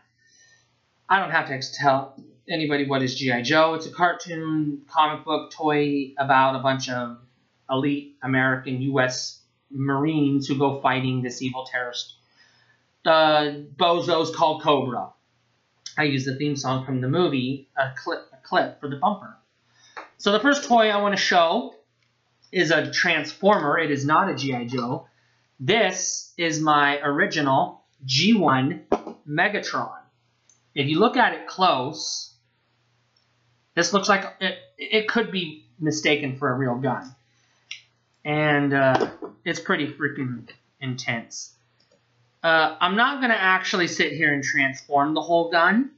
I 1.07 1.19
don't 1.19 1.31
have 1.31 1.47
to 1.47 1.73
tell 1.73 2.21
anybody 2.47 2.87
what 2.87 3.01
is 3.01 3.15
GI 3.15 3.41
Joe. 3.43 3.73
It's 3.73 3.87
a 3.87 3.91
cartoon 3.91 4.83
comic 4.89 5.25
book 5.25 5.51
toy 5.51 6.13
about 6.17 6.55
a 6.55 6.59
bunch 6.59 6.89
of 6.89 7.17
elite 7.69 8.17
American 8.21 8.81
U.S. 8.81 9.41
Marines 9.71 10.47
who 10.47 10.57
go 10.57 10.81
fighting 10.81 11.21
this 11.21 11.41
evil 11.41 11.67
terrorist 11.71 12.15
the 13.03 13.67
bozos 13.77 14.33
called 14.33 14.61
Cobra. 14.61 15.13
I 15.97 16.03
use 16.03 16.25
the 16.25 16.35
theme 16.35 16.55
song 16.55 16.85
from 16.85 17.01
the 17.01 17.07
movie, 17.07 17.69
a 17.77 17.91
clip, 17.95 18.29
a 18.33 18.37
clip 18.47 18.79
for 18.79 18.89
the 18.89 18.97
bumper. 18.97 19.37
So 20.17 20.31
the 20.31 20.39
first 20.39 20.65
toy 20.65 20.89
I 20.89 21.01
want 21.01 21.15
to 21.15 21.21
show 21.21 21.75
is 22.51 22.71
a 22.71 22.91
Transformer. 22.91 23.77
It 23.77 23.91
is 23.91 24.05
not 24.05 24.29
a 24.29 24.35
G.I. 24.35 24.65
Joe. 24.65 25.07
This 25.59 26.33
is 26.37 26.59
my 26.59 26.99
original 27.01 27.83
G1 28.05 28.81
Megatron. 29.27 29.97
If 30.73 30.87
you 30.87 30.99
look 30.99 31.17
at 31.17 31.33
it 31.33 31.47
close, 31.47 32.33
this 33.75 33.93
looks 33.93 34.07
like 34.07 34.25
it, 34.39 34.57
it 34.77 35.07
could 35.07 35.31
be 35.31 35.65
mistaken 35.79 36.37
for 36.37 36.51
a 36.51 36.53
real 36.53 36.75
gun. 36.75 37.15
And 38.23 38.73
uh, 38.73 39.11
it's 39.45 39.59
pretty 39.59 39.87
freaking 39.87 40.49
intense. 40.79 41.55
Uh, 42.41 42.77
I'm 42.79 42.95
not 42.95 43.19
going 43.19 43.31
to 43.31 43.41
actually 43.41 43.87
sit 43.87 44.13
here 44.13 44.33
and 44.33 44.43
transform 44.43 45.13
the 45.13 45.21
whole 45.21 45.51
gun. 45.51 45.91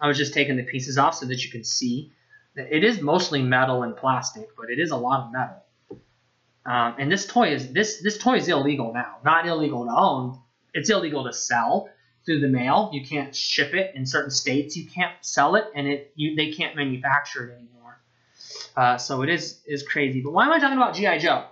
I 0.00 0.06
was 0.06 0.16
just 0.16 0.32
taking 0.32 0.56
the 0.56 0.62
pieces 0.62 0.96
off 0.96 1.14
so 1.14 1.26
that 1.26 1.44
you 1.44 1.50
can 1.50 1.64
see. 1.64 2.12
That 2.54 2.74
it 2.74 2.84
is 2.84 3.00
mostly 3.00 3.42
metal 3.42 3.82
and 3.82 3.96
plastic, 3.96 4.48
but 4.56 4.70
it 4.70 4.78
is 4.78 4.90
a 4.90 4.96
lot 4.96 5.26
of 5.26 5.32
metal. 5.32 5.62
Um, 6.68 6.96
and 6.98 7.10
this 7.10 7.26
toy 7.26 7.54
is 7.54 7.72
this 7.72 8.02
this 8.02 8.18
toy 8.18 8.36
is 8.36 8.48
illegal 8.48 8.92
now. 8.92 9.16
Not 9.24 9.46
illegal 9.46 9.86
to 9.86 9.90
own. 9.90 10.38
It's 10.74 10.90
illegal 10.90 11.24
to 11.24 11.32
sell 11.32 11.88
through 12.26 12.40
the 12.40 12.48
mail. 12.48 12.90
You 12.92 13.06
can't 13.06 13.34
ship 13.34 13.72
it 13.72 13.94
in 13.94 14.04
certain 14.04 14.30
states. 14.30 14.76
You 14.76 14.86
can't 14.86 15.14
sell 15.22 15.54
it, 15.54 15.64
and 15.74 15.88
it 15.88 16.12
you 16.14 16.36
they 16.36 16.52
can't 16.52 16.76
manufacture 16.76 17.48
it 17.48 17.54
anymore. 17.54 18.02
Uh, 18.76 18.98
so 18.98 19.22
it 19.22 19.30
is 19.30 19.60
is 19.66 19.82
crazy. 19.82 20.20
But 20.20 20.32
why 20.32 20.44
am 20.44 20.52
I 20.52 20.58
talking 20.58 20.76
about 20.76 20.94
GI 20.94 21.20
Joe? 21.20 21.46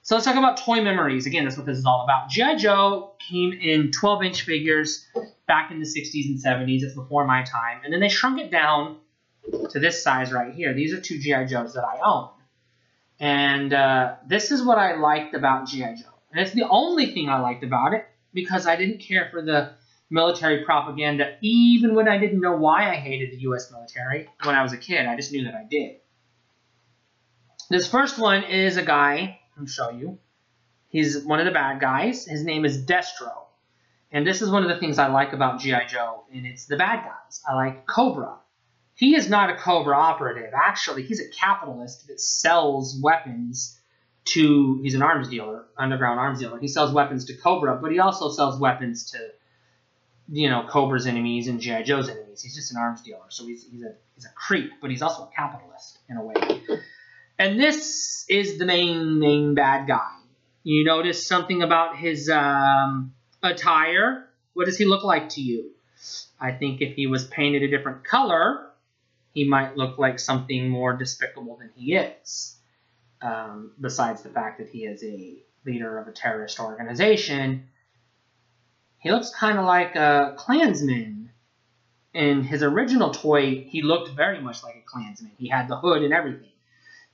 So 0.00 0.14
let's 0.14 0.24
talk 0.24 0.36
about 0.36 0.56
toy 0.56 0.80
memories. 0.80 1.26
Again, 1.26 1.44
that's 1.44 1.58
what 1.58 1.66
this 1.66 1.76
is 1.76 1.84
all 1.84 2.04
about. 2.04 2.30
GI 2.30 2.56
Joe 2.56 3.12
came 3.18 3.52
in 3.52 3.90
12 3.90 4.22
inch 4.22 4.42
figures 4.42 5.06
back 5.46 5.70
in 5.70 5.78
the 5.78 5.84
60s 5.84 6.24
and 6.30 6.42
70s. 6.42 6.82
It's 6.82 6.94
before 6.94 7.26
my 7.26 7.42
time, 7.42 7.82
and 7.84 7.92
then 7.92 8.00
they 8.00 8.08
shrunk 8.08 8.40
it 8.40 8.50
down 8.50 8.96
to 9.68 9.78
this 9.78 10.02
size 10.02 10.32
right 10.32 10.54
here. 10.54 10.72
These 10.72 10.94
are 10.94 11.00
two 11.02 11.18
GI 11.18 11.44
Joes 11.44 11.74
that 11.74 11.84
I 11.84 11.98
own, 12.02 12.30
and 13.20 13.72
uh, 13.72 14.16
this 14.26 14.50
is 14.50 14.62
what 14.62 14.78
I 14.78 14.96
liked 14.96 15.34
about 15.34 15.68
GI 15.68 15.80
Joe. 15.80 16.14
And 16.30 16.40
it's 16.40 16.52
the 16.52 16.68
only 16.68 17.12
thing 17.12 17.28
I 17.28 17.40
liked 17.40 17.64
about 17.64 17.94
it 17.94 18.06
because 18.32 18.66
I 18.66 18.76
didn't 18.76 19.00
care 19.00 19.28
for 19.30 19.42
the 19.42 19.72
military 20.10 20.64
propaganda, 20.64 21.36
even 21.40 21.94
when 21.94 22.08
I 22.08 22.18
didn't 22.18 22.40
know 22.40 22.56
why 22.56 22.90
I 22.90 22.96
hated 22.96 23.32
the 23.32 23.40
U.S. 23.42 23.70
military 23.70 24.28
when 24.44 24.54
I 24.54 24.62
was 24.62 24.72
a 24.72 24.76
kid. 24.76 25.06
I 25.06 25.16
just 25.16 25.32
knew 25.32 25.44
that 25.44 25.54
I 25.54 25.64
did. 25.64 25.96
This 27.70 27.88
first 27.88 28.18
one 28.18 28.44
is 28.44 28.76
a 28.76 28.82
guy, 28.82 29.40
I'll 29.58 29.66
show 29.66 29.90
you. 29.90 30.18
He's 30.88 31.22
one 31.22 31.38
of 31.38 31.44
the 31.44 31.52
bad 31.52 31.80
guys. 31.80 32.24
His 32.24 32.44
name 32.44 32.64
is 32.64 32.84
Destro. 32.84 33.44
And 34.10 34.26
this 34.26 34.40
is 34.40 34.48
one 34.48 34.62
of 34.62 34.70
the 34.70 34.78
things 34.78 34.98
I 34.98 35.08
like 35.08 35.34
about 35.34 35.60
G.I. 35.60 35.86
Joe, 35.86 36.24
and 36.32 36.46
it's 36.46 36.64
the 36.64 36.76
bad 36.76 37.04
guys. 37.04 37.42
I 37.46 37.54
like 37.54 37.86
Cobra. 37.86 38.36
He 38.98 39.14
is 39.14 39.28
not 39.28 39.48
a 39.48 39.54
Cobra 39.54 39.96
operative. 39.96 40.52
Actually, 40.52 41.04
he's 41.04 41.20
a 41.20 41.28
capitalist 41.28 42.08
that 42.08 42.20
sells 42.20 43.00
weapons 43.00 43.78
to, 44.24 44.80
he's 44.82 44.94
an 44.94 45.02
arms 45.02 45.28
dealer, 45.28 45.66
underground 45.76 46.18
arms 46.18 46.40
dealer. 46.40 46.58
He 46.58 46.66
sells 46.66 46.92
weapons 46.92 47.26
to 47.26 47.36
Cobra, 47.36 47.78
but 47.80 47.92
he 47.92 48.00
also 48.00 48.28
sells 48.28 48.58
weapons 48.58 49.12
to, 49.12 49.18
you 50.28 50.50
know, 50.50 50.66
Cobra's 50.68 51.06
enemies 51.06 51.46
and 51.46 51.60
G.I. 51.60 51.84
Joe's 51.84 52.08
enemies. 52.08 52.42
He's 52.42 52.56
just 52.56 52.72
an 52.72 52.78
arms 52.78 53.00
dealer. 53.02 53.22
So 53.28 53.46
he's, 53.46 53.64
he's, 53.70 53.84
a, 53.84 53.94
he's 54.16 54.24
a 54.24 54.32
creep, 54.34 54.72
but 54.80 54.90
he's 54.90 55.00
also 55.00 55.22
a 55.22 55.30
capitalist 55.32 55.98
in 56.10 56.16
a 56.16 56.24
way. 56.24 56.34
And 57.38 57.60
this 57.60 58.26
is 58.28 58.58
the 58.58 58.66
main, 58.66 59.20
main 59.20 59.54
bad 59.54 59.86
guy. 59.86 60.16
You 60.64 60.82
notice 60.82 61.24
something 61.24 61.62
about 61.62 61.96
his 61.96 62.28
um, 62.28 63.14
attire. 63.44 64.28
What 64.54 64.64
does 64.64 64.76
he 64.76 64.86
look 64.86 65.04
like 65.04 65.28
to 65.30 65.40
you? 65.40 65.70
I 66.40 66.50
think 66.50 66.80
if 66.80 66.96
he 66.96 67.06
was 67.06 67.24
painted 67.24 67.62
a 67.62 67.68
different 67.68 68.02
color, 68.02 68.67
he 69.34 69.44
might 69.44 69.76
look 69.76 69.98
like 69.98 70.18
something 70.18 70.68
more 70.68 70.94
despicable 70.94 71.56
than 71.56 71.70
he 71.74 71.94
is. 71.94 72.56
Um, 73.20 73.72
besides 73.80 74.22
the 74.22 74.28
fact 74.28 74.58
that 74.58 74.68
he 74.68 74.84
is 74.84 75.02
a 75.02 75.36
leader 75.64 75.98
of 75.98 76.08
a 76.08 76.12
terrorist 76.12 76.60
organization, 76.60 77.68
he 78.98 79.10
looks 79.10 79.30
kind 79.30 79.58
of 79.58 79.64
like 79.64 79.96
a 79.96 80.34
Klansman. 80.36 81.30
In 82.14 82.42
his 82.42 82.62
original 82.62 83.10
toy, 83.10 83.64
he 83.68 83.82
looked 83.82 84.16
very 84.16 84.40
much 84.40 84.64
like 84.64 84.76
a 84.76 84.82
Klansman. 84.90 85.32
He 85.38 85.48
had 85.48 85.68
the 85.68 85.76
hood 85.76 86.02
and 86.02 86.12
everything. 86.12 86.50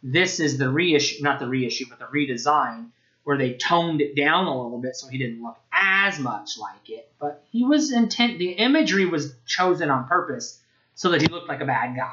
This 0.02 0.40
is 0.40 0.56
the 0.56 0.70
reissue, 0.70 1.22
not 1.22 1.40
the 1.40 1.48
reissue, 1.48 1.86
but 1.88 1.98
the 1.98 2.06
redesign, 2.06 2.90
where 3.24 3.36
they 3.36 3.54
toned 3.54 4.00
it 4.00 4.14
down 4.14 4.46
a 4.46 4.62
little 4.62 4.78
bit 4.78 4.96
so 4.96 5.08
he 5.08 5.18
didn't 5.18 5.42
look 5.42 5.58
as 5.72 6.18
much 6.18 6.58
like 6.58 6.88
it. 6.88 7.10
But 7.18 7.42
he 7.50 7.64
was 7.64 7.92
intent, 7.92 8.38
the 8.38 8.52
imagery 8.52 9.06
was 9.06 9.34
chosen 9.46 9.90
on 9.90 10.06
purpose 10.06 10.60
so 10.94 11.10
that 11.10 11.22
he 11.22 11.28
looked 11.28 11.48
like 11.48 11.60
a 11.60 11.66
bad 11.66 11.96
guy. 11.96 12.12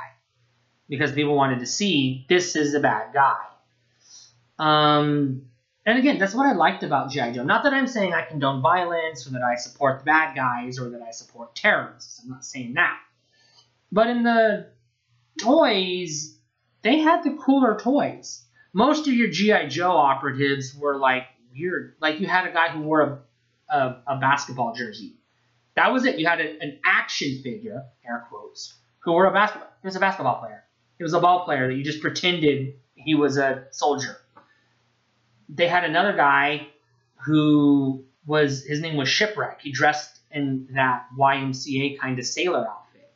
Because 0.90 1.12
people 1.12 1.36
wanted 1.36 1.60
to 1.60 1.66
see 1.66 2.26
this 2.28 2.56
is 2.56 2.74
a 2.74 2.80
bad 2.80 3.14
guy. 3.14 3.38
Um, 4.60 5.44
and 5.86 5.98
again, 5.98 6.20
that's 6.20 6.36
what 6.36 6.46
I 6.46 6.52
liked 6.52 6.84
about 6.84 7.12
G.I. 7.12 7.32
Joe. 7.32 7.44
Not 7.44 7.64
that 7.64 7.74
I'm 7.74 7.88
saying 7.88 8.14
I 8.14 8.24
condone 8.24 8.62
violence 8.62 9.26
or 9.26 9.32
that 9.32 9.42
I 9.42 9.56
support 9.56 10.00
the 10.00 10.06
bad 10.06 10.36
guys 10.36 10.80
or 10.80 10.90
that 10.90 11.02
I 11.02 11.12
support 11.12 11.56
terrorists. 11.56 12.22
I'm 12.24 12.30
not 12.30 12.44
saying 12.44 12.74
that. 12.74 13.00
But 13.92 14.08
in 14.08 14.24
the 14.24 14.68
toys, 15.40 16.38
they 16.82 17.00
had 17.00 17.24
the 17.24 17.38
cooler 17.42 17.80
toys. 17.80 18.44
Most 18.74 19.08
of 19.08 19.14
your 19.14 19.30
GI 19.30 19.70
Joe 19.70 19.92
operatives 19.92 20.76
were 20.76 20.98
like 20.98 21.24
weird. 21.54 21.96
Like 22.02 22.20
you 22.20 22.28
had 22.28 22.48
a 22.48 22.52
guy 22.52 22.70
who 22.70 22.82
wore 22.82 23.02
a 23.02 23.20
a, 23.72 24.02
a 24.08 24.18
basketball 24.18 24.74
jersey. 24.74 25.16
That 25.76 25.92
was 25.94 26.06
it. 26.06 26.20
You 26.20 26.28
had 26.28 26.42
a, 26.42 26.60
an 26.62 26.80
action 26.84 27.42
figure, 27.44 27.84
air 28.06 28.26
quotes, 28.30 28.74
who 29.00 29.12
wore 29.12 29.26
a 29.26 29.32
basketball. 29.32 29.70
He 29.82 29.88
was 29.88 29.96
a 29.96 30.00
basketball 30.00 30.40
player. 30.40 30.64
He 30.98 31.04
was 31.04 31.14
a 31.14 31.20
ball 31.20 31.46
player 31.46 31.68
that 31.68 31.76
you 31.76 31.84
just 31.84 32.02
pretended 32.02 32.76
he 32.96 33.16
was 33.16 33.38
a 33.38 33.66
soldier. 33.72 34.18
They 35.50 35.68
had 35.68 35.84
another 35.84 36.16
guy 36.16 36.68
who 37.26 38.06
was 38.26 38.64
his 38.64 38.82
name 38.82 38.98
was 38.98 39.10
Shipwreck. 39.10 39.62
He 39.62 39.72
dressed 39.72 40.20
in 40.32 40.68
that 40.76 41.08
YMCA 41.18 42.00
kind 42.00 42.20
of 42.20 42.26
sailor 42.26 42.68
outfit. 42.68 43.12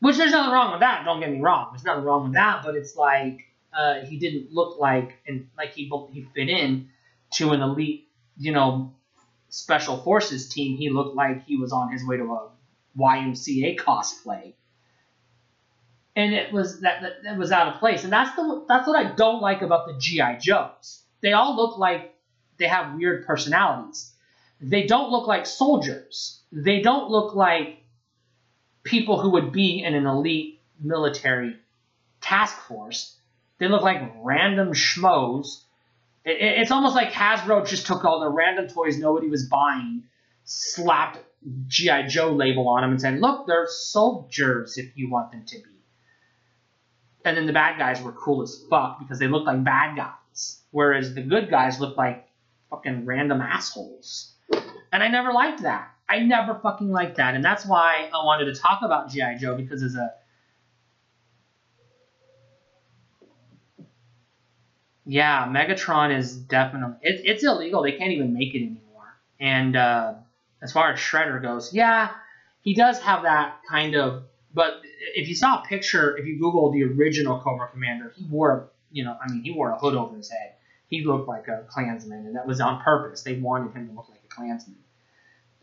Which 0.00 0.16
there's 0.16 0.32
nothing 0.32 0.52
wrong 0.52 0.72
with 0.72 0.80
that. 0.80 1.04
Don't 1.04 1.20
get 1.20 1.30
me 1.30 1.40
wrong. 1.40 1.68
There's 1.72 1.84
nothing 1.84 2.04
wrong 2.04 2.24
with 2.24 2.34
that. 2.34 2.62
But 2.64 2.76
it's 2.76 2.94
like 2.94 3.40
uh, 3.76 4.04
he 4.04 4.18
didn't 4.18 4.52
look 4.52 4.78
like 4.78 5.18
and 5.26 5.48
like 5.56 5.72
he 5.72 5.90
he 6.12 6.26
fit 6.34 6.48
in 6.48 6.90
to 7.34 7.52
an 7.52 7.60
elite, 7.60 8.08
you 8.36 8.52
know, 8.52 8.94
special 9.48 9.98
forces 9.98 10.48
team. 10.48 10.76
He 10.76 10.90
looked 10.90 11.16
like 11.16 11.44
he 11.46 11.56
was 11.56 11.72
on 11.72 11.92
his 11.92 12.04
way 12.04 12.16
to 12.16 12.24
a 12.24 12.48
YMCA 12.98 13.78
cosplay, 13.78 14.54
and 16.16 16.34
it 16.34 16.52
was 16.52 16.80
that 16.80 17.02
that, 17.24 17.38
was 17.38 17.52
out 17.52 17.74
of 17.74 17.80
place. 17.80 18.04
And 18.04 18.12
that's 18.12 18.34
the 18.36 18.64
that's 18.68 18.86
what 18.86 18.98
I 18.98 19.14
don't 19.14 19.40
like 19.40 19.62
about 19.62 19.86
the 19.86 19.98
GI 19.98 20.38
Joes. 20.40 21.02
They 21.20 21.32
all 21.32 21.56
look 21.56 21.78
like 21.78 22.14
they 22.58 22.66
have 22.66 22.96
weird 22.96 23.26
personalities. 23.26 24.12
They 24.60 24.86
don't 24.86 25.10
look 25.10 25.26
like 25.26 25.46
soldiers. 25.46 26.40
They 26.50 26.80
don't 26.80 27.10
look 27.10 27.34
like 27.34 27.78
people 28.82 29.20
who 29.20 29.30
would 29.30 29.52
be 29.52 29.82
in 29.82 29.94
an 29.94 30.06
elite 30.06 30.60
military 30.80 31.56
task 32.20 32.58
force. 32.62 33.16
They 33.58 33.68
look 33.68 33.82
like 33.82 34.14
random 34.22 34.72
schmoes. 34.72 35.62
It, 36.28 36.40
it- 36.40 36.58
it's 36.60 36.70
almost 36.70 36.94
like 36.94 37.10
Hasbro 37.12 37.66
just 37.66 37.86
took 37.86 38.04
all 38.04 38.20
the 38.20 38.28
random 38.28 38.68
toys 38.68 38.98
nobody 38.98 39.28
was 39.28 39.46
buying, 39.48 40.04
slapped 40.44 41.18
GI 41.66 42.04
Joe 42.08 42.32
label 42.32 42.68
on 42.68 42.82
them, 42.82 42.90
and 42.92 43.00
said, 43.00 43.20
"Look, 43.20 43.46
they're 43.46 43.66
soldiers 43.68 44.76
if 44.76 44.96
you 44.96 45.08
want 45.10 45.32
them 45.32 45.44
to 45.46 45.56
be." 45.58 45.64
And 47.24 47.36
then 47.36 47.46
the 47.46 47.52
bad 47.52 47.78
guys 47.78 48.00
were 48.02 48.12
cool 48.12 48.42
as 48.42 48.64
fuck 48.70 48.98
because 48.98 49.18
they 49.18 49.28
looked 49.28 49.46
like 49.46 49.62
bad 49.64 49.96
guys, 49.96 50.62
whereas 50.70 51.14
the 51.14 51.22
good 51.22 51.50
guys 51.50 51.80
looked 51.80 51.98
like 51.98 52.26
fucking 52.70 53.04
random 53.06 53.40
assholes. 53.40 54.34
And 54.92 55.02
I 55.02 55.08
never 55.08 55.32
liked 55.32 55.62
that. 55.62 55.90
I 56.08 56.20
never 56.20 56.54
fucking 56.62 56.90
liked 56.90 57.16
that, 57.16 57.34
and 57.34 57.44
that's 57.44 57.66
why 57.66 58.08
I 58.12 58.24
wanted 58.24 58.46
to 58.54 58.60
talk 58.60 58.80
about 58.82 59.10
GI 59.10 59.36
Joe 59.38 59.54
because 59.56 59.82
as 59.82 59.94
a 59.94 60.12
Yeah, 65.10 65.46
Megatron 65.48 66.14
is 66.14 66.36
definitely 66.36 66.96
it, 67.00 67.22
it's 67.24 67.42
illegal. 67.42 67.82
They 67.82 67.92
can't 67.92 68.12
even 68.12 68.34
make 68.34 68.54
it 68.54 68.58
anymore. 68.58 69.16
And 69.40 69.74
uh, 69.74 70.14
as 70.60 70.70
far 70.70 70.92
as 70.92 70.98
Shredder 70.98 71.40
goes, 71.40 71.72
yeah, 71.72 72.10
he 72.60 72.74
does 72.74 73.00
have 73.00 73.22
that 73.22 73.56
kind 73.66 73.94
of. 73.94 74.24
But 74.52 74.82
if 75.14 75.26
you 75.26 75.34
saw 75.34 75.62
a 75.62 75.66
picture, 75.66 76.14
if 76.18 76.26
you 76.26 76.38
Google 76.38 76.70
the 76.72 76.84
original 76.84 77.40
Cobra 77.40 77.68
Commander, 77.68 78.12
he 78.16 78.26
wore, 78.26 78.52
a 78.52 78.64
you 78.92 79.02
know, 79.02 79.16
I 79.18 79.32
mean, 79.32 79.42
he 79.42 79.50
wore 79.50 79.70
a 79.70 79.78
hood 79.78 79.94
over 79.94 80.14
his 80.14 80.30
head. 80.30 80.56
He 80.88 81.02
looked 81.06 81.26
like 81.26 81.48
a 81.48 81.64
Klansman, 81.68 82.26
and 82.26 82.36
that 82.36 82.46
was 82.46 82.60
on 82.60 82.82
purpose. 82.82 83.22
They 83.22 83.38
wanted 83.38 83.74
him 83.74 83.88
to 83.88 83.94
look 83.94 84.10
like 84.10 84.20
a 84.22 84.34
Klansman. 84.34 84.76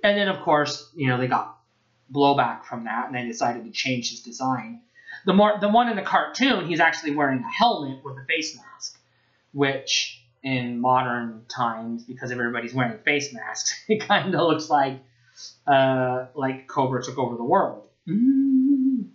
And 0.04 0.18
then, 0.18 0.28
of 0.28 0.42
course, 0.42 0.90
you 0.96 1.08
know, 1.08 1.20
they 1.20 1.28
got 1.28 1.60
blowback 2.12 2.64
from 2.64 2.86
that, 2.86 3.08
and 3.08 3.16
they 3.16 3.28
decided 3.28 3.66
to 3.66 3.72
change 3.72 4.10
his 4.10 4.22
design. 4.22 4.82
The 5.28 5.34
more, 5.34 5.60
the 5.62 5.70
one 5.70 5.90
in 5.90 5.96
the 5.96 6.02
cartoon, 6.02 6.66
he's 6.66 6.80
actually 6.80 7.16
wearing 7.16 7.44
a 7.44 7.52
helmet 7.52 8.04
with 8.04 8.18
a 8.18 8.26
face 8.26 8.56
mask 8.56 8.98
which 9.56 10.22
in 10.44 10.80
modern 10.80 11.46
times, 11.48 12.04
because 12.04 12.30
everybody's 12.32 12.74
wearing 12.74 13.00
face 13.00 13.34
masks, 13.34 13.84
it 13.88 14.02
kind 14.08 14.36
of 14.36 14.42
looks 14.42 14.70
like 14.70 15.00
uh, 15.66 16.28
like 16.36 16.68
Cobra 16.68 17.02
took 17.02 17.18
over 17.18 17.36
the 17.36 17.44
world. 17.44 17.88
Mm. 18.08 19.08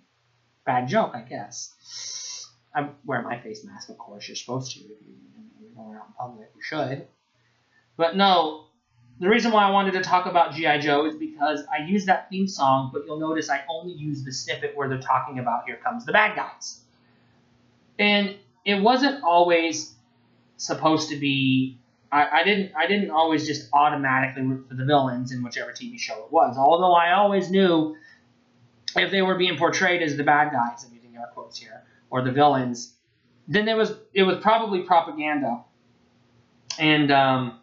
Bad 0.64 0.88
joke, 0.88 1.12
I 1.14 1.20
guess. 1.20 2.48
I 2.74 2.88
wear 3.04 3.22
my 3.22 3.38
face 3.40 3.64
mask, 3.64 3.90
of 3.90 3.98
course. 3.98 4.26
You're 4.28 4.36
supposed 4.36 4.72
to. 4.72 4.80
If 4.80 4.88
you- 4.88 4.96
you're 5.60 5.70
going 5.84 5.96
out 5.96 6.06
in 6.08 6.12
public, 6.18 6.50
you 6.56 6.62
should. 6.62 7.06
But 7.96 8.16
no, 8.16 8.64
the 9.20 9.28
reason 9.28 9.52
why 9.52 9.64
I 9.64 9.70
wanted 9.70 9.92
to 9.92 10.02
talk 10.02 10.26
about 10.26 10.54
G.I. 10.54 10.78
Joe 10.78 11.04
is 11.06 11.14
because 11.16 11.62
I 11.70 11.84
use 11.86 12.06
that 12.06 12.30
theme 12.30 12.48
song, 12.48 12.90
but 12.92 13.04
you'll 13.06 13.20
notice 13.20 13.50
I 13.50 13.62
only 13.68 13.92
use 13.92 14.24
the 14.24 14.32
snippet 14.32 14.74
where 14.76 14.88
they're 14.88 15.00
talking 15.00 15.38
about 15.38 15.64
here 15.66 15.76
comes 15.76 16.06
the 16.06 16.12
bad 16.12 16.34
guys. 16.36 16.80
And 17.98 18.36
it 18.64 18.80
wasn't 18.80 19.22
always 19.22 19.94
supposed 20.60 21.08
to 21.08 21.16
be 21.16 21.78
I, 22.12 22.40
I 22.40 22.44
didn't 22.44 22.72
I 22.76 22.86
didn't 22.86 23.10
always 23.10 23.46
just 23.46 23.68
automatically 23.72 24.42
root 24.42 24.68
for 24.68 24.74
the 24.74 24.84
villains 24.84 25.32
in 25.32 25.42
whichever 25.42 25.72
TV 25.72 25.98
show 25.98 26.24
it 26.24 26.32
was. 26.32 26.56
Although 26.58 26.92
I 26.92 27.12
always 27.12 27.50
knew 27.50 27.96
if 28.96 29.10
they 29.10 29.22
were 29.22 29.36
being 29.36 29.56
portrayed 29.56 30.02
as 30.02 30.16
the 30.16 30.24
bad 30.24 30.52
guys, 30.52 30.84
I'm 30.84 30.94
using 30.94 31.16
air 31.16 31.30
quotes 31.32 31.58
here, 31.58 31.84
or 32.10 32.22
the 32.22 32.32
villains, 32.32 32.92
then 33.48 33.64
there 33.64 33.76
was 33.76 33.94
it 34.12 34.24
was 34.24 34.38
probably 34.40 34.82
propaganda. 34.82 35.64
And 36.78 37.10
um, 37.10 37.58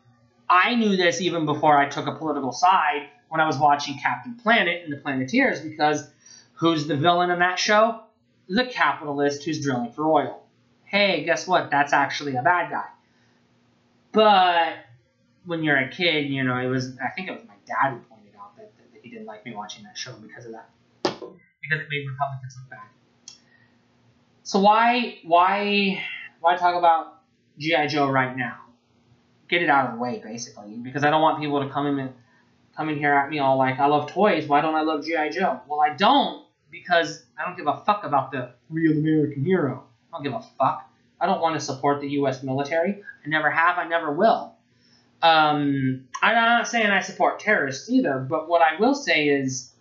I 0.49 0.75
knew 0.75 0.95
this 0.95 1.21
even 1.21 1.45
before 1.45 1.77
I 1.77 1.89
took 1.89 2.07
a 2.07 2.15
political 2.15 2.51
side 2.51 3.09
when 3.29 3.41
I 3.41 3.45
was 3.45 3.57
watching 3.57 3.99
Captain 3.99 4.35
Planet 4.35 4.83
and 4.83 4.93
the 4.93 4.97
Planeteers 4.97 5.61
because 5.61 6.09
who's 6.53 6.87
the 6.87 6.95
villain 6.95 7.29
in 7.31 7.39
that 7.39 7.59
show? 7.59 8.01
The 8.47 8.65
capitalist 8.65 9.43
who's 9.43 9.61
drilling 9.61 9.91
for 9.91 10.09
oil. 10.09 10.46
Hey, 10.87 11.25
guess 11.25 11.45
what? 11.47 11.69
That's 11.69 11.91
actually 11.91 12.35
a 12.35 12.41
bad 12.41 12.71
guy. 12.71 12.85
But 14.13 14.75
when 15.45 15.63
you're 15.63 15.77
a 15.77 15.89
kid, 15.89 16.29
you 16.29 16.43
know, 16.43 16.57
it 16.57 16.67
was, 16.67 16.97
I 17.03 17.09
think 17.09 17.27
it 17.27 17.31
was 17.31 17.43
my 17.45 17.55
dad 17.65 17.93
who 17.93 17.99
pointed 18.09 18.33
out 18.39 18.55
that, 18.55 18.71
that, 18.77 19.01
he 19.03 19.09
didn't 19.09 19.25
like 19.25 19.45
me 19.45 19.53
watching 19.53 19.83
that 19.83 19.97
show 19.97 20.13
because 20.13 20.45
of 20.45 20.53
that. 20.53 20.69
Because 21.03 21.81
it 21.81 21.87
made 21.89 22.07
Republicans 22.07 22.57
look 22.57 22.69
bad. 22.69 23.35
So 24.43 24.59
why, 24.59 25.19
why, 25.23 26.01
why 26.39 26.55
talk 26.55 26.75
about 26.75 27.21
G.I. 27.57 27.87
Joe 27.87 28.09
right 28.09 28.35
now? 28.35 28.61
Get 29.49 29.61
it 29.61 29.69
out 29.69 29.89
of 29.89 29.95
the 29.95 29.99
way, 29.99 30.21
basically, 30.23 30.75
because 30.75 31.03
I 31.03 31.09
don't 31.09 31.21
want 31.21 31.41
people 31.41 31.61
to 31.65 31.69
come 31.69 31.87
in 31.87 31.99
and 31.99 32.13
come 32.75 32.89
in 32.89 32.97
here 32.97 33.13
at 33.13 33.29
me 33.29 33.39
all 33.39 33.57
like, 33.57 33.79
I 33.79 33.87
love 33.87 34.09
toys. 34.09 34.47
Why 34.47 34.61
don't 34.61 34.75
I 34.75 34.81
love 34.81 35.03
G.I. 35.03 35.29
Joe? 35.29 35.59
Well, 35.67 35.81
I 35.81 35.95
don't 35.95 36.45
because 36.71 37.23
I 37.37 37.45
don't 37.45 37.57
give 37.57 37.67
a 37.67 37.83
fuck 37.85 38.03
about 38.03 38.31
the 38.31 38.51
real 38.69 38.97
American 38.97 39.43
hero. 39.43 39.86
Don't 40.17 40.23
give 40.23 40.33
a 40.33 40.41
fuck. 40.57 40.89
I 41.21 41.27
don't 41.27 41.41
want 41.41 41.55
to 41.55 41.59
support 41.59 42.01
the 42.01 42.09
U.S. 42.09 42.41
military. 42.41 43.03
I 43.25 43.29
never 43.29 43.51
have. 43.51 43.77
I 43.77 43.87
never 43.87 44.11
will. 44.11 44.55
Um, 45.21 46.07
I'm 46.21 46.35
not 46.35 46.67
saying 46.67 46.87
I 46.87 47.01
support 47.01 47.39
terrorists 47.39 47.89
either, 47.89 48.19
but 48.19 48.47
what 48.47 48.61
I 48.61 48.79
will 48.79 48.95
say 48.95 49.29
is 49.29 49.71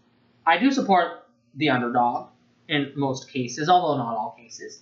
I 0.47 0.59
do 0.59 0.71
support 0.71 1.27
the 1.55 1.71
underdog 1.71 2.29
in 2.69 2.93
most 2.97 3.31
cases, 3.31 3.69
although 3.69 3.97
not 4.03 4.17
all 4.17 4.35
cases, 4.39 4.81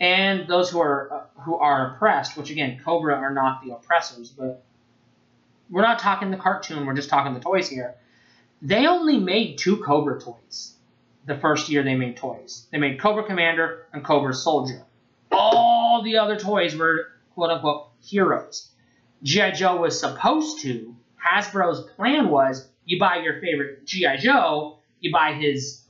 and 0.00 0.48
those 0.48 0.70
who 0.70 0.80
are 0.80 1.28
who 1.44 1.56
are 1.56 1.94
oppressed. 1.94 2.36
Which 2.36 2.50
again, 2.50 2.80
Cobra 2.84 3.14
are 3.14 3.32
not 3.32 3.64
the 3.64 3.72
oppressors, 3.72 4.30
but 4.30 4.64
we're 5.70 5.82
not 5.82 5.98
talking 5.98 6.30
the 6.30 6.36
cartoon. 6.36 6.86
We're 6.86 6.94
just 6.94 7.08
talking 7.08 7.34
the 7.34 7.40
toys 7.40 7.68
here. 7.68 7.94
They 8.62 8.86
only 8.86 9.18
made 9.18 9.58
two 9.58 9.78
Cobra 9.78 10.20
toys 10.20 10.75
the 11.26 11.36
first 11.38 11.68
year 11.68 11.82
they 11.82 11.96
made 11.96 12.16
toys. 12.16 12.66
They 12.70 12.78
made 12.78 13.00
Cobra 13.00 13.24
Commander 13.24 13.86
and 13.92 14.04
Cobra 14.04 14.32
Soldier. 14.32 14.82
All 15.32 16.02
the 16.02 16.18
other 16.18 16.38
toys 16.38 16.74
were 16.76 17.08
quote 17.34 17.50
unquote 17.50 17.88
heroes. 18.00 18.70
G.I. 19.22 19.52
Joe 19.52 19.76
was 19.76 19.98
supposed 19.98 20.60
to, 20.60 20.94
Hasbro's 21.24 21.90
plan 21.96 22.28
was 22.28 22.68
you 22.84 22.98
buy 22.98 23.16
your 23.16 23.40
favorite 23.40 23.84
G.I. 23.86 24.18
Joe, 24.18 24.78
you 25.00 25.12
buy 25.12 25.32
his 25.32 25.82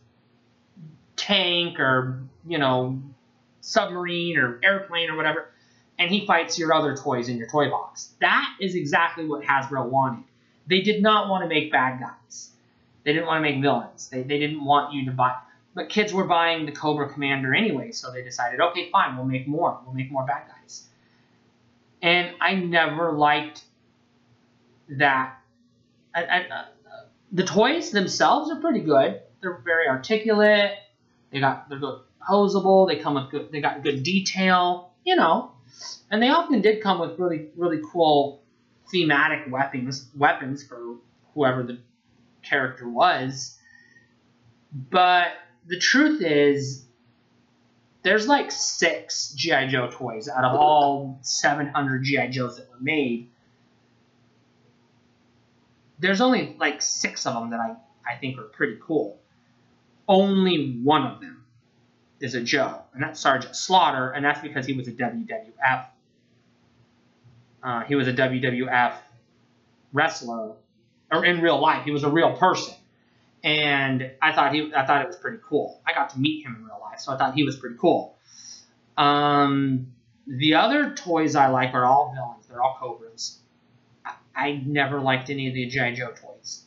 tank 1.16 1.78
or, 1.78 2.22
you 2.47 2.59
know, 2.59 3.03
submarine 3.61 4.39
or 4.39 4.61
airplane 4.62 5.11
or 5.11 5.16
whatever, 5.16 5.51
and 5.99 6.11
he 6.11 6.26
fights 6.26 6.59
your 6.59 6.72
other 6.72 6.97
toys 6.97 7.28
in 7.28 7.37
your 7.37 7.49
toy 7.49 7.68
box. 7.68 8.14
That 8.20 8.47
is 8.61 8.74
exactly 8.74 9.26
what 9.26 9.43
Hasbro 9.43 9.89
wanted. 9.89 10.24
They 10.66 10.80
did 10.80 11.03
not 11.03 11.28
want 11.28 11.43
to 11.43 11.49
make 11.49 11.70
bad 11.70 12.01
guys. 12.01 12.51
They 13.07 13.12
didn't 13.12 13.28
want 13.28 13.38
to 13.38 13.50
make 13.52 13.62
villains. 13.62 14.09
They, 14.09 14.24
they 14.24 14.40
didn't 14.40 14.64
want 14.64 14.92
you 14.92 15.04
to 15.04 15.12
buy. 15.12 15.36
But 15.76 15.88
kids 15.88 16.12
were 16.12 16.24
buying 16.24 16.66
the 16.66 16.72
Cobra 16.72 17.09
Commander 17.09 17.54
anyway, 17.54 17.92
so 17.92 18.11
they 18.11 18.22
decided, 18.22 18.61
okay, 18.61 18.90
fine, 18.90 19.16
we'll 19.16 19.26
make 19.26 19.46
more. 19.46 19.78
We'll 19.84 19.94
make 19.94 20.11
more 20.11 20.26
bad 20.26 20.42
guys. 20.48 20.88
And 22.02 22.34
I 22.40 22.57
never 22.57 23.12
liked 23.12 23.62
that. 24.88 25.36
I, 26.12 26.24
I, 26.24 26.38
uh, 26.40 26.64
the 27.30 27.44
toys 27.44 27.92
themselves 27.92 28.50
are 28.50 28.61
pretty 28.61 28.80
good. 28.80 29.20
They're 29.40 29.62
very 29.64 29.86
articulate. 29.86 30.72
They 31.30 31.38
got 31.38 31.68
they're 31.68 31.78
good 31.78 32.00
posable. 32.28 32.88
They 32.88 32.96
come 32.96 33.14
with 33.14 33.30
good. 33.30 33.52
They 33.52 33.61
got 33.61 33.84
good 33.84 34.02
detail. 34.02 34.94
You 35.04 35.14
know, 35.14 35.52
and 36.11 36.20
they 36.20 36.28
often 36.28 36.61
did 36.61 36.82
come 36.82 36.98
with 36.98 37.18
really 37.18 37.48
really 37.57 37.80
cool 37.92 38.42
thematic 38.90 39.50
weapons 39.50 40.09
weapons 40.16 40.64
for 40.64 40.96
whoever 41.34 41.62
the 41.62 41.78
character 42.49 42.88
was. 42.88 43.59
But 44.72 45.28
the 45.66 45.78
truth 45.78 46.22
is, 46.22 46.84
there's 48.03 48.28
like 48.28 48.53
six 48.53 49.32
GI 49.32 49.68
Joe 49.68 49.88
toys 49.90 50.28
out 50.28 50.44
of 50.44 50.55
all 50.55 51.18
700 51.22 52.05
GI 52.05 52.28
Joes 52.28 52.57
that 52.57 52.70
were 52.70 52.80
made. 52.80 53.30
There's 55.99 56.20
only 56.20 56.55
like 56.59 56.82
six 56.82 57.26
of 57.26 57.34
them 57.34 57.51
that 57.51 57.61
I, 57.61 57.74
I 58.09 58.16
think 58.16 58.38
are 58.38 58.44
pretty 58.44 58.78
cool. 58.80 59.18
Only 60.07 60.78
one 60.82 61.05
of 61.05 61.20
them 61.20 61.44
is 62.20 62.34
a 62.34 62.40
Joe, 62.40 62.82
and 62.94 63.03
that's 63.03 63.18
Sergeant 63.18 63.57
Slaughter, 63.57 64.11
and 64.11 64.24
that's 64.24 64.40
because 64.40 64.66
he 64.66 64.72
was 64.74 64.86
a 64.88 64.92
WWF. 64.92 65.86
Uh, 67.62 67.80
he 67.84 67.94
was 67.97 68.07
a 68.07 68.12
WWF 68.12 68.94
wrestler, 69.92 70.53
or 71.11 71.24
in 71.24 71.40
real 71.40 71.61
life, 71.61 71.84
he 71.84 71.90
was 71.90 72.04
a 72.04 72.11
real 72.11 72.36
person, 72.36 72.74
and 73.44 74.11
I 74.20 74.32
thought 74.32 74.54
he, 74.54 74.72
I 74.74 74.86
thought 74.86 75.02
it 75.02 75.07
was 75.07 75.16
pretty 75.16 75.38
cool. 75.48 75.80
I 75.86 75.92
got 75.92 76.11
to 76.11 76.18
meet 76.18 76.44
him 76.44 76.57
in 76.57 76.64
real 76.64 76.80
life, 76.80 77.00
so 77.00 77.12
I 77.12 77.18
thought 77.18 77.34
he 77.34 77.44
was 77.44 77.57
pretty 77.57 77.76
cool. 77.78 78.16
Um, 78.96 79.92
the 80.26 80.54
other 80.54 80.94
toys 80.94 81.36
I 81.36 81.48
like 81.48 81.74
are 81.74 81.84
all 81.84 82.12
villains. 82.14 82.46
They're 82.48 82.62
all 82.62 82.76
Cobras. 82.80 83.38
I, 84.04 84.14
I 84.34 84.62
never 84.66 85.00
liked 85.00 85.30
any 85.30 85.48
of 85.48 85.54
the 85.54 85.66
GI 85.66 85.94
Joe 85.94 86.12
toys. 86.12 86.62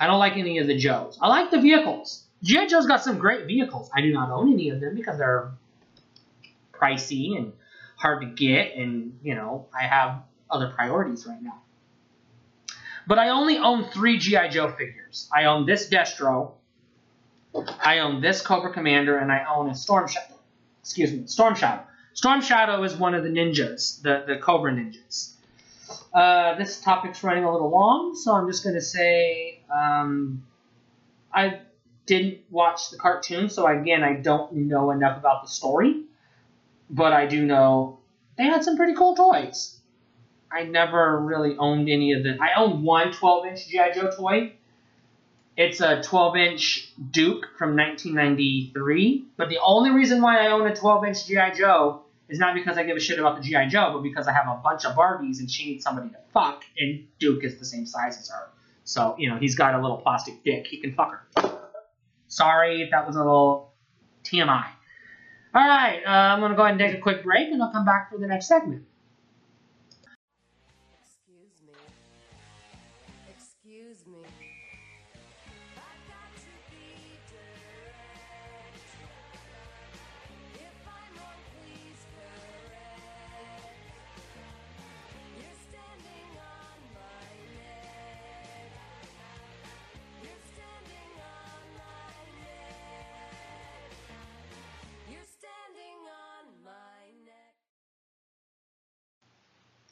I 0.00 0.06
don't 0.06 0.18
like 0.18 0.36
any 0.36 0.58
of 0.58 0.66
the 0.66 0.76
Joes. 0.76 1.18
I 1.20 1.28
like 1.28 1.50
the 1.50 1.60
vehicles. 1.60 2.24
GI 2.42 2.66
Joe's 2.68 2.86
got 2.86 3.02
some 3.02 3.18
great 3.18 3.46
vehicles. 3.46 3.90
I 3.94 4.00
do 4.00 4.12
not 4.12 4.30
own 4.30 4.52
any 4.52 4.70
of 4.70 4.80
them 4.80 4.94
because 4.94 5.18
they're 5.18 5.50
pricey 6.72 7.36
and 7.36 7.52
hard 7.96 8.22
to 8.22 8.28
get, 8.28 8.76
and 8.76 9.18
you 9.22 9.34
know 9.34 9.66
I 9.78 9.84
have 9.84 10.22
other 10.50 10.72
priorities 10.74 11.26
right 11.26 11.42
now. 11.42 11.60
But 13.08 13.18
I 13.18 13.30
only 13.30 13.56
own 13.56 13.84
three 13.84 14.18
GI 14.18 14.50
Joe 14.50 14.70
figures. 14.70 15.30
I 15.34 15.44
own 15.44 15.64
this 15.64 15.88
Destro, 15.88 16.52
I 17.82 18.00
own 18.00 18.20
this 18.20 18.42
Cobra 18.42 18.70
Commander, 18.70 19.16
and 19.16 19.32
I 19.32 19.46
own 19.50 19.70
a 19.70 19.74
Storm 19.74 20.06
Shadow. 20.08 20.34
Excuse 20.82 21.12
me, 21.12 21.26
Storm 21.26 21.54
Shadow. 21.54 21.84
Storm 22.12 22.42
Shadow 22.42 22.82
is 22.82 22.94
one 22.96 23.14
of 23.14 23.24
the 23.24 23.30
ninjas, 23.30 24.02
the 24.02 24.24
the 24.26 24.36
Cobra 24.36 24.72
ninjas. 24.72 25.32
Uh, 26.12 26.54
this 26.56 26.82
topic's 26.82 27.24
running 27.24 27.44
a 27.44 27.50
little 27.50 27.70
long, 27.70 28.14
so 28.14 28.34
I'm 28.34 28.46
just 28.46 28.62
going 28.62 28.74
to 28.74 28.82
say 28.82 29.62
um, 29.74 30.44
I 31.32 31.60
didn't 32.04 32.40
watch 32.50 32.90
the 32.90 32.98
cartoon, 32.98 33.48
so 33.48 33.66
again, 33.66 34.04
I 34.04 34.16
don't 34.16 34.52
know 34.52 34.90
enough 34.90 35.16
about 35.16 35.44
the 35.44 35.48
story, 35.48 36.02
but 36.90 37.14
I 37.14 37.24
do 37.24 37.46
know 37.46 38.00
they 38.36 38.44
had 38.44 38.64
some 38.64 38.76
pretty 38.76 38.92
cool 38.92 39.14
toys. 39.14 39.77
I 40.50 40.64
never 40.64 41.20
really 41.20 41.56
owned 41.58 41.88
any 41.88 42.12
of 42.12 42.22
the. 42.22 42.38
I 42.40 42.60
owned 42.60 42.82
one 42.82 43.12
12 43.12 43.46
inch 43.46 43.68
G.I. 43.68 43.92
Joe 43.92 44.10
toy. 44.10 44.52
It's 45.56 45.80
a 45.80 46.02
12 46.02 46.36
inch 46.36 46.92
Duke 47.10 47.46
from 47.58 47.76
1993, 47.76 49.26
but 49.36 49.48
the 49.48 49.58
only 49.58 49.90
reason 49.90 50.22
why 50.22 50.46
I 50.46 50.52
own 50.52 50.66
a 50.66 50.74
12 50.74 51.04
inch 51.04 51.26
G.I. 51.26 51.54
Joe 51.54 52.02
is 52.28 52.38
not 52.38 52.54
because 52.54 52.78
I 52.78 52.84
give 52.84 52.96
a 52.96 53.00
shit 53.00 53.18
about 53.18 53.36
the 53.36 53.42
G.I. 53.42 53.68
Joe, 53.68 53.90
but 53.92 54.02
because 54.02 54.28
I 54.28 54.32
have 54.32 54.46
a 54.46 54.60
bunch 54.62 54.84
of 54.84 54.94
Barbies 54.94 55.40
and 55.40 55.50
she 55.50 55.66
needs 55.66 55.84
somebody 55.84 56.10
to 56.10 56.18
fuck, 56.32 56.62
and 56.78 57.06
Duke 57.18 57.42
is 57.44 57.58
the 57.58 57.64
same 57.64 57.86
size 57.86 58.18
as 58.18 58.30
her. 58.30 58.48
So, 58.84 59.16
you 59.18 59.28
know, 59.28 59.36
he's 59.36 59.54
got 59.54 59.74
a 59.74 59.80
little 59.80 59.98
plastic 59.98 60.42
dick. 60.44 60.66
He 60.66 60.78
can 60.78 60.94
fuck 60.94 61.12
her. 61.34 61.58
Sorry 62.28 62.82
if 62.82 62.90
that 62.90 63.06
was 63.06 63.16
a 63.16 63.20
little 63.20 63.72
TMI. 64.24 64.66
All 65.54 65.66
right, 65.66 66.02
uh, 66.06 66.10
I'm 66.10 66.40
going 66.40 66.52
to 66.52 66.56
go 66.56 66.62
ahead 66.62 66.80
and 66.80 66.80
take 66.80 66.96
a 66.96 67.00
quick 67.00 67.24
break, 67.24 67.48
and 67.48 67.62
I'll 67.62 67.72
come 67.72 67.84
back 67.84 68.10
for 68.12 68.18
the 68.18 68.26
next 68.26 68.48
segment. 68.48 68.84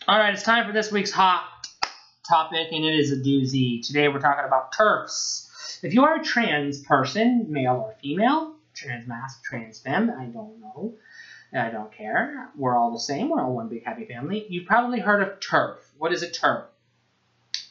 All 0.09 0.17
right, 0.17 0.33
it's 0.33 0.45
time 0.45 0.69
for 0.69 0.73
this 0.73 0.93
week's 0.93 1.11
hot 1.11 1.67
topic, 2.29 2.69
and 2.71 2.85
it 2.85 2.95
is 2.97 3.11
a 3.11 3.17
doozy. 3.17 3.85
Today 3.85 4.07
we're 4.07 4.21
talking 4.21 4.45
about 4.45 4.73
TERFs. 4.73 5.81
If 5.83 5.95
you 5.95 6.05
are 6.05 6.21
a 6.21 6.23
trans 6.23 6.81
person, 6.81 7.47
male 7.49 7.73
or 7.73 7.97
female, 8.01 8.55
trans 8.73 9.09
mask, 9.09 9.43
trans 9.43 9.81
femme, 9.81 10.13
I 10.17 10.27
don't 10.27 10.61
know. 10.61 10.95
I 11.53 11.71
don't 11.71 11.93
care. 11.93 12.51
We're 12.57 12.77
all 12.77 12.93
the 12.93 13.01
same. 13.01 13.31
We're 13.31 13.43
all 13.43 13.57
one 13.57 13.69
big 13.69 13.85
happy 13.85 14.05
family. 14.05 14.47
You've 14.49 14.67
probably 14.67 15.01
heard 15.01 15.25
of 15.25 15.41
TERF. 15.41 15.79
What 15.99 16.13
is 16.13 16.23
a 16.23 16.31
TERF? 16.31 16.67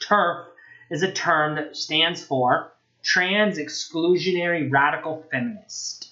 TERF 0.05 0.47
is 0.91 1.03
a 1.03 1.13
term 1.13 1.55
that 1.55 1.77
stands 1.77 2.21
for 2.21 2.73
Trans 3.01 3.57
Exclusionary 3.57 4.69
Radical 4.69 5.23
Feminist. 5.31 6.09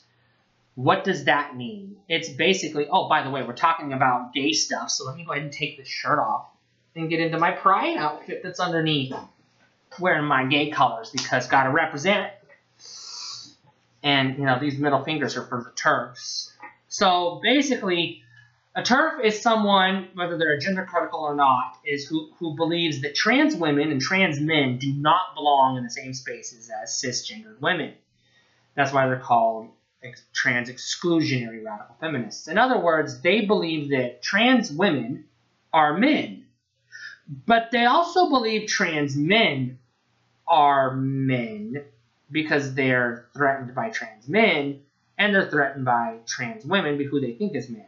What 0.76 1.04
does 1.04 1.26
that 1.26 1.56
mean? 1.56 1.98
It's 2.10 2.30
basically, 2.30 2.88
oh, 2.90 3.08
by 3.08 3.24
the 3.24 3.30
way, 3.30 3.44
we're 3.44 3.54
talking 3.54 3.94
about 3.94 4.34
gay 4.34 4.54
stuff, 4.54 4.90
so 4.90 5.06
let 5.06 5.16
me 5.16 5.24
go 5.24 5.32
ahead 5.32 5.44
and 5.44 5.52
take 5.52 5.78
this 5.78 5.88
shirt 5.88 6.20
off 6.20 6.48
and 6.96 7.10
get 7.10 7.20
into 7.20 7.38
my 7.38 7.52
pride 7.52 7.98
outfit 7.98 8.42
that's 8.44 8.60
underneath. 8.60 9.14
wearing 10.00 10.26
my 10.26 10.46
gay 10.46 10.70
colors 10.72 11.10
because 11.12 11.48
gotta 11.48 11.70
represent. 11.70 12.32
And 14.02 14.38
you 14.38 14.46
know 14.46 14.60
these 14.60 14.78
middle 14.78 15.04
fingers 15.04 15.38
are 15.38 15.46
for 15.46 15.64
the 15.64 15.70
TERFs. 15.72 16.52
So 16.90 17.40
basically, 17.42 18.22
a 18.76 18.82
TERF 18.82 19.24
is 19.24 19.42
someone, 19.42 20.10
whether 20.16 20.38
they're 20.38 20.60
gender 20.60 20.86
critical 20.86 21.22
or 21.22 21.36
not, 21.36 21.78
is 21.86 22.08
who, 22.08 22.32
who 22.40 22.56
believes 22.56 23.02
that 23.02 23.16
trans 23.16 23.56
women 23.56 23.92
and 23.92 24.02
trans 24.02 24.40
men 24.40 24.78
do 24.78 24.92
not 24.94 25.36
belong 25.36 25.78
in 25.78 25.84
the 25.84 25.90
same 25.90 26.14
spaces 26.14 26.70
as 26.82 26.92
cisgendered 26.92 27.62
women. 27.62 27.94
That's 28.76 28.92
why 28.92 29.06
they're 29.08 29.20
called 29.20 29.70
trans 30.34 30.70
exclusionary 30.70 31.64
radical 31.64 31.96
feminists. 32.00 32.48
In 32.48 32.58
other 32.58 32.80
words, 32.80 33.22
they 33.22 33.42
believe 33.42 33.90
that 33.92 34.22
trans 34.22 34.72
women 34.72 35.26
are 35.72 35.98
men, 35.98 36.46
but 37.46 37.70
they 37.72 37.86
also 37.86 38.30
believe 38.30 38.68
trans 38.68 39.16
men 39.16 39.80
are 40.48 40.96
men 40.96 41.84
because 42.32 42.74
they're 42.74 43.28
threatened 43.34 43.74
by 43.74 43.90
trans 43.90 44.28
men 44.28 44.82
and 45.18 45.34
they're 45.34 45.50
threatened 45.50 45.86
by 45.86 46.18
trans 46.26 46.66
women 46.66 47.00
who 47.10 47.20
they 47.20 47.34
think 47.34 47.56
is 47.56 47.70
men. 47.70 47.86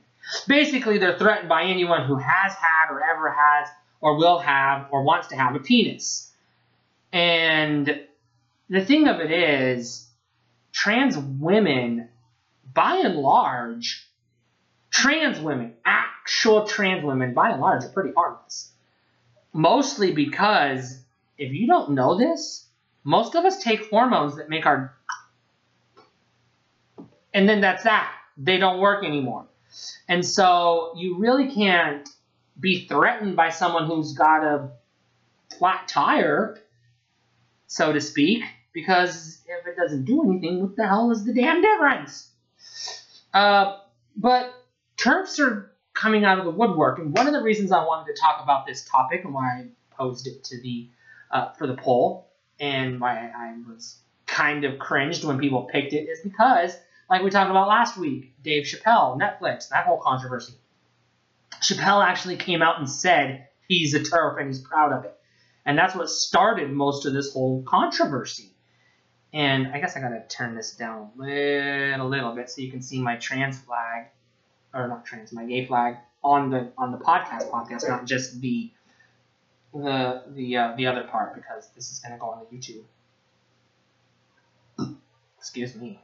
Basically, 0.47 0.97
they're 0.97 1.17
threatened 1.17 1.49
by 1.49 1.63
anyone 1.63 2.07
who 2.07 2.15
has 2.15 2.53
had 2.53 2.91
or 2.91 3.03
ever 3.03 3.31
has 3.31 3.67
or 4.01 4.17
will 4.17 4.39
have 4.39 4.87
or 4.91 5.03
wants 5.03 5.27
to 5.27 5.35
have 5.35 5.55
a 5.55 5.59
penis. 5.59 6.31
And 7.11 8.01
the 8.69 8.83
thing 8.83 9.07
of 9.07 9.19
it 9.19 9.31
is, 9.31 10.07
trans 10.71 11.17
women, 11.17 12.04
by 12.75 12.97
and 12.97 13.15
large, 13.15 14.07
trans 14.91 15.39
women, 15.39 15.73
actual 15.83 16.67
trans 16.67 17.03
women, 17.03 17.33
by 17.33 17.49
and 17.49 17.61
large, 17.61 17.83
are 17.83 17.89
pretty 17.89 18.11
harmless. 18.15 18.71
Mostly 19.53 20.11
because, 20.11 20.99
if 21.39 21.51
you 21.53 21.65
don't 21.65 21.91
know 21.91 22.17
this, 22.17 22.67
most 23.03 23.33
of 23.33 23.45
us 23.45 23.63
take 23.63 23.89
hormones 23.89 24.35
that 24.35 24.49
make 24.49 24.67
our. 24.67 24.93
And 27.33 27.49
then 27.49 27.61
that's 27.61 27.83
that. 27.83 28.11
They 28.37 28.57
don't 28.57 28.79
work 28.79 29.03
anymore. 29.03 29.45
And 30.07 30.25
so 30.25 30.93
you 30.97 31.17
really 31.17 31.51
can't 31.51 32.07
be 32.59 32.87
threatened 32.87 33.35
by 33.35 33.49
someone 33.49 33.85
who's 33.87 34.13
got 34.13 34.43
a 34.43 34.69
flat 35.57 35.87
tire, 35.87 36.57
so 37.67 37.91
to 37.93 38.01
speak, 38.01 38.43
because 38.73 39.41
if 39.47 39.67
it 39.67 39.75
doesn't 39.75 40.05
do 40.05 40.23
anything, 40.23 40.61
what 40.61 40.75
the 40.75 40.87
hell 40.87 41.11
is 41.11 41.25
the 41.25 41.33
damn 41.33 41.61
difference? 41.61 42.29
Uh, 43.35 43.79
but 44.15 44.53
TERFs 44.95 45.39
are 45.39 45.75
coming 45.93 46.23
out 46.23 46.39
of 46.39 46.45
the 46.45 46.51
woodwork, 46.51 46.99
and 46.99 47.15
one 47.15 47.27
of 47.27 47.33
the 47.33 47.41
reasons 47.41 47.73
I 47.73 47.83
wanted 47.83 48.15
to 48.15 48.21
talk 48.21 48.41
about 48.41 48.65
this 48.65 48.85
topic 48.85 49.25
and 49.25 49.33
why 49.33 49.43
I 49.43 49.65
posed 49.91 50.25
it 50.25 50.45
to 50.45 50.61
the 50.61 50.89
uh, 51.31 51.51
for 51.51 51.67
the 51.67 51.75
poll 51.75 52.31
and 52.61 53.01
why 53.01 53.29
I 53.35 53.55
was 53.67 53.99
kind 54.25 54.63
of 54.63 54.79
cringed 54.79 55.25
when 55.25 55.37
people 55.37 55.63
picked 55.63 55.91
it 55.91 56.07
is 56.07 56.21
because, 56.21 56.77
like 57.09 57.23
we 57.23 57.29
talked 57.29 57.51
about 57.51 57.67
last 57.67 57.97
week, 57.97 58.33
Dave 58.41 58.63
Chappelle, 58.63 59.19
Netflix, 59.19 59.67
that 59.67 59.85
whole 59.85 59.99
controversy. 59.99 60.53
Chappelle 61.61 62.05
actually 62.05 62.37
came 62.37 62.61
out 62.61 62.79
and 62.79 62.89
said 62.89 63.49
he's 63.67 63.93
a 63.95 63.99
TERF 63.99 64.39
and 64.39 64.47
he's 64.47 64.61
proud 64.61 64.93
of 64.93 65.03
it. 65.03 65.13
And 65.65 65.77
that's 65.77 65.93
what 65.93 66.09
started 66.09 66.71
most 66.71 67.05
of 67.05 67.11
this 67.11 67.33
whole 67.33 67.63
controversy. 67.63 68.54
And 69.35 69.67
I 69.73 69.79
guess 69.81 69.97
I 69.97 69.99
gotta 69.99 70.23
turn 70.29 70.55
this 70.55 70.71
down 70.71 71.11
a 71.19 71.21
little, 71.21 72.07
little 72.07 72.33
bit 72.33 72.49
so 72.49 72.61
you 72.61 72.71
can 72.71 72.81
see 72.81 73.01
my 73.01 73.17
trans 73.17 73.59
flag, 73.59 74.05
or 74.73 74.87
not 74.87 75.05
trans, 75.05 75.33
my 75.33 75.45
gay 75.45 75.65
flag 75.65 75.97
on 76.23 76.49
the 76.49 76.71
on 76.77 76.93
the 76.93 76.97
podcast 76.97 77.51
podcast, 77.51 77.87
not 77.87 78.05
just 78.05 78.39
the 78.39 78.71
the 79.73 80.23
the 80.33 80.55
uh, 80.55 80.73
the 80.77 80.87
other 80.87 81.03
part 81.03 81.35
because 81.35 81.67
this 81.75 81.91
is 81.91 81.99
gonna 81.99 82.17
go 82.17 82.27
on 82.27 82.45
the 82.49 82.57
YouTube. 82.57 82.85
Excuse 85.37 85.75
me. 85.75 85.99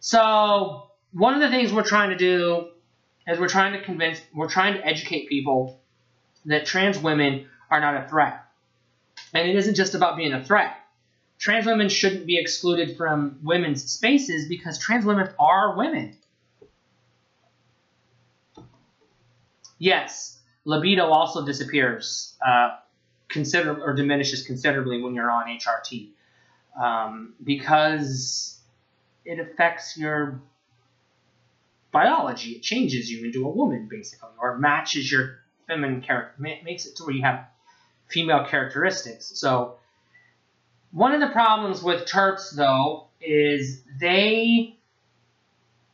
So 0.00 0.90
one 1.12 1.34
of 1.34 1.40
the 1.40 1.48
things 1.50 1.72
we're 1.72 1.84
trying 1.84 2.10
to 2.10 2.16
do 2.16 2.70
is 3.28 3.38
we're 3.38 3.48
trying 3.48 3.74
to 3.74 3.84
convince, 3.84 4.20
we're 4.34 4.48
trying 4.48 4.74
to 4.74 4.84
educate 4.84 5.28
people 5.28 5.78
that 6.46 6.66
trans 6.66 6.98
women 6.98 7.46
are 7.70 7.80
not 7.80 8.04
a 8.04 8.08
threat. 8.08 8.44
And 9.32 9.48
it 9.48 9.54
isn't 9.54 9.76
just 9.76 9.94
about 9.94 10.16
being 10.16 10.32
a 10.32 10.44
threat. 10.44 10.76
Trans 11.38 11.66
women 11.66 11.88
shouldn't 11.88 12.26
be 12.26 12.38
excluded 12.38 12.96
from 12.96 13.38
women's 13.42 13.84
spaces 13.90 14.48
because 14.48 14.78
trans 14.78 15.04
women 15.04 15.28
are 15.38 15.76
women. 15.76 16.16
Yes, 19.78 20.40
libido 20.64 21.06
also 21.06 21.46
disappears 21.46 22.36
uh, 22.44 22.76
consider 23.28 23.80
or 23.80 23.94
diminishes 23.94 24.42
considerably 24.42 25.00
when 25.00 25.14
you're 25.14 25.30
on 25.30 25.46
HRT 25.46 26.10
um, 26.80 27.34
because 27.44 28.58
it 29.24 29.38
affects 29.38 29.96
your 29.96 30.40
biology. 31.92 32.52
It 32.52 32.62
changes 32.62 33.10
you 33.10 33.24
into 33.24 33.46
a 33.46 33.50
woman, 33.50 33.88
basically, 33.90 34.30
or 34.40 34.58
matches 34.58 35.10
your 35.10 35.38
feminine 35.66 36.00
character, 36.00 36.34
makes 36.40 36.86
it 36.86 36.96
to 36.96 37.04
where 37.04 37.14
you 37.14 37.22
have 37.22 37.46
female 38.08 38.44
characteristics. 38.44 39.32
So, 39.34 39.77
one 40.90 41.12
of 41.12 41.20
the 41.20 41.32
problems 41.32 41.82
with 41.82 42.06
TERFs, 42.06 42.54
though, 42.54 43.08
is 43.20 43.82
they 44.00 44.78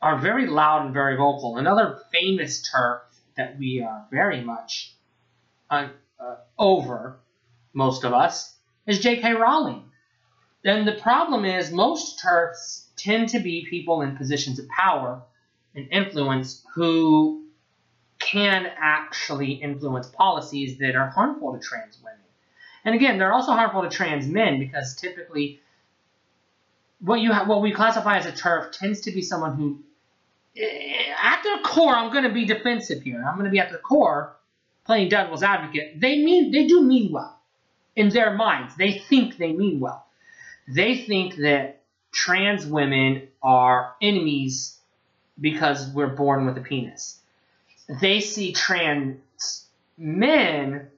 are 0.01 0.18
very 0.18 0.47
loud 0.47 0.84
and 0.84 0.95
very 0.95 1.16
vocal. 1.16 1.57
Another 1.57 1.99
famous 2.12 2.68
TERF 2.68 3.01
that 3.36 3.59
we 3.59 3.82
are 3.82 4.07
very 4.11 4.42
much 4.42 4.95
uh, 5.70 5.88
uh, 6.20 6.36
over, 6.59 7.18
most 7.72 8.05
of 8.05 8.12
us, 8.12 8.55
is 8.86 9.01
J.K. 9.01 9.32
Rowling. 9.32 9.84
And 10.64 10.86
the 10.86 10.92
problem 10.92 11.45
is 11.45 11.70
most 11.70 12.22
TERFs 12.22 12.86
tend 12.97 13.30
to 13.30 13.40
be 13.40 13.66
people 13.68 14.03
in 14.03 14.16
positions 14.16 14.59
of 14.59 14.68
power 14.68 15.22
and 15.74 15.88
influence 15.90 16.64
who 16.74 17.45
can 18.18 18.66
actually 18.78 19.53
influence 19.53 20.09
policies 20.09 20.78
that 20.78 20.97
are 20.97 21.11
harmful 21.11 21.53
to 21.53 21.61
trans 21.61 21.99
women. 22.03 22.24
And 22.85 22.95
again, 22.95 23.18
they're 23.18 23.32
also 23.32 23.53
harmful 23.53 23.82
to 23.82 23.89
trans 23.89 24.26
men 24.26 24.59
because 24.59 24.95
typically 24.95 25.61
what 27.01 27.20
you 27.20 27.32
ha- 27.32 27.45
what 27.47 27.62
we 27.62 27.72
classify 27.72 28.16
as 28.16 28.26
a 28.26 28.32
TERF 28.32 28.72
tends 28.72 29.03
to 29.03 29.12
be 29.12 29.22
someone 29.22 29.57
who 29.57 29.78
eh, 30.57 31.12
at 31.22 31.43
their 31.43 31.59
core, 31.59 31.95
I'm 31.95 32.12
going 32.12 32.24
to 32.24 32.32
be 32.32 32.45
defensive 32.45 33.03
here. 33.03 33.24
I'm 33.26 33.35
going 33.35 33.47
to 33.47 33.51
be 33.51 33.59
at 33.59 33.70
their 33.70 33.78
core 33.78 34.37
playing 34.85 35.09
devil's 35.09 35.43
advocate. 35.43 36.01
They 36.01 36.18
mean 36.24 36.51
they 36.51 36.66
do 36.66 36.82
mean 36.82 37.12
well 37.12 37.39
in 37.97 38.09
their 38.11 38.35
minds. 38.35 38.76
They 38.76 38.93
think 38.93 39.37
they 39.37 39.53
mean 39.53 39.80
well. 39.80 40.07
They 40.68 40.97
think 40.97 41.37
that 41.37 41.82
trans 42.12 42.66
women 42.66 43.28
are 43.43 43.95
enemies 44.01 44.78
because 45.41 45.91
we're 45.91 46.14
born 46.14 46.47
with 46.47 46.57
a 46.57 46.61
penis. 46.61 47.18
They 48.01 48.20
see 48.20 48.53
trans 48.53 49.66
men. 49.99 50.89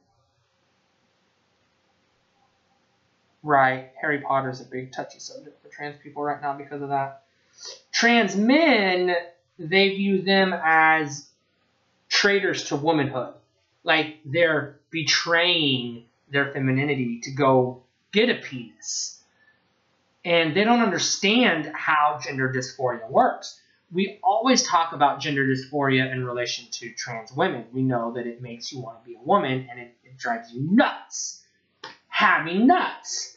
Right, 3.46 3.92
Harry 4.00 4.20
Potter's 4.20 4.60
a 4.60 4.64
big 4.64 4.92
touchy 4.92 5.20
subject 5.20 5.62
for 5.62 5.68
trans 5.68 5.96
people 6.02 6.22
right 6.22 6.42
now 6.42 6.56
because 6.56 6.82
of 6.82 6.88
that. 6.88 7.22
Trans 7.92 8.34
men, 8.34 9.14
they 9.58 9.90
view 9.90 10.22
them 10.22 10.52
as 10.52 11.28
traitors 12.08 12.64
to 12.64 12.76
womanhood. 12.76 13.34
Like 13.84 14.18
they're 14.24 14.80
betraying 14.90 16.06
their 16.30 16.52
femininity 16.52 17.20
to 17.20 17.30
go 17.30 17.82
get 18.10 18.30
a 18.30 18.34
penis. 18.34 19.22
And 20.24 20.56
they 20.56 20.64
don't 20.64 20.80
understand 20.80 21.70
how 21.72 22.18
gender 22.20 22.52
dysphoria 22.52 23.08
works 23.08 23.60
we 23.92 24.18
always 24.22 24.62
talk 24.64 24.92
about 24.92 25.20
gender 25.20 25.46
dysphoria 25.46 26.10
in 26.10 26.24
relation 26.24 26.66
to 26.72 26.92
trans 26.92 27.32
women. 27.32 27.66
We 27.72 27.82
know 27.82 28.12
that 28.14 28.26
it 28.26 28.42
makes 28.42 28.72
you 28.72 28.80
want 28.80 29.02
to 29.02 29.08
be 29.08 29.14
a 29.14 29.22
woman 29.22 29.68
and 29.70 29.78
it, 29.78 29.94
it 30.04 30.18
drives 30.18 30.52
you 30.52 30.60
nuts. 30.62 31.42
Having 32.08 32.66
nuts. 32.66 33.35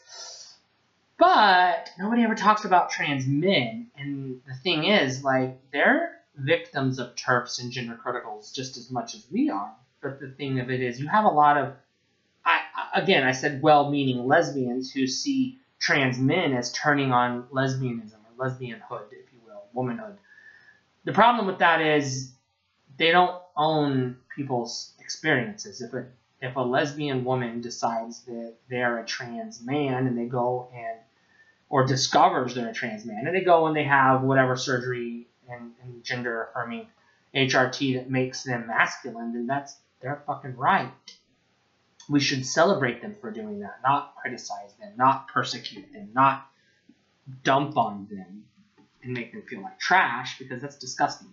But 1.19 1.91
nobody 1.99 2.23
ever 2.23 2.33
talks 2.33 2.63
about 2.63 2.91
trans 2.91 3.27
men. 3.27 3.91
And 3.97 4.41
the 4.47 4.55
thing 4.55 4.85
is, 4.85 5.21
like, 5.21 5.59
they're 5.71 6.17
victims 6.33 6.97
of 6.97 7.13
TERFs 7.15 7.61
and 7.61 7.71
gender 7.71 7.99
criticals 8.03 8.53
just 8.53 8.77
as 8.77 8.89
much 8.89 9.13
as 9.15 9.27
we 9.29 9.49
are. 9.49 9.75
But 10.01 10.21
the 10.21 10.29
thing 10.29 10.61
of 10.61 10.71
it 10.71 10.81
is, 10.81 10.97
you 10.97 11.09
have 11.09 11.25
a 11.25 11.29
lot 11.29 11.57
of, 11.57 11.73
I 12.45 12.61
again, 12.95 13.25
I 13.25 13.33
said 13.33 13.61
well 13.61 13.91
meaning 13.91 14.25
lesbians 14.27 14.91
who 14.91 15.07
see 15.07 15.59
trans 15.77 16.17
men 16.17 16.53
as 16.53 16.71
turning 16.71 17.11
on 17.11 17.43
lesbianism 17.51 18.13
or 18.13 18.45
lesbianhood, 18.45 19.11
if 19.11 19.33
you 19.33 19.39
will, 19.45 19.63
womanhood. 19.73 20.17
The 21.03 21.11
problem 21.11 21.47
with 21.47 21.59
that 21.59 21.81
is 21.81 22.31
they 22.97 23.11
don't 23.11 23.41
own 23.57 24.15
people's 24.33 24.93
experiences. 24.99 25.81
If 25.81 25.93
a 25.93 26.05
if 26.41 26.55
a 26.55 26.61
lesbian 26.61 27.25
woman 27.25 27.59
decides 27.59 28.21
that 28.21 28.55
they're 28.69 28.99
a 28.99 29.05
trans 29.05 29.61
man 29.61 30.07
and 30.07 30.17
they 30.17 30.25
go 30.25 30.69
and 30.73 30.99
or 31.69 31.85
discovers 31.85 32.55
they're 32.55 32.69
a 32.69 32.73
trans 32.73 33.05
man 33.05 33.25
and 33.27 33.35
they 33.35 33.41
go 33.41 33.67
and 33.67 33.75
they 33.75 33.83
have 33.83 34.23
whatever 34.23 34.55
surgery 34.55 35.27
and, 35.49 35.71
and 35.83 36.03
gender 36.03 36.49
affirming 36.49 36.87
HRT 37.35 37.95
that 37.95 38.09
makes 38.09 38.43
them 38.43 38.67
masculine, 38.67 39.33
then 39.33 39.45
that's 39.45 39.77
their 40.01 40.23
fucking 40.25 40.55
right. 40.55 40.91
we 42.07 42.19
should 42.19 42.45
celebrate 42.45 43.01
them 43.01 43.15
for 43.21 43.31
doing 43.31 43.59
that, 43.59 43.79
not 43.83 44.15
criticize 44.15 44.73
them, 44.79 44.93
not 44.97 45.27
persecute 45.27 45.91
them, 45.93 46.09
not 46.13 46.47
dump 47.43 47.77
on 47.77 48.07
them 48.09 48.43
and 49.03 49.13
make 49.13 49.31
them 49.31 49.43
feel 49.47 49.61
like 49.61 49.79
trash 49.79 50.39
because 50.39 50.61
that's 50.61 50.77
disgusting. 50.77 51.29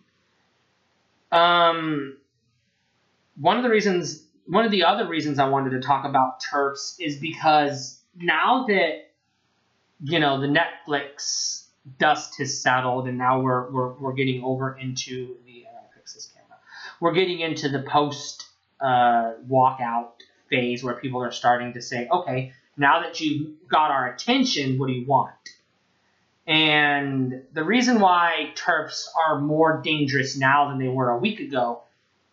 Um, 1.33 2.19
one 3.39 3.57
of 3.57 3.63
the 3.63 3.71
reasons, 3.71 4.23
one 4.47 4.65
of 4.65 4.71
the 4.71 4.85
other 4.85 5.09
reasons 5.09 5.39
I 5.39 5.49
wanted 5.49 5.71
to 5.71 5.81
talk 5.81 6.05
about 6.05 6.43
TERFs 6.43 6.97
is 7.01 7.17
because 7.17 8.01
now 8.17 8.67
that 8.69 9.06
you 10.03 10.19
know 10.21 10.41
the 10.41 10.47
Netflix 10.47 11.65
dust 11.99 12.39
has 12.39 12.61
settled 12.61 13.07
and 13.07 13.19
now 13.19 13.41
we're 13.41 13.71
we're, 13.71 13.93
we're 13.95 14.13
getting 14.13 14.43
over 14.43 14.77
into 14.77 15.37
the 15.47 15.65
uh, 15.67 16.23
camera. 16.35 16.59
We're 17.01 17.15
getting 17.15 17.41
into 17.41 17.69
the 17.69 17.83
post 17.83 18.47
uh, 18.81 19.35
walkout 19.49 20.09
phase 20.49 20.83
where 20.83 20.95
people 20.95 21.23
are 21.23 21.33
starting 21.33 21.73
to 21.75 21.83
say, 21.83 22.09
okay, 22.09 22.53
now 22.77 23.03
that 23.03 23.21
you've 23.21 23.69
got 23.69 23.91
our 23.91 24.13
attention, 24.13 24.79
what 24.79 24.89
do 24.89 24.93
you 24.93 25.07
want? 25.07 25.33
And 26.47 27.43
the 27.53 27.65
reason 27.65 27.99
why 27.99 28.53
TERFs 28.55 29.07
are 29.19 29.41
more 29.41 29.81
dangerous 29.83 30.37
now 30.37 30.69
than 30.69 30.79
they 30.79 30.89
were 30.89 31.11
a 31.11 31.19
week 31.19 31.41
ago 31.41 31.83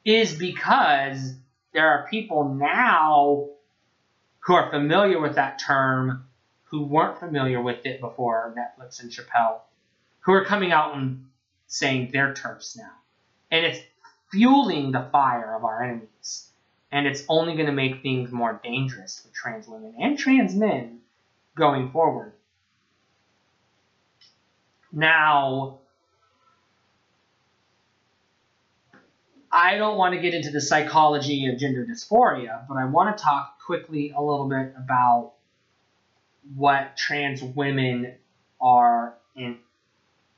is 0.05 0.35
because 0.35 1.33
there 1.73 1.89
are 1.89 2.07
people 2.09 2.53
now 2.53 3.47
who 4.41 4.53
are 4.53 4.69
familiar 4.69 5.19
with 5.19 5.35
that 5.35 5.59
term 5.59 6.25
who 6.73 6.81
weren't 6.81 7.19
familiar 7.19 7.61
with 7.61 7.85
it 7.85 8.01
before 8.01 8.51
Netflix 8.57 8.99
and 8.99 9.11
Chappelle, 9.11 9.59
who 10.21 10.33
are 10.33 10.43
coming 10.43 10.71
out 10.71 10.97
and 10.97 11.27
saying 11.67 12.09
they're 12.11 12.33
TERFs 12.33 12.75
now. 12.75 12.89
And 13.51 13.63
it's 13.63 13.79
fueling 14.31 14.91
the 14.91 15.07
fire 15.11 15.55
of 15.55 15.65
our 15.65 15.83
enemies. 15.83 16.49
And 16.91 17.05
it's 17.05 17.25
only 17.29 17.53
going 17.53 17.67
to 17.67 17.71
make 17.73 18.01
things 18.01 18.31
more 18.31 18.59
dangerous 18.63 19.19
for 19.19 19.31
trans 19.35 19.67
women 19.67 19.93
and 20.01 20.17
trans 20.17 20.55
men 20.55 21.01
going 21.55 21.91
forward. 21.91 22.33
Now, 24.91 25.77
I 29.51 29.77
don't 29.77 29.99
want 29.99 30.15
to 30.15 30.19
get 30.19 30.33
into 30.33 30.49
the 30.49 30.61
psychology 30.61 31.45
of 31.53 31.59
gender 31.59 31.85
dysphoria, 31.85 32.67
but 32.67 32.77
I 32.77 32.85
want 32.85 33.15
to 33.15 33.23
talk 33.23 33.59
quickly 33.63 34.11
a 34.17 34.19
little 34.23 34.49
bit 34.49 34.73
about 34.75 35.33
what 36.55 36.97
trans 36.97 37.41
women 37.41 38.15
are 38.61 39.15
in 39.35 39.57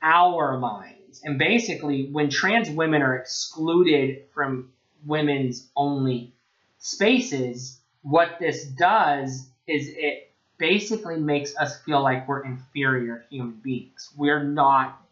our 0.02 0.58
minds. 0.58 1.22
And 1.24 1.38
basically, 1.38 2.08
when 2.10 2.30
trans 2.30 2.70
women 2.70 3.02
are 3.02 3.16
excluded 3.16 4.24
from 4.34 4.70
women's 5.04 5.68
only 5.76 6.32
spaces, 6.78 7.78
what 8.02 8.38
this 8.38 8.64
does 8.64 9.48
is 9.66 9.88
it 9.88 10.30
basically 10.58 11.18
makes 11.18 11.56
us 11.56 11.80
feel 11.82 12.02
like 12.02 12.28
we're 12.28 12.44
inferior 12.44 13.24
human 13.30 13.60
beings. 13.62 14.10
We're 14.16 14.42
not 14.42 15.02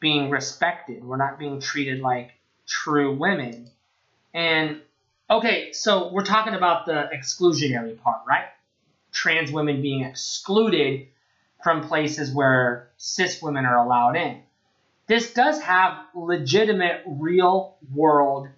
being 0.00 0.30
respected. 0.30 1.04
We're 1.04 1.16
not 1.16 1.38
being 1.38 1.60
treated 1.60 2.00
like 2.00 2.32
true 2.66 3.14
women. 3.14 3.70
And 4.32 4.80
okay, 5.30 5.72
so 5.72 6.12
we're 6.12 6.24
talking 6.24 6.54
about 6.54 6.86
the 6.86 7.08
exclusionary 7.14 8.00
part, 8.00 8.20
right? 8.26 8.46
Trans 9.14 9.50
women 9.50 9.80
being 9.80 10.02
excluded 10.02 11.06
from 11.62 11.88
places 11.88 12.30
where 12.30 12.90
cis 12.98 13.40
women 13.40 13.64
are 13.64 13.78
allowed 13.78 14.16
in. 14.16 14.42
This 15.06 15.32
does 15.32 15.60
have 15.62 15.98
legitimate, 16.14 17.02
real 17.06 17.76
world, 17.94 18.48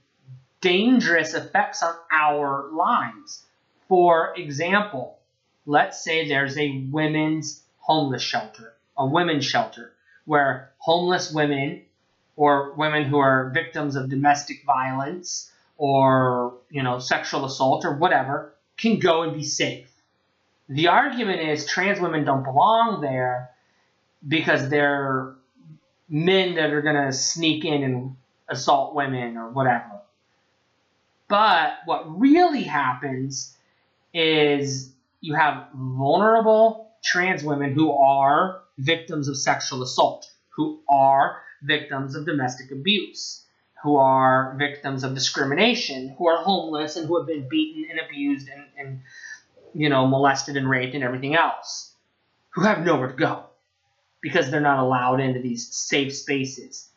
dangerous 0.60 1.34
effects 1.34 1.82
on 1.82 1.94
our 2.10 2.70
lives. 2.72 3.44
For 3.88 4.34
example, 4.36 5.18
let's 5.66 6.02
say 6.02 6.26
there's 6.26 6.58
a 6.58 6.86
women's 6.90 7.62
homeless 7.78 8.22
shelter, 8.22 8.72
a 8.96 9.06
women's 9.06 9.44
shelter, 9.44 9.92
where 10.24 10.72
homeless 10.78 11.32
women 11.32 11.82
or 12.36 12.72
women 12.74 13.04
who 13.04 13.18
are 13.18 13.50
victims 13.50 13.94
of 13.94 14.08
domestic 14.10 14.64
violence 14.64 15.52
or 15.78 16.54
you 16.70 16.82
know 16.82 16.98
sexual 16.98 17.44
assault 17.44 17.84
or 17.84 17.94
whatever 17.94 18.52
can 18.76 18.98
go 18.98 19.22
and 19.22 19.34
be 19.34 19.44
safe. 19.44 19.90
The 20.68 20.88
argument 20.88 21.40
is 21.40 21.66
trans 21.66 22.00
women 22.00 22.24
don't 22.24 22.42
belong 22.42 23.00
there 23.00 23.50
because 24.26 24.68
they're 24.68 25.34
men 26.08 26.56
that 26.56 26.72
are 26.72 26.82
going 26.82 26.96
to 26.96 27.12
sneak 27.12 27.64
in 27.64 27.82
and 27.82 28.16
assault 28.48 28.94
women 28.94 29.36
or 29.36 29.50
whatever. 29.50 30.00
But 31.28 31.78
what 31.84 32.18
really 32.18 32.62
happens 32.62 33.56
is 34.14 34.92
you 35.20 35.34
have 35.34 35.68
vulnerable 35.74 36.90
trans 37.02 37.42
women 37.42 37.72
who 37.72 37.92
are 37.92 38.62
victims 38.78 39.28
of 39.28 39.36
sexual 39.36 39.82
assault, 39.82 40.30
who 40.50 40.80
are 40.88 41.42
victims 41.62 42.14
of 42.14 42.26
domestic 42.26 42.70
abuse, 42.70 43.44
who 43.82 43.96
are 43.96 44.54
victims 44.58 45.04
of 45.04 45.14
discrimination, 45.14 46.14
who 46.18 46.28
are 46.28 46.42
homeless 46.42 46.96
and 46.96 47.06
who 47.06 47.18
have 47.18 47.26
been 47.26 47.48
beaten 47.48 47.86
and 47.90 48.00
abused 48.00 48.48
and, 48.48 48.64
and 48.78 49.00
you 49.74 49.88
know, 49.88 50.06
molested 50.06 50.56
and 50.56 50.68
raped 50.68 50.94
and 50.94 51.04
everything 51.04 51.34
else, 51.34 51.92
who 52.50 52.62
have 52.62 52.84
nowhere 52.84 53.08
to 53.08 53.14
go 53.14 53.44
because 54.20 54.50
they're 54.50 54.60
not 54.60 54.78
allowed 54.78 55.20
into 55.20 55.40
these 55.40 55.68
safe 55.74 56.14
spaces. 56.14 56.88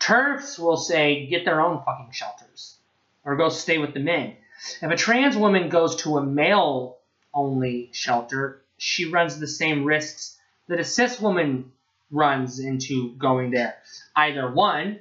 TERFs 0.00 0.58
will 0.58 0.76
say, 0.76 1.26
get 1.26 1.44
their 1.44 1.60
own 1.60 1.82
fucking 1.84 2.12
shelters 2.12 2.76
or 3.24 3.36
go 3.36 3.48
stay 3.48 3.78
with 3.78 3.94
the 3.94 4.00
men. 4.00 4.36
If 4.82 4.90
a 4.90 4.96
trans 4.96 5.36
woman 5.36 5.68
goes 5.68 5.96
to 6.02 6.18
a 6.18 6.24
male 6.24 6.98
only 7.32 7.90
shelter, 7.92 8.62
she 8.76 9.10
runs 9.10 9.38
the 9.38 9.46
same 9.46 9.84
risks 9.84 10.38
that 10.68 10.80
a 10.80 10.84
cis 10.84 11.20
woman 11.20 11.72
runs 12.10 12.58
into 12.58 13.12
going 13.14 13.50
there. 13.50 13.76
Either 14.16 14.50
one, 14.50 14.98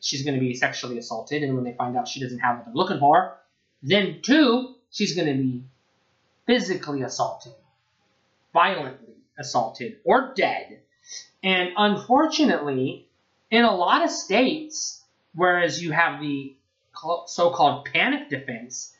she's 0.00 0.22
going 0.22 0.34
to 0.34 0.40
be 0.40 0.54
sexually 0.54 0.98
assaulted, 0.98 1.42
and 1.42 1.54
when 1.54 1.64
they 1.64 1.72
find 1.72 1.96
out 1.96 2.08
she 2.08 2.20
doesn't 2.20 2.38
have 2.38 2.58
what 2.58 2.66
they're 2.66 2.74
looking 2.74 2.98
for, 2.98 3.36
then 3.82 4.20
two, 4.22 4.74
she's 4.90 5.14
going 5.14 5.28
to 5.28 5.34
be 5.34 5.64
physically 6.46 7.02
assaulted, 7.02 7.54
violently 8.52 9.14
assaulted, 9.38 9.98
or 10.04 10.32
dead. 10.34 10.80
And 11.42 11.70
unfortunately, 11.76 13.08
in 13.50 13.64
a 13.64 13.74
lot 13.74 14.02
of 14.04 14.10
states, 14.10 15.02
whereas 15.34 15.82
you 15.82 15.92
have 15.92 16.20
the 16.20 16.56
so 17.26 17.50
called 17.50 17.86
panic 17.92 18.28
defense, 18.28 18.94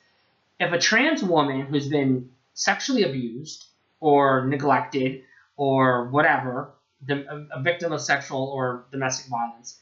if 0.60 0.72
a 0.72 0.78
trans 0.78 1.22
woman 1.22 1.62
who's 1.62 1.88
been 1.88 2.30
sexually 2.54 3.04
abused 3.04 3.66
or 4.00 4.46
neglected 4.46 5.22
or 5.56 6.08
whatever, 6.10 6.72
a 7.08 7.62
victim 7.62 7.92
of 7.92 8.00
sexual 8.00 8.44
or 8.44 8.86
domestic 8.90 9.30
violence, 9.30 9.78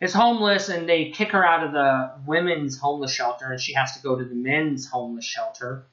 is 0.00 0.12
homeless 0.12 0.68
and 0.68 0.88
they 0.88 1.10
kick 1.10 1.32
her 1.32 1.44
out 1.44 1.64
of 1.64 1.72
the 1.72 2.12
women's 2.26 2.78
homeless 2.78 3.12
shelter 3.12 3.50
and 3.50 3.60
she 3.60 3.72
has 3.74 3.96
to 3.96 4.02
go 4.02 4.16
to 4.16 4.24
the 4.24 4.34
men's 4.34 4.88
homeless 4.88 5.24
shelter, 5.24 5.86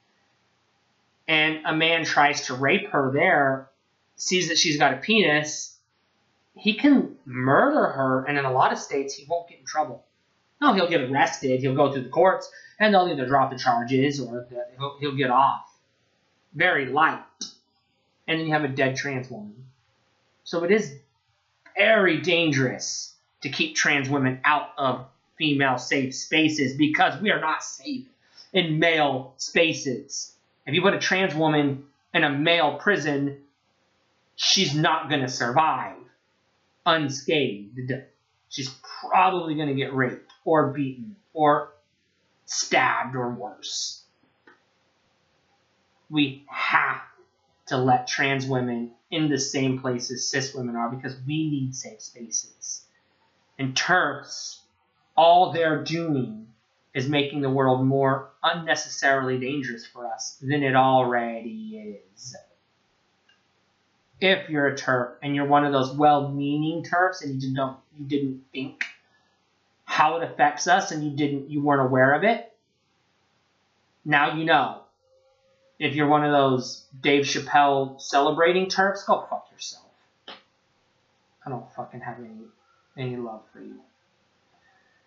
and 1.28 1.60
a 1.66 1.74
man 1.74 2.04
tries 2.04 2.46
to 2.46 2.54
rape 2.54 2.90
her 2.90 3.10
there, 3.12 3.68
sees 4.16 4.48
that 4.48 4.58
she's 4.58 4.78
got 4.78 4.94
a 4.94 4.96
penis, 4.96 5.76
he 6.54 6.74
can 6.74 7.16
murder 7.24 7.86
her, 7.86 8.24
and 8.24 8.38
in 8.38 8.44
a 8.44 8.52
lot 8.52 8.72
of 8.72 8.78
states, 8.78 9.14
he 9.14 9.26
won't 9.28 9.48
get 9.48 9.58
in 9.58 9.66
trouble. 9.66 10.04
No, 10.60 10.72
he'll 10.72 10.88
get 10.88 11.02
arrested, 11.02 11.60
he'll 11.60 11.74
go 11.74 11.92
through 11.92 12.04
the 12.04 12.08
courts, 12.08 12.50
and 12.78 12.94
they'll 12.94 13.08
either 13.08 13.26
drop 13.26 13.50
the 13.50 13.58
charges 13.58 14.20
or 14.20 14.46
he'll, 14.78 14.96
he'll 14.98 15.16
get 15.16 15.30
off. 15.30 15.70
Very 16.54 16.86
light. 16.86 17.22
And 18.26 18.40
then 18.40 18.46
you 18.46 18.52
have 18.52 18.64
a 18.64 18.68
dead 18.68 18.96
trans 18.96 19.30
woman. 19.30 19.66
So 20.44 20.64
it 20.64 20.70
is 20.70 20.94
very 21.76 22.20
dangerous 22.20 23.14
to 23.42 23.50
keep 23.50 23.76
trans 23.76 24.08
women 24.08 24.40
out 24.44 24.70
of 24.78 25.06
female 25.36 25.76
safe 25.76 26.14
spaces 26.14 26.76
because 26.76 27.20
we 27.20 27.30
are 27.30 27.40
not 27.40 27.62
safe 27.62 28.06
in 28.52 28.78
male 28.78 29.34
spaces. 29.36 30.32
If 30.66 30.74
you 30.74 30.82
put 30.82 30.94
a 30.94 30.98
trans 30.98 31.34
woman 31.34 31.84
in 32.12 32.24
a 32.24 32.30
male 32.30 32.76
prison, 32.78 33.38
she's 34.34 34.74
not 34.74 35.08
going 35.08 35.22
to 35.22 35.28
survive 35.28 35.96
unscathed. 36.84 37.92
She's 38.48 38.74
probably 39.08 39.54
going 39.54 39.68
to 39.68 39.74
get 39.74 39.94
raped 39.94 40.32
or 40.44 40.72
beaten 40.72 41.16
or 41.32 41.72
stabbed 42.44 43.16
or 43.16 43.30
worse. 43.30 44.02
We 46.08 46.44
have 46.48 47.02
to 47.66 47.76
let 47.76 48.06
trans 48.06 48.46
women 48.46 48.92
in 49.10 49.28
the 49.28 49.38
same 49.38 49.80
places 49.80 50.30
cis 50.30 50.54
women 50.54 50.76
are 50.76 50.88
because 50.88 51.16
we 51.26 51.50
need 51.50 51.74
safe 51.74 52.00
spaces. 52.00 52.84
And 53.58 53.74
TERFs, 53.74 54.60
all 55.16 55.52
they're 55.52 55.82
doing 55.82 56.45
is 56.96 57.06
making 57.10 57.42
the 57.42 57.50
world 57.50 57.86
more 57.86 58.30
unnecessarily 58.42 59.38
dangerous 59.38 59.86
for 59.86 60.06
us 60.06 60.38
than 60.40 60.62
it 60.62 60.74
already 60.74 62.00
is. 62.14 62.34
If 64.18 64.48
you're 64.48 64.68
a 64.68 64.74
TERF 64.74 65.16
and 65.22 65.36
you're 65.36 65.44
one 65.44 65.66
of 65.66 65.72
those 65.72 65.92
well-meaning 65.92 66.84
TERFs 66.84 67.22
and 67.22 67.34
you 67.34 67.40
just 67.40 67.54
don't 67.54 67.76
you 67.98 68.06
didn't 68.06 68.44
think 68.50 68.82
how 69.84 70.16
it 70.16 70.22
affects 70.22 70.66
us 70.66 70.90
and 70.90 71.04
you 71.04 71.10
didn't 71.10 71.50
you 71.50 71.62
weren't 71.62 71.86
aware 71.86 72.14
of 72.14 72.24
it, 72.24 72.50
Now 74.06 74.34
you 74.34 74.44
know. 74.44 74.80
If 75.78 75.94
you're 75.94 76.08
one 76.08 76.24
of 76.24 76.32
those 76.32 76.86
Dave 77.02 77.26
Chappelle 77.26 78.00
celebrating 78.00 78.68
TERFs, 78.70 79.06
go 79.06 79.26
fuck 79.28 79.48
yourself. 79.52 79.84
I 81.44 81.50
don't 81.50 81.70
fucking 81.76 82.00
have 82.00 82.18
any 82.20 82.30
any 82.96 83.16
love 83.16 83.42
for 83.52 83.60
you. 83.60 83.80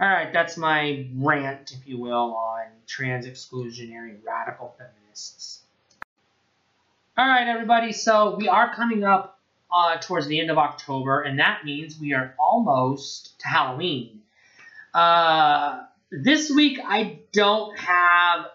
Alright, 0.01 0.31
that's 0.31 0.55
my 0.55 1.07
rant, 1.15 1.73
if 1.73 1.85
you 1.85 1.99
will, 1.99 2.33
on 2.33 2.67
trans 2.87 3.27
exclusionary 3.27 4.15
radical 4.25 4.73
feminists. 4.77 5.59
Alright, 7.19 7.49
everybody, 7.49 7.91
so 7.91 8.35
we 8.37 8.47
are 8.47 8.73
coming 8.73 9.03
up 9.03 9.39
uh, 9.69 9.97
towards 9.97 10.27
the 10.27 10.39
end 10.39 10.51
of 10.51 10.57
October, 10.57 11.21
and 11.21 11.39
that 11.39 11.65
means 11.65 11.99
we 11.99 12.13
are 12.13 12.33
almost 12.39 13.37
to 13.41 13.47
Halloween. 13.49 14.21
Uh, 14.93 15.83
this 16.09 16.49
week, 16.49 16.79
I 16.81 17.19
don't 17.33 17.77
have 17.77 18.45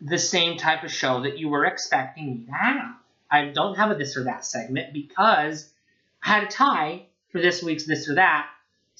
the 0.00 0.18
same 0.18 0.56
type 0.56 0.84
of 0.84 0.90
show 0.90 1.22
that 1.22 1.38
you 1.38 1.50
were 1.50 1.66
expecting 1.66 2.26
me 2.26 2.44
to 2.46 2.52
have. 2.52 2.94
I 3.30 3.44
don't 3.46 3.76
have 3.76 3.90
a 3.90 3.94
this 3.94 4.16
or 4.16 4.24
that 4.24 4.46
segment 4.46 4.94
because 4.94 5.68
I 6.22 6.30
had 6.30 6.44
a 6.44 6.46
tie 6.46 7.02
for 7.30 7.42
this 7.42 7.62
week's 7.62 7.84
this 7.84 8.08
or 8.08 8.14
that. 8.14 8.48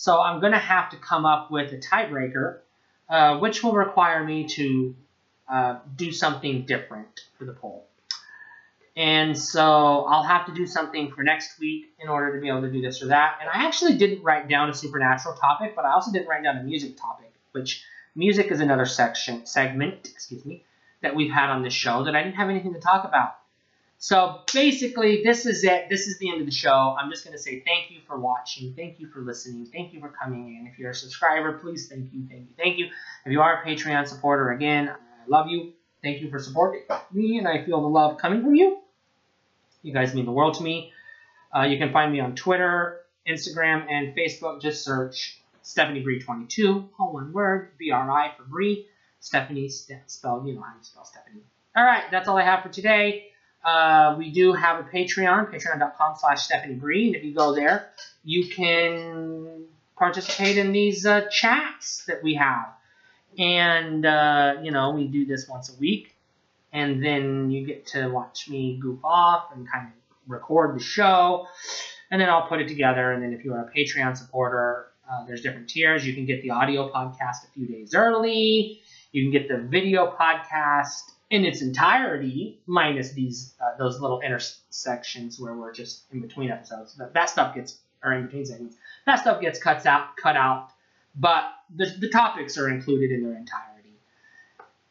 So 0.01 0.18
I'm 0.18 0.40
going 0.40 0.53
to 0.53 0.59
have 0.59 0.88
to 0.92 0.96
come 0.96 1.26
up 1.26 1.51
with 1.51 1.74
a 1.74 1.76
tiebreaker, 1.76 2.61
uh, 3.11 3.36
which 3.36 3.62
will 3.62 3.74
require 3.74 4.24
me 4.24 4.48
to 4.48 4.96
uh, 5.46 5.80
do 5.94 6.11
something 6.11 6.64
different 6.64 7.20
for 7.36 7.44
the 7.44 7.53
poll. 7.53 7.86
And 8.96 9.38
so 9.38 10.07
I'll 10.07 10.22
have 10.22 10.46
to 10.46 10.55
do 10.55 10.66
something 10.66 11.12
for 11.12 11.22
next 11.22 11.61
week 11.61 11.92
in 11.98 12.09
order 12.09 12.34
to 12.34 12.40
be 12.40 12.48
able 12.48 12.62
to 12.62 12.72
do 12.72 12.80
this 12.80 13.03
or 13.03 13.09
that. 13.09 13.40
And 13.42 13.51
I 13.51 13.66
actually 13.66 13.98
didn't 13.98 14.22
write 14.22 14.48
down 14.48 14.70
a 14.70 14.74
supernatural 14.74 15.34
topic, 15.34 15.76
but 15.76 15.84
I 15.84 15.92
also 15.92 16.12
didn't 16.12 16.28
write 16.28 16.44
down 16.44 16.57
a 16.57 16.62
music 16.62 16.96
topic, 16.96 17.30
which 17.53 17.84
music 18.16 18.51
is 18.51 18.61
another 18.61 18.86
section 18.86 19.44
segment, 19.44 20.09
excuse 20.11 20.46
me, 20.46 20.64
that 21.03 21.14
we've 21.14 21.30
had 21.30 21.51
on 21.51 21.62
this 21.62 21.74
show 21.74 22.05
that 22.05 22.16
I 22.16 22.22
didn't 22.22 22.36
have 22.36 22.48
anything 22.48 22.72
to 22.72 22.80
talk 22.80 23.05
about. 23.05 23.34
So 24.03 24.40
basically, 24.55 25.22
this 25.22 25.44
is 25.44 25.62
it. 25.62 25.90
This 25.90 26.07
is 26.07 26.18
the 26.18 26.30
end 26.30 26.40
of 26.40 26.46
the 26.46 26.53
show. 26.53 26.96
I'm 26.98 27.11
just 27.11 27.22
going 27.22 27.36
to 27.36 27.42
say 27.42 27.62
thank 27.66 27.90
you 27.90 28.01
for 28.07 28.18
watching. 28.18 28.72
Thank 28.72 28.98
you 28.98 29.09
for 29.09 29.20
listening. 29.20 29.66
Thank 29.66 29.92
you 29.92 30.01
for 30.01 30.09
coming 30.09 30.57
in. 30.57 30.66
If 30.66 30.78
you're 30.78 30.92
a 30.92 30.94
subscriber, 30.94 31.59
please 31.59 31.86
thank 31.86 32.11
you, 32.11 32.26
thank 32.26 32.40
you, 32.40 32.55
thank 32.57 32.78
you. 32.78 32.86
If 33.26 33.32
you 33.32 33.42
are 33.42 33.62
a 33.62 33.66
Patreon 33.66 34.09
supporter, 34.09 34.53
again, 34.53 34.88
I 34.88 34.94
love 35.28 35.48
you. 35.48 35.74
Thank 36.03 36.22
you 36.22 36.30
for 36.30 36.38
supporting 36.38 36.84
me, 37.12 37.36
and 37.36 37.46
I 37.46 37.62
feel 37.66 37.82
the 37.82 37.88
love 37.88 38.16
coming 38.16 38.42
from 38.42 38.55
you. 38.55 38.78
You 39.82 39.92
guys 39.92 40.14
mean 40.14 40.24
the 40.24 40.32
world 40.32 40.55
to 40.55 40.62
me. 40.62 40.94
Uh, 41.55 41.64
you 41.64 41.76
can 41.76 41.92
find 41.92 42.11
me 42.11 42.20
on 42.20 42.34
Twitter, 42.34 43.03
Instagram, 43.28 43.84
and 43.90 44.16
Facebook. 44.16 44.62
Just 44.62 44.82
search 44.82 45.42
Stephanie 45.61 46.03
Bri22, 46.03 46.88
all 46.98 47.12
one 47.12 47.34
word, 47.34 47.72
B-R-I 47.78 48.32
for 48.34 48.44
Bree. 48.44 48.86
Stephanie 49.20 49.68
spelled, 49.68 50.46
you 50.46 50.55
know 50.55 50.62
how 50.62 50.72
you 50.74 50.82
spell 50.82 51.05
Stephanie. 51.05 51.42
All 51.76 51.84
right, 51.84 52.05
that's 52.11 52.28
all 52.28 52.38
I 52.38 52.44
have 52.44 52.62
for 52.62 52.70
today. 52.70 53.26
Uh, 53.65 54.15
we 54.19 54.31
do 54.31 54.53
have 54.53 54.81
a 54.81 54.89
Patreon, 54.89 55.53
patreon.com 55.53 56.17
slash 56.19 56.43
Stephanie 56.43 56.75
Bri, 56.75 57.15
if 57.15 57.23
you 57.25 57.35
go 57.35 57.55
there, 57.55 57.91
you 58.25 58.49
can 58.49 59.65
participate 59.97 60.57
in 60.57 60.73
these 60.73 61.05
uh, 61.05 61.29
chats 61.31 62.05
that 62.07 62.23
we 62.23 62.35
have. 62.35 62.69
And, 63.39 64.07
uh, 64.07 64.57
you 64.63 64.71
know, 64.71 64.93
we 64.93 65.07
do 65.07 65.27
this 65.27 65.47
once 65.49 65.69
a 65.69 65.79
week, 65.79 66.17
and 66.73 67.05
then 67.05 67.51
you 67.51 67.67
get 67.67 67.87
to 67.89 68.09
watch 68.09 68.49
me 68.49 68.79
goof 68.81 68.99
off 69.05 69.51
and 69.55 69.71
kind 69.71 69.89
of 69.89 69.93
record 70.27 70.75
the 70.75 70.83
show, 70.83 71.47
and 72.11 72.21
then 72.21 72.29
I'll 72.29 72.49
put 72.49 72.61
it 72.61 72.69
together, 72.69 73.13
and 73.13 73.23
then 73.23 73.33
if 73.33 73.45
you're 73.45 73.59
a 73.59 73.71
Patreon 73.71 74.17
supporter, 74.17 74.87
uh, 75.11 75.27
there's 75.27 75.43
different 75.43 75.69
tiers. 75.69 76.07
You 76.07 76.15
can 76.15 76.25
get 76.25 76.43
the 76.43 76.51
audio 76.51 76.91
podcast 76.91 77.45
a 77.45 77.51
few 77.55 77.67
days 77.67 77.95
early. 77.95 78.81
You 79.13 79.25
can 79.25 79.33
get 79.33 79.49
the 79.49 79.59
video 79.59 80.15
podcast 80.19 81.10
in 81.31 81.45
its 81.45 81.62
entirety, 81.62 82.59
minus 82.66 83.12
these 83.12 83.55
uh, 83.61 83.76
those 83.78 84.01
little 84.01 84.20
intersections 84.20 85.39
where 85.39 85.55
we're 85.55 85.72
just 85.72 86.03
in 86.12 86.20
between 86.20 86.51
episodes. 86.51 87.01
That, 87.12 87.31
stuff 87.31 87.55
gets 87.55 87.78
or 88.05 88.12
in 88.12 88.26
between 88.26 88.45
segments. 88.45 88.76
That 89.07 89.20
stuff 89.20 89.41
gets 89.41 89.62
cuts 89.62 89.87
out, 89.87 90.16
cut 90.16 90.37
out, 90.37 90.70
but 91.14 91.45
the, 91.74 91.87
the 91.99 92.09
topics 92.09 92.59
are 92.59 92.68
included 92.68 93.12
in 93.12 93.22
their 93.22 93.37
entirety. 93.37 93.70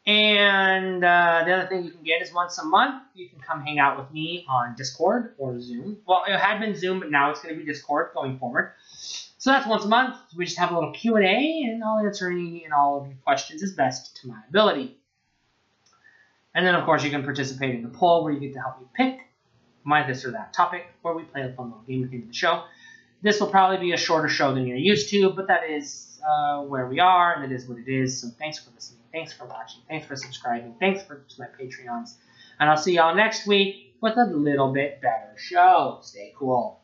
And 0.06 1.04
uh, 1.04 1.42
the 1.44 1.52
other 1.52 1.66
thing 1.68 1.84
you 1.84 1.90
can 1.90 2.02
get 2.02 2.22
is 2.22 2.32
once 2.32 2.58
a 2.58 2.64
month, 2.64 3.02
you 3.14 3.28
can 3.28 3.38
come 3.38 3.60
hang 3.60 3.78
out 3.78 3.98
with 3.98 4.10
me 4.10 4.46
on 4.48 4.74
Discord 4.74 5.34
or 5.36 5.60
Zoom. 5.60 5.98
Well, 6.06 6.24
it 6.26 6.38
had 6.38 6.58
been 6.58 6.74
Zoom, 6.74 7.00
but 7.00 7.10
now 7.10 7.30
it's 7.30 7.42
going 7.42 7.54
to 7.54 7.60
be 7.60 7.70
Discord 7.70 8.10
going 8.14 8.38
forward. 8.38 8.72
So 8.88 9.50
that's 9.50 9.66
once 9.66 9.84
a 9.84 9.88
month. 9.88 10.16
We 10.36 10.46
just 10.46 10.58
have 10.58 10.70
a 10.70 10.74
little 10.74 10.92
Q 10.92 11.16
and 11.16 11.24
A, 11.26 11.62
and 11.70 11.84
I'll 11.84 11.98
answer 11.98 12.30
any 12.30 12.64
and 12.64 12.72
all 12.72 13.02
of 13.02 13.08
your 13.08 13.16
questions 13.24 13.62
as 13.62 13.72
best 13.72 14.16
to 14.22 14.28
my 14.28 14.38
ability. 14.48 14.96
And 16.54 16.66
then, 16.66 16.74
of 16.74 16.84
course, 16.84 17.04
you 17.04 17.10
can 17.10 17.22
participate 17.22 17.74
in 17.74 17.82
the 17.82 17.88
poll 17.88 18.24
where 18.24 18.32
you 18.32 18.40
get 18.40 18.54
to 18.54 18.60
help 18.60 18.80
me 18.80 18.86
pick 18.94 19.20
my 19.84 20.06
this 20.06 20.24
or 20.24 20.32
that 20.32 20.52
topic, 20.52 20.86
where 21.02 21.14
we 21.14 21.22
play 21.22 21.42
a 21.42 21.52
fun 21.54 21.66
little 21.66 21.82
game 21.86 22.04
at 22.04 22.10
the 22.10 22.16
end 22.16 22.24
of 22.24 22.28
the 22.30 22.34
show. 22.34 22.64
This 23.22 23.40
will 23.40 23.48
probably 23.48 23.78
be 23.78 23.92
a 23.92 23.96
shorter 23.96 24.28
show 24.28 24.54
than 24.54 24.66
you're 24.66 24.76
used 24.76 25.10
to, 25.10 25.30
but 25.30 25.46
that 25.48 25.68
is 25.68 26.20
uh, 26.28 26.62
where 26.62 26.86
we 26.86 27.00
are, 27.00 27.34
and 27.34 27.50
it 27.50 27.54
is 27.54 27.68
what 27.68 27.78
it 27.78 27.88
is. 27.88 28.20
So 28.20 28.28
thanks 28.38 28.58
for 28.58 28.70
listening. 28.74 29.00
Thanks 29.12 29.32
for 29.32 29.44
watching. 29.46 29.80
Thanks 29.88 30.06
for 30.06 30.16
subscribing. 30.16 30.74
Thanks 30.78 31.02
for 31.02 31.16
to 31.16 31.34
my 31.38 31.46
Patreons. 31.46 32.14
And 32.58 32.68
I'll 32.68 32.76
see 32.76 32.94
y'all 32.94 33.14
next 33.14 33.46
week 33.46 33.96
with 34.00 34.16
a 34.16 34.24
little 34.24 34.72
bit 34.72 35.00
better 35.00 35.34
show. 35.36 35.98
Stay 36.02 36.32
cool. 36.36 36.79